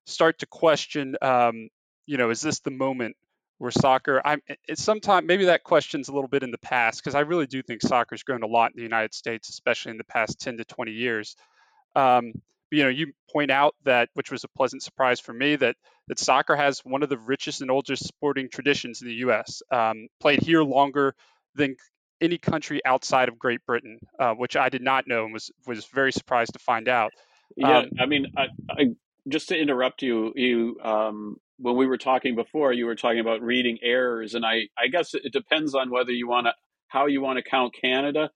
start 0.08 0.40
to 0.40 0.46
question, 0.46 1.16
um, 1.22 1.68
you 2.06 2.16
know, 2.16 2.30
is 2.30 2.40
this 2.40 2.60
the 2.60 2.70
moment 2.70 3.16
where 3.58 3.70
soccer? 3.70 4.20
I'm. 4.24 4.40
It's 4.66 4.82
sometimes 4.82 5.26
maybe 5.26 5.46
that 5.46 5.64
question's 5.64 6.08
a 6.08 6.12
little 6.12 6.28
bit 6.28 6.42
in 6.42 6.50
the 6.50 6.58
past 6.58 7.02
because 7.02 7.14
I 7.14 7.20
really 7.20 7.46
do 7.46 7.62
think 7.62 7.82
soccer's 7.82 8.22
grown 8.22 8.42
a 8.42 8.46
lot 8.46 8.72
in 8.72 8.76
the 8.76 8.82
United 8.82 9.14
States, 9.14 9.48
especially 9.48 9.92
in 9.92 9.98
the 9.98 10.04
past 10.04 10.40
10 10.40 10.58
to 10.58 10.64
20 10.64 10.92
years. 10.92 11.36
Um, 11.94 12.32
you 12.70 12.82
know, 12.82 12.90
you 12.90 13.12
point 13.32 13.50
out 13.50 13.74
that, 13.84 14.10
which 14.14 14.30
was 14.30 14.44
a 14.44 14.48
pleasant 14.48 14.82
surprise 14.82 15.20
for 15.20 15.32
me, 15.32 15.56
that 15.56 15.76
that 16.08 16.18
soccer 16.18 16.56
has 16.56 16.80
one 16.80 17.02
of 17.02 17.08
the 17.08 17.18
richest 17.18 17.60
and 17.60 17.70
oldest 17.70 18.06
sporting 18.06 18.48
traditions 18.50 19.02
in 19.02 19.08
the 19.08 19.14
U.S. 19.14 19.62
Um, 19.70 20.08
played 20.20 20.42
here 20.42 20.62
longer 20.62 21.14
than 21.54 21.76
any 22.20 22.38
country 22.38 22.80
outside 22.84 23.28
of 23.28 23.38
Great 23.38 23.64
Britain, 23.64 23.98
uh, 24.18 24.32
which 24.34 24.56
I 24.56 24.68
did 24.68 24.82
not 24.82 25.06
know 25.06 25.24
and 25.24 25.32
was 25.32 25.50
was 25.66 25.86
very 25.86 26.12
surprised 26.12 26.54
to 26.54 26.58
find 26.58 26.88
out. 26.88 27.12
Yeah, 27.56 27.78
um, 27.78 27.90
I 27.98 28.06
mean, 28.06 28.26
I, 28.36 28.46
I, 28.70 28.84
just 29.28 29.48
to 29.48 29.58
interrupt 29.58 30.02
you, 30.02 30.32
you 30.36 30.78
um, 30.82 31.36
when 31.58 31.76
we 31.76 31.86
were 31.86 31.98
talking 31.98 32.34
before, 32.34 32.72
you 32.72 32.86
were 32.86 32.94
talking 32.94 33.20
about 33.20 33.42
reading 33.42 33.78
errors, 33.82 34.34
and 34.34 34.44
I 34.44 34.68
I 34.78 34.88
guess 34.88 35.14
it 35.14 35.32
depends 35.32 35.74
on 35.74 35.90
whether 35.90 36.12
you 36.12 36.28
want 36.28 36.46
to 36.46 36.52
how 36.88 37.06
you 37.06 37.20
want 37.20 37.38
to 37.38 37.48
count 37.48 37.74
Canada. 37.80 38.30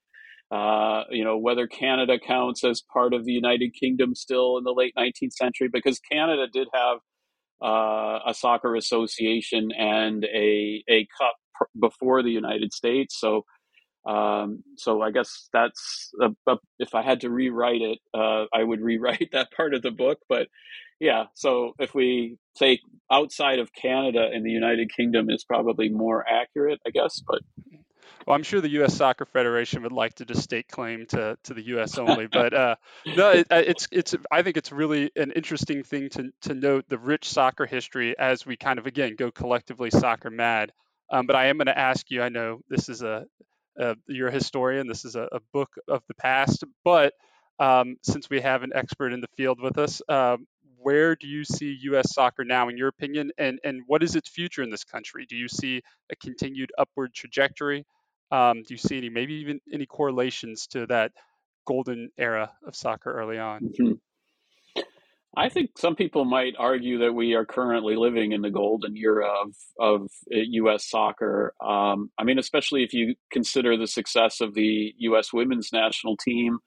Uh, 0.51 1.05
you 1.11 1.24
know 1.24 1.38
whether 1.38 1.66
Canada 1.66 2.18
counts 2.18 2.64
as 2.64 2.82
part 2.93 3.14
of 3.14 3.24
the 3.24 3.32
United 3.32 3.72
Kingdom 3.74 4.14
still 4.14 4.59
in 4.59 4.64
the 4.64 4.74
late 4.74 4.95
19th 4.99 5.32
century, 5.32 5.68
because 5.72 5.99
Canada 6.01 6.47
did 6.53 6.68
have 6.74 6.99
uh, 7.62 8.18
a 8.26 8.34
soccer 8.34 8.74
association 8.74 9.70
and 9.72 10.24
a 10.24 10.84
a 10.88 11.07
cup 11.20 11.36
before 11.78 12.22
the 12.22 12.30
United 12.30 12.72
States. 12.72 13.18
So 13.18 13.45
um, 14.05 14.65
so 14.77 15.01
I 15.01 15.11
guess 15.11 15.49
that's 15.53 16.11
a, 16.21 16.31
a, 16.51 16.57
if 16.79 16.95
I 16.95 17.03
had 17.03 17.21
to 17.23 17.31
rewrite 17.31 17.83
it, 17.83 17.99
uh, 18.15 18.47
I 18.53 18.63
would 18.63 18.81
rewrite 18.83 19.31
that 19.33 19.53
part 19.53 19.75
of 19.75 19.83
the 19.83 19.91
book. 19.91 20.19
But 20.29 20.49
yeah, 21.01 21.25
so 21.35 21.73
if 21.79 21.95
we 21.95 22.37
say 22.57 22.81
outside 23.11 23.59
of 23.59 23.73
Canada 23.73 24.29
and 24.33 24.45
the 24.45 24.51
United 24.51 24.91
Kingdom 24.95 25.31
is 25.31 25.45
probably 25.45 25.89
more 25.89 26.25
accurate, 26.29 26.81
I 26.87 26.91
guess. 26.91 27.21
But 27.27 27.43
well, 28.27 28.37
I'm 28.37 28.43
sure 28.43 28.61
the 28.61 28.69
U.S. 28.71 28.95
Soccer 28.95 29.25
Federation 29.25 29.83
would 29.83 29.93
like 29.93 30.15
to 30.15 30.25
just 30.25 30.43
stake 30.43 30.69
claim 30.69 31.07
to, 31.07 31.37
to 31.45 31.55
the 31.55 31.63
U.S. 31.63 31.99
only, 31.99 32.27
but 32.27 32.55
uh, 32.55 32.77
no, 33.17 33.31
it, 33.31 33.47
uh, 33.51 33.63
it's 33.67 33.89
it's. 33.91 34.15
I 34.31 34.43
think 34.43 34.57
it's 34.57 34.73
really 34.73 35.11
an 35.17 35.33
interesting 35.33 35.83
thing 35.83 36.09
to 36.11 36.31
to 36.43 36.55
note 36.55 36.85
the 36.89 36.99
rich 36.99 37.29
soccer 37.29 37.67
history 37.67 38.17
as 38.19 38.47
we 38.47 38.57
kind 38.57 38.79
of 38.79 38.87
again 38.87 39.17
go 39.17 39.31
collectively 39.31 39.91
soccer 39.91 40.31
mad. 40.31 40.73
Um, 41.11 41.27
but 41.27 41.37
I 41.37 41.47
am 41.47 41.59
going 41.59 41.67
to 41.67 41.79
ask 41.79 42.11
you. 42.11 42.23
I 42.23 42.29
know 42.29 42.61
this 42.69 42.89
is 42.89 43.03
a 43.03 43.27
uh, 43.81 43.95
you're 44.07 44.29
a 44.29 44.33
historian. 44.33 44.87
This 44.87 45.05
is 45.05 45.16
a, 45.16 45.29
a 45.33 45.41
book 45.53 45.70
of 45.89 46.03
the 46.09 46.14
past. 46.14 46.64
But 46.85 47.14
um, 47.59 47.97
since 48.03 48.29
we 48.31 48.41
have 48.41 48.62
an 48.62 48.73
expert 48.75 49.12
in 49.12 49.20
the 49.20 49.29
field 49.37 49.61
with 49.61 49.79
us, 49.79 50.03
um, 50.09 50.47
where 50.79 51.14
do 51.14 51.29
you 51.29 51.45
see 51.45 51.79
U.S. 51.83 52.12
soccer 52.12 52.45
now, 52.45 52.68
in 52.68 52.77
your 52.77 52.89
opinion, 52.89 53.31
and 53.39 53.61
and 53.62 53.83
what 53.87 54.03
is 54.03 54.16
its 54.16 54.29
future 54.29 54.62
in 54.62 54.70
this 54.70 54.85
country? 54.85 55.27
Do 55.27 55.37
you 55.37 55.49
see 55.49 55.83
a 56.11 56.16
continued 56.16 56.73
upward 56.77 57.14
trajectory? 57.14 57.85
Um, 58.33 58.62
do 58.62 58.75
you 58.75 58.79
see 58.79 58.97
any, 58.97 59.11
maybe 59.11 59.35
even 59.35 59.61
any 59.73 59.87
correlations 59.87 60.66
to 60.68 60.87
that 60.87 61.12
golden 61.66 62.11
era 62.18 62.51
of 62.66 62.75
soccer 62.75 63.12
early 63.12 63.39
on? 63.39 63.61
Mm-hmm. 63.61 63.93
I 65.35 65.49
think 65.49 65.78
some 65.78 65.97
people 65.97 66.26
might 66.26 66.55
argue 66.59 66.99
that 66.99 67.14
we 67.14 67.33
are 67.35 67.47
currently 67.47 67.97
living 67.97 68.33
in 68.33 68.43
the 68.43 68.51
golden 68.51 68.97
era 68.97 69.30
of, 69.43 69.55
of 69.80 70.11
U.S. 70.28 70.89
soccer. 70.89 71.55
Um, 71.64 72.11
I 72.18 72.24
mean, 72.24 72.39
especially 72.39 72.83
if 72.83 72.93
you 72.93 73.14
consider 73.30 73.76
the 73.76 73.87
success 73.87 74.43
of 74.43 74.55
the 74.55 74.93
U.S. 74.99 75.33
women's 75.33 75.72
national 75.72 76.18
team 76.18 76.59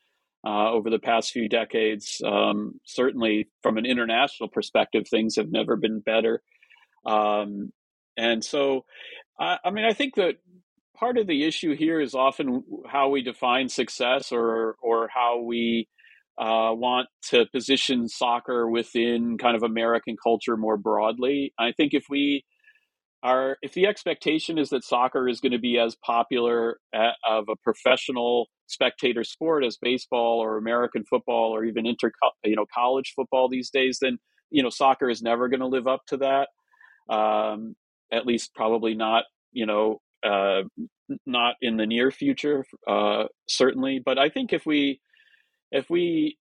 uh, 0.46 0.72
over 0.72 0.90
the 0.90 1.00
past 1.00 1.32
few 1.32 1.48
decades. 1.48 2.22
Um, 2.26 2.80
certainly, 2.86 3.48
from 3.62 3.78
an 3.78 3.86
international 3.86 4.50
perspective, 4.50 5.08
things 5.08 5.36
have 5.36 5.52
never 5.52 5.76
been 5.76 6.00
better. 6.00 6.42
Um, 7.06 7.72
and 8.18 8.44
so, 8.44 8.86
I, 9.40 9.60
I 9.64 9.70
mean, 9.70 9.86
I 9.86 9.94
think 9.94 10.16
that 10.16 10.36
part 10.98 11.18
of 11.20 11.28
the 11.28 11.44
issue 11.44 11.76
here 11.76 12.00
is 12.02 12.16
often 12.16 12.64
how 12.88 13.10
we 13.10 13.22
define 13.22 13.70
success 13.70 14.32
or 14.32 14.76
or 14.82 15.10
how 15.14 15.42
we 15.42 15.88
uh, 16.38 16.72
want 16.74 17.08
to 17.30 17.46
position 17.54 18.08
soccer 18.08 18.70
within 18.70 19.38
kind 19.38 19.56
of 19.56 19.64
American 19.64 20.16
culture 20.22 20.58
more 20.58 20.78
broadly. 20.78 21.54
I 21.58 21.72
think 21.72 21.94
if 21.94 22.06
we 22.10 22.44
are, 23.24 23.58
if 23.62 23.74
the 23.74 23.88
expectation 23.88 24.58
is 24.58 24.70
that 24.70 24.84
soccer 24.84 25.28
is 25.28 25.40
going 25.40 25.54
to 25.54 25.60
be 25.60 25.80
as 25.80 25.96
popular 26.06 26.78
at, 26.94 27.16
of 27.28 27.46
a 27.50 27.56
professional 27.64 28.48
spectator 28.68 29.24
sport 29.24 29.64
as 29.64 29.78
baseball 29.82 30.40
or 30.40 30.58
American 30.58 31.04
football 31.10 31.56
or 31.56 31.64
even 31.64 31.86
inter, 31.86 32.12
you 32.44 32.56
know, 32.56 32.66
college 32.74 33.14
football 33.16 33.48
these 33.50 33.70
days, 33.70 34.00
then 34.02 34.18
you 34.52 34.64
know, 34.64 34.70
soccer 34.70 35.10
is 35.10 35.22
never 35.22 35.50
going 35.50 35.60
to 35.60 35.68
live 35.68 35.88
up 35.88 36.02
to 36.08 36.18
that. 36.18 36.50
Um, 37.14 37.76
at 38.12 38.26
least, 38.26 38.54
probably 38.56 38.94
not. 38.94 39.26
You 39.52 39.66
know, 39.66 40.02
uh, 40.24 40.64
not 41.26 41.56
in 41.62 41.78
the 41.78 41.86
near 41.86 42.12
future, 42.12 42.66
uh, 42.88 43.26
certainly. 43.48 44.02
But 44.04 44.18
I 44.18 44.30
think 44.30 44.54
if 44.54 44.66
we 44.66 45.00
if 45.76 45.90
we 45.90 46.38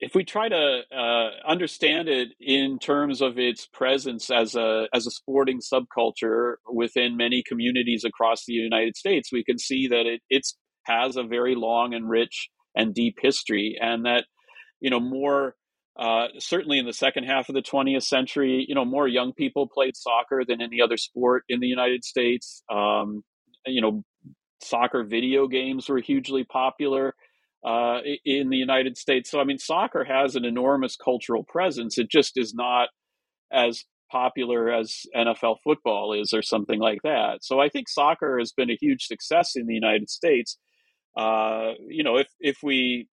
if 0.00 0.14
we 0.14 0.24
try 0.24 0.48
to 0.48 0.82
uh, 0.94 1.30
understand 1.48 2.08
it 2.08 2.28
in 2.40 2.78
terms 2.78 3.22
of 3.22 3.38
its 3.38 3.66
presence 3.66 4.30
as 4.30 4.54
a 4.54 4.86
as 4.92 5.06
a 5.06 5.10
sporting 5.10 5.60
subculture 5.60 6.54
within 6.70 7.16
many 7.16 7.42
communities 7.46 8.04
across 8.04 8.44
the 8.44 8.52
United 8.52 8.96
States, 8.96 9.32
we 9.32 9.44
can 9.44 9.58
see 9.58 9.88
that 9.88 10.06
it 10.06 10.20
it's 10.28 10.56
has 10.84 11.16
a 11.16 11.22
very 11.22 11.54
long 11.54 11.94
and 11.94 12.10
rich 12.10 12.50
and 12.74 12.92
deep 12.92 13.16
history, 13.22 13.78
and 13.80 14.04
that 14.04 14.24
you 14.80 14.90
know 14.90 15.00
more 15.00 15.54
uh, 15.96 16.26
certainly 16.38 16.78
in 16.80 16.86
the 16.86 16.92
second 16.92 17.22
half 17.24 17.48
of 17.48 17.54
the 17.54 17.62
20th 17.62 18.02
century, 18.02 18.66
you 18.68 18.74
know 18.74 18.84
more 18.84 19.06
young 19.06 19.32
people 19.32 19.68
played 19.68 19.96
soccer 19.96 20.44
than 20.46 20.60
any 20.60 20.80
other 20.82 20.96
sport 20.96 21.44
in 21.48 21.60
the 21.60 21.68
United 21.68 22.04
States. 22.04 22.62
Um, 22.70 23.22
you 23.64 23.80
know, 23.80 24.02
soccer 24.60 25.04
video 25.04 25.46
games 25.46 25.88
were 25.88 26.00
hugely 26.00 26.42
popular 26.44 27.14
uh, 27.64 28.00
in 28.24 28.50
the 28.50 28.56
United 28.56 28.98
States. 28.98 29.30
So, 29.30 29.40
I 29.40 29.44
mean, 29.44 29.58
soccer 29.58 30.04
has 30.04 30.36
an 30.36 30.44
enormous 30.44 30.96
cultural 30.96 31.44
presence. 31.44 31.98
It 31.98 32.10
just 32.10 32.36
is 32.36 32.54
not 32.54 32.88
as 33.52 33.84
popular 34.10 34.70
as 34.70 35.06
NFL 35.16 35.56
football 35.64 36.12
is 36.12 36.32
or 36.32 36.42
something 36.42 36.78
like 36.78 37.00
that. 37.04 37.38
So, 37.42 37.60
I 37.60 37.68
think 37.68 37.88
soccer 37.88 38.38
has 38.38 38.52
been 38.52 38.70
a 38.70 38.78
huge 38.80 39.06
success 39.06 39.56
in 39.56 39.66
the 39.66 39.74
United 39.74 40.10
States. 40.10 40.58
Uh, 41.16 41.72
you 41.88 42.02
know, 42.04 42.16
if 42.16 42.28
if 42.40 42.58
we 42.62 43.08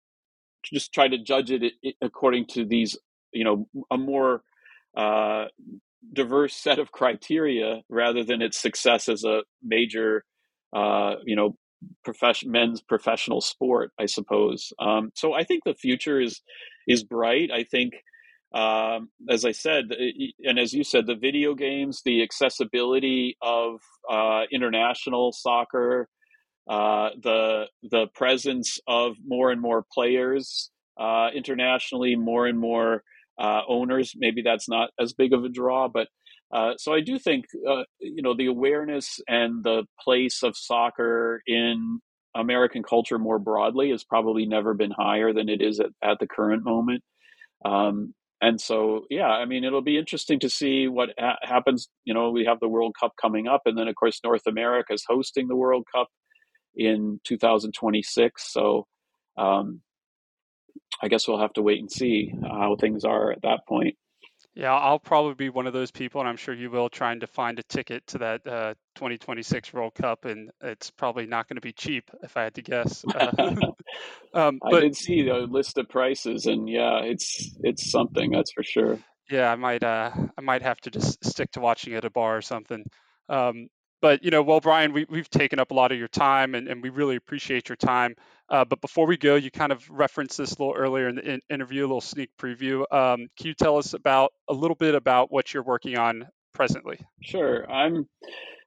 just 0.63 0.93
try 0.93 1.07
to 1.07 1.17
judge 1.17 1.51
it 1.51 1.73
according 2.01 2.45
to 2.47 2.65
these, 2.65 2.97
you 3.31 3.43
know, 3.43 3.67
a 3.91 3.97
more 3.97 4.41
uh, 4.97 5.45
diverse 6.13 6.55
set 6.55 6.79
of 6.79 6.91
criteria 6.91 7.81
rather 7.89 8.23
than 8.23 8.41
its 8.41 8.57
success 8.57 9.09
as 9.09 9.23
a 9.23 9.41
major, 9.63 10.23
uh, 10.75 11.15
you 11.25 11.35
know, 11.35 11.55
profession 12.03 12.51
men's 12.51 12.81
professional 12.81 13.41
sport, 13.41 13.91
I 13.99 14.05
suppose. 14.05 14.71
Um, 14.79 15.11
so 15.15 15.33
I 15.33 15.43
think 15.43 15.63
the 15.65 15.75
future 15.75 16.19
is 16.19 16.41
is 16.87 17.03
bright. 17.03 17.51
I 17.51 17.63
think, 17.63 17.93
um, 18.53 19.09
as 19.29 19.45
I 19.45 19.51
said, 19.51 19.85
and 20.43 20.59
as 20.59 20.73
you 20.73 20.83
said, 20.83 21.07
the 21.07 21.15
video 21.15 21.53
games, 21.53 22.01
the 22.03 22.23
accessibility 22.23 23.37
of 23.41 23.79
uh, 24.09 24.43
international 24.51 25.31
soccer, 25.31 26.09
uh, 26.69 27.09
the 27.21 27.65
the 27.83 28.07
presence 28.13 28.79
of 28.87 29.15
more 29.25 29.51
and 29.51 29.61
more 29.61 29.85
players 29.93 30.71
uh, 30.99 31.29
internationally, 31.33 32.15
more 32.15 32.45
and 32.47 32.59
more 32.59 33.03
uh, 33.39 33.61
owners. 33.67 34.13
Maybe 34.15 34.41
that's 34.41 34.67
not 34.67 34.89
as 34.99 35.13
big 35.13 35.33
of 35.33 35.43
a 35.45 35.49
draw, 35.49 35.87
but 35.87 36.07
uh, 36.53 36.73
so 36.77 36.93
I 36.93 37.01
do 37.01 37.19
think 37.19 37.45
uh, 37.67 37.83
you 37.99 38.21
know 38.21 38.35
the 38.35 38.47
awareness 38.47 39.19
and 39.27 39.63
the 39.63 39.83
place 40.03 40.43
of 40.43 40.57
soccer 40.57 41.41
in 41.45 41.99
American 42.35 42.83
culture 42.83 43.19
more 43.19 43.39
broadly 43.39 43.91
has 43.91 44.03
probably 44.03 44.45
never 44.45 44.73
been 44.73 44.91
higher 44.91 45.33
than 45.33 45.49
it 45.49 45.61
is 45.61 45.79
at, 45.79 45.89
at 46.03 46.19
the 46.19 46.27
current 46.27 46.63
moment. 46.63 47.03
Um, 47.65 48.13
and 48.41 48.59
so, 48.59 49.05
yeah, 49.09 49.27
I 49.27 49.45
mean, 49.45 49.63
it'll 49.65 49.81
be 49.81 49.97
interesting 49.97 50.39
to 50.39 50.49
see 50.49 50.87
what 50.87 51.09
ha- 51.19 51.37
happens. 51.41 51.89
You 52.05 52.13
know, 52.13 52.31
we 52.31 52.45
have 52.45 52.59
the 52.61 52.69
World 52.69 52.95
Cup 52.99 53.13
coming 53.21 53.47
up, 53.47 53.63
and 53.65 53.77
then 53.77 53.87
of 53.87 53.95
course 53.95 54.21
North 54.23 54.47
America 54.47 54.93
is 54.93 55.03
hosting 55.07 55.47
the 55.47 55.57
World 55.57 55.85
Cup 55.93 56.07
in 56.75 57.19
2026. 57.25 58.53
So 58.53 58.87
um, 59.37 59.81
I 61.01 61.09
guess 61.09 61.27
we'll 61.27 61.41
have 61.41 61.53
to 61.53 61.61
wait 61.61 61.79
and 61.79 61.91
see 61.91 62.33
how 62.41 62.77
things 62.79 63.03
are 63.03 63.31
at 63.31 63.41
that 63.41 63.61
point. 63.67 63.95
Yeah, 64.59 64.73
I'll 64.73 64.99
probably 64.99 65.35
be 65.35 65.47
one 65.47 65.67
of 65.67 65.73
those 65.73 65.89
people, 65.89 66.19
and 66.19 66.27
I'm 66.27 66.35
sure 66.35 66.53
you 66.53 66.69
will, 66.69 66.89
trying 66.89 67.21
to 67.21 67.27
find 67.27 67.57
a 67.59 67.63
ticket 67.63 68.05
to 68.07 68.17
that 68.17 68.45
uh, 68.45 68.73
2026 68.95 69.71
World 69.71 69.95
Cup, 69.95 70.25
and 70.25 70.51
it's 70.59 70.91
probably 70.91 71.25
not 71.25 71.47
going 71.47 71.55
to 71.55 71.61
be 71.61 71.71
cheap, 71.71 72.11
if 72.23 72.35
I 72.35 72.43
had 72.43 72.55
to 72.55 72.61
guess. 72.61 73.05
Uh, 74.33 74.47
um, 74.47 74.59
but, 74.61 74.75
I 74.75 74.79
did 74.81 74.97
see 74.97 75.21
the 75.21 75.47
list 75.49 75.77
of 75.77 75.87
prices, 75.87 76.45
and 76.45 76.67
yeah, 76.67 76.99
it's 76.99 77.55
it's 77.63 77.89
something 77.89 78.31
that's 78.31 78.51
for 78.51 78.63
sure. 78.63 78.99
Yeah, 79.31 79.49
I 79.49 79.55
might 79.55 79.81
uh, 79.81 80.11
I 80.37 80.41
might 80.41 80.61
have 80.61 80.81
to 80.81 80.91
just 80.91 81.23
stick 81.23 81.51
to 81.53 81.61
watching 81.61 81.93
at 81.93 82.03
a 82.03 82.09
bar 82.09 82.35
or 82.37 82.41
something. 82.41 82.83
Um, 83.29 83.69
but 84.01 84.23
you 84.23 84.31
know, 84.31 84.41
well, 84.41 84.59
Brian, 84.59 84.93
we, 84.93 85.05
we've 85.09 85.29
taken 85.29 85.59
up 85.59 85.71
a 85.71 85.73
lot 85.73 85.91
of 85.91 85.97
your 85.97 86.07
time, 86.07 86.55
and, 86.55 86.67
and 86.67 86.81
we 86.81 86.89
really 86.89 87.15
appreciate 87.15 87.69
your 87.69 87.75
time. 87.75 88.15
Uh, 88.49 88.65
but 88.65 88.81
before 88.81 89.05
we 89.05 89.17
go, 89.17 89.35
you 89.35 89.51
kind 89.51 89.71
of 89.71 89.87
referenced 89.89 90.37
this 90.37 90.53
a 90.53 90.59
little 90.61 90.75
earlier 90.75 91.07
in 91.07 91.15
the 91.15 91.33
in- 91.33 91.41
interview, 91.49 91.81
a 91.81 91.87
little 91.87 92.01
sneak 92.01 92.29
preview. 92.39 92.79
Um, 92.91 93.27
can 93.37 93.47
you 93.47 93.53
tell 93.53 93.77
us 93.77 93.93
about 93.93 94.31
a 94.47 94.53
little 94.53 94.75
bit 94.75 94.95
about 94.95 95.31
what 95.31 95.53
you're 95.53 95.63
working 95.63 95.97
on 95.97 96.27
presently? 96.53 96.99
Sure. 97.21 97.69
I'm. 97.69 98.07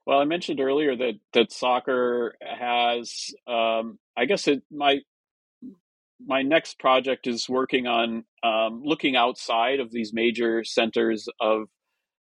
Well, 0.04 0.18
I 0.18 0.24
mentioned 0.24 0.60
earlier 0.60 0.96
that 0.96 1.14
that 1.32 1.52
soccer 1.52 2.34
has. 2.42 3.32
Um, 3.46 3.98
I 4.16 4.26
guess 4.26 4.48
it 4.48 4.62
my 4.70 5.00
my 6.24 6.42
next 6.42 6.78
project 6.78 7.26
is 7.26 7.48
working 7.48 7.86
on 7.86 8.24
um, 8.42 8.82
looking 8.84 9.16
outside 9.16 9.80
of 9.80 9.90
these 9.90 10.12
major 10.12 10.64
centers 10.64 11.28
of 11.40 11.68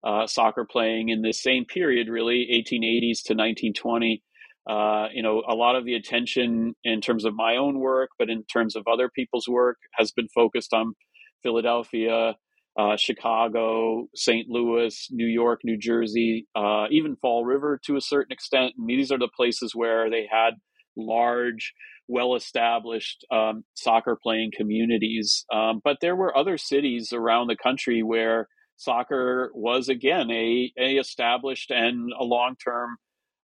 uh, 0.04 0.28
soccer 0.28 0.66
playing 0.66 1.10
in 1.10 1.22
this 1.22 1.42
same 1.42 1.66
period, 1.66 2.08
really 2.08 2.48
1880s 2.52 3.24
to 3.26 3.34
1920. 3.34 4.24
Uh, 4.70 5.08
you 5.14 5.24
know, 5.24 5.44
a 5.48 5.56
lot 5.56 5.76
of 5.76 5.86
the 5.86 5.94
attention 5.94 6.76
in 6.84 7.00
terms 7.00 7.24
of 7.24 7.34
my 7.34 7.56
own 7.56 7.80
work, 7.80 8.10
but 8.20 8.30
in 8.30 8.44
terms 8.44 8.76
of 8.76 8.86
other 8.86 9.10
people's 9.10 9.48
work, 9.48 9.78
has 9.94 10.12
been 10.12 10.28
focused 10.28 10.74
on 10.74 10.94
Philadelphia, 11.42 12.36
uh, 12.78 12.96
Chicago, 12.98 14.08
St. 14.14 14.48
Louis, 14.50 15.08
New 15.10 15.26
York, 15.26 15.62
New 15.64 15.78
Jersey, 15.78 16.48
uh, 16.56 16.86
even 16.92 17.16
Fall 17.16 17.46
River 17.46 17.80
to 17.86 17.96
a 17.96 18.02
certain 18.02 18.32
extent. 18.32 18.74
And 18.78 18.88
these 18.88 19.12
are 19.12 19.18
the 19.18 19.30
places 19.36 19.74
where 19.74 20.10
they 20.10 20.28
had 20.30 20.52
large, 20.96 21.74
well 22.08 22.36
established 22.36 23.26
um, 23.32 23.64
soccer 23.74 24.18
playing 24.22 24.52
communities. 24.56 25.46
Um, 25.52 25.82
but 25.84 25.98
there 26.02 26.16
were 26.16 26.38
other 26.38 26.58
cities 26.58 27.14
around 27.14 27.48
the 27.48 27.56
country 27.56 28.04
where 28.04 28.48
soccer 28.78 29.52
was, 29.54 29.90
again, 29.90 30.32
a, 30.32 30.72
a 30.80 30.98
established 30.98 31.72
and 31.72 32.12
a 32.18 32.24
long 32.24 32.56
term 32.56 32.98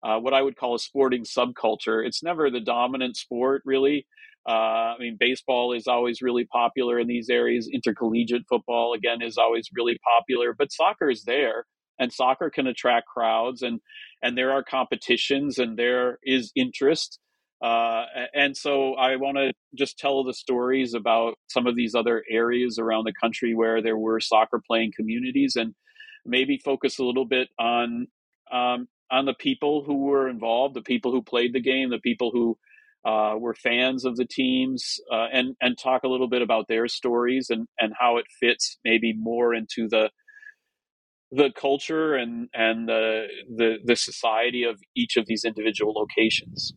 uh, 0.02 0.18
what 0.18 0.34
I 0.34 0.42
would 0.42 0.56
call 0.56 0.74
a 0.74 0.78
sporting 0.78 1.24
subculture. 1.24 2.06
It's 2.06 2.22
never 2.22 2.50
the 2.50 2.60
dominant 2.60 3.16
sport, 3.16 3.62
really. 3.64 4.06
Uh, 4.48 4.94
I 4.94 4.98
mean, 4.98 5.16
baseball 5.18 5.72
is 5.72 5.86
always 5.86 6.22
really 6.22 6.44
popular 6.44 6.98
in 6.98 7.06
these 7.06 7.28
areas. 7.28 7.68
Intercollegiate 7.72 8.44
football, 8.48 8.94
again, 8.94 9.20
is 9.20 9.36
always 9.36 9.68
really 9.74 9.98
popular. 10.04 10.54
But 10.56 10.72
soccer 10.72 11.10
is 11.10 11.24
there, 11.24 11.66
and 11.98 12.12
soccer 12.12 12.48
can 12.48 12.66
attract 12.66 13.08
crowds, 13.08 13.62
and 13.62 13.80
and 14.22 14.38
there 14.38 14.52
are 14.52 14.62
competitions, 14.62 15.58
and 15.58 15.76
there 15.76 16.18
is 16.22 16.52
interest. 16.54 17.18
Uh, 17.60 18.04
and 18.34 18.56
so 18.56 18.94
I 18.94 19.16
want 19.16 19.36
to 19.36 19.52
just 19.76 19.98
tell 19.98 20.22
the 20.22 20.34
stories 20.34 20.94
about 20.94 21.34
some 21.48 21.66
of 21.66 21.74
these 21.76 21.94
other 21.94 22.22
areas 22.30 22.78
around 22.78 23.04
the 23.04 23.12
country 23.20 23.54
where 23.54 23.82
there 23.82 23.98
were 23.98 24.20
soccer 24.20 24.60
playing 24.64 24.92
communities, 24.96 25.56
and 25.56 25.74
maybe 26.24 26.58
focus 26.64 26.98
a 26.98 27.04
little 27.04 27.26
bit 27.26 27.48
on 27.58 28.06
um, 28.52 28.88
on 29.10 29.24
the 29.24 29.34
people 29.34 29.82
who 29.84 30.04
were 30.04 30.28
involved, 30.28 30.74
the 30.74 30.82
people 30.82 31.10
who 31.12 31.22
played 31.22 31.52
the 31.52 31.60
game, 31.60 31.90
the 31.90 31.98
people 31.98 32.30
who 32.32 32.56
uh, 33.04 33.34
were 33.38 33.54
fans 33.54 34.04
of 34.04 34.16
the 34.16 34.26
teams, 34.26 35.00
uh, 35.12 35.26
and 35.32 35.56
and 35.60 35.76
talk 35.78 36.04
a 36.04 36.08
little 36.08 36.28
bit 36.28 36.42
about 36.42 36.68
their 36.68 36.86
stories 36.88 37.48
and 37.50 37.66
and 37.80 37.92
how 37.98 38.18
it 38.18 38.26
fits 38.40 38.78
maybe 38.84 39.14
more 39.18 39.54
into 39.54 39.88
the 39.88 40.10
the 41.30 41.50
culture 41.58 42.14
and 42.14 42.48
and 42.54 42.88
the 42.88 43.26
the 43.56 43.78
the 43.84 43.96
society 43.96 44.62
of 44.64 44.80
each 44.96 45.16
of 45.16 45.26
these 45.26 45.44
individual 45.44 45.92
locations. 45.92 46.72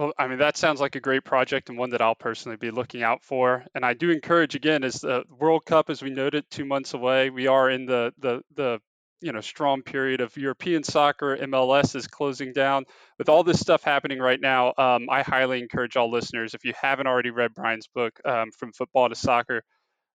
Well, 0.00 0.14
I 0.16 0.28
mean 0.28 0.38
that 0.38 0.56
sounds 0.56 0.80
like 0.80 0.96
a 0.96 1.00
great 1.00 1.24
project 1.24 1.68
and 1.68 1.76
one 1.76 1.90
that 1.90 2.00
I'll 2.00 2.14
personally 2.14 2.56
be 2.56 2.70
looking 2.70 3.02
out 3.02 3.22
for. 3.22 3.66
And 3.74 3.84
I 3.84 3.92
do 3.92 4.08
encourage 4.08 4.54
again, 4.54 4.82
as 4.82 5.02
the 5.02 5.24
World 5.28 5.66
Cup, 5.66 5.90
as 5.90 6.00
we 6.00 6.08
noted, 6.08 6.46
two 6.50 6.64
months 6.64 6.94
away, 6.94 7.28
we 7.28 7.48
are 7.48 7.68
in 7.68 7.84
the 7.84 8.10
the 8.16 8.40
the 8.54 8.80
you 9.20 9.32
know 9.32 9.42
strong 9.42 9.82
period 9.82 10.22
of 10.22 10.34
European 10.38 10.84
soccer. 10.84 11.36
MLS 11.36 11.94
is 11.94 12.06
closing 12.06 12.54
down. 12.54 12.86
With 13.18 13.28
all 13.28 13.44
this 13.44 13.60
stuff 13.60 13.82
happening 13.82 14.20
right 14.20 14.40
now, 14.40 14.72
um, 14.78 15.10
I 15.10 15.20
highly 15.20 15.60
encourage 15.60 15.98
all 15.98 16.10
listeners, 16.10 16.54
if 16.54 16.64
you 16.64 16.72
haven't 16.80 17.06
already 17.06 17.30
read 17.30 17.52
Brian's 17.52 17.88
book, 17.94 18.18
um, 18.24 18.52
From 18.52 18.72
Football 18.72 19.10
to 19.10 19.14
Soccer, 19.14 19.62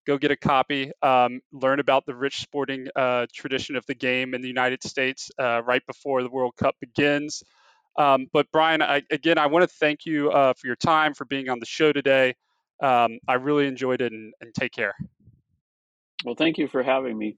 go 0.08 0.18
get 0.18 0.32
a 0.32 0.38
copy. 0.38 0.94
Um, 1.02 1.42
learn 1.52 1.82
about 1.82 2.06
the 2.06 2.16
rich 2.16 2.38
sporting 2.38 2.88
uh, 2.96 3.26
tradition 3.34 3.76
of 3.76 3.86
the 3.88 3.96
game 3.96 4.34
in 4.34 4.40
the 4.40 4.48
United 4.48 4.82
States 4.82 5.30
uh, 5.38 5.62
right 5.62 5.86
before 5.86 6.24
the 6.24 6.30
World 6.30 6.56
Cup 6.56 6.76
begins. 6.80 7.44
Um, 7.98 8.28
but 8.34 8.48
Brian, 8.52 8.82
I, 8.82 9.04
again, 9.12 9.38
I 9.38 9.46
want 9.48 9.64
to 9.64 9.76
thank 9.80 10.06
you 10.06 10.32
uh, 10.32 10.54
for 10.54 10.68
your 10.68 10.76
time, 10.76 11.14
for 11.14 11.26
being 11.26 11.50
on 11.50 11.60
the 11.60 11.66
show 11.66 11.91
today. 11.91 12.36
Um, 12.82 13.20
I 13.28 13.36
really 13.36 13.68
enjoyed 13.68 14.02
it, 14.02 14.12
and, 14.12 14.34
and 14.41 14.54
take 14.54 14.72
care. 14.74 14.96
Well, 16.26 16.36
thank 16.36 16.58
you 16.58 16.68
for 16.68 16.84
having 16.84 17.18
me. 17.18 17.38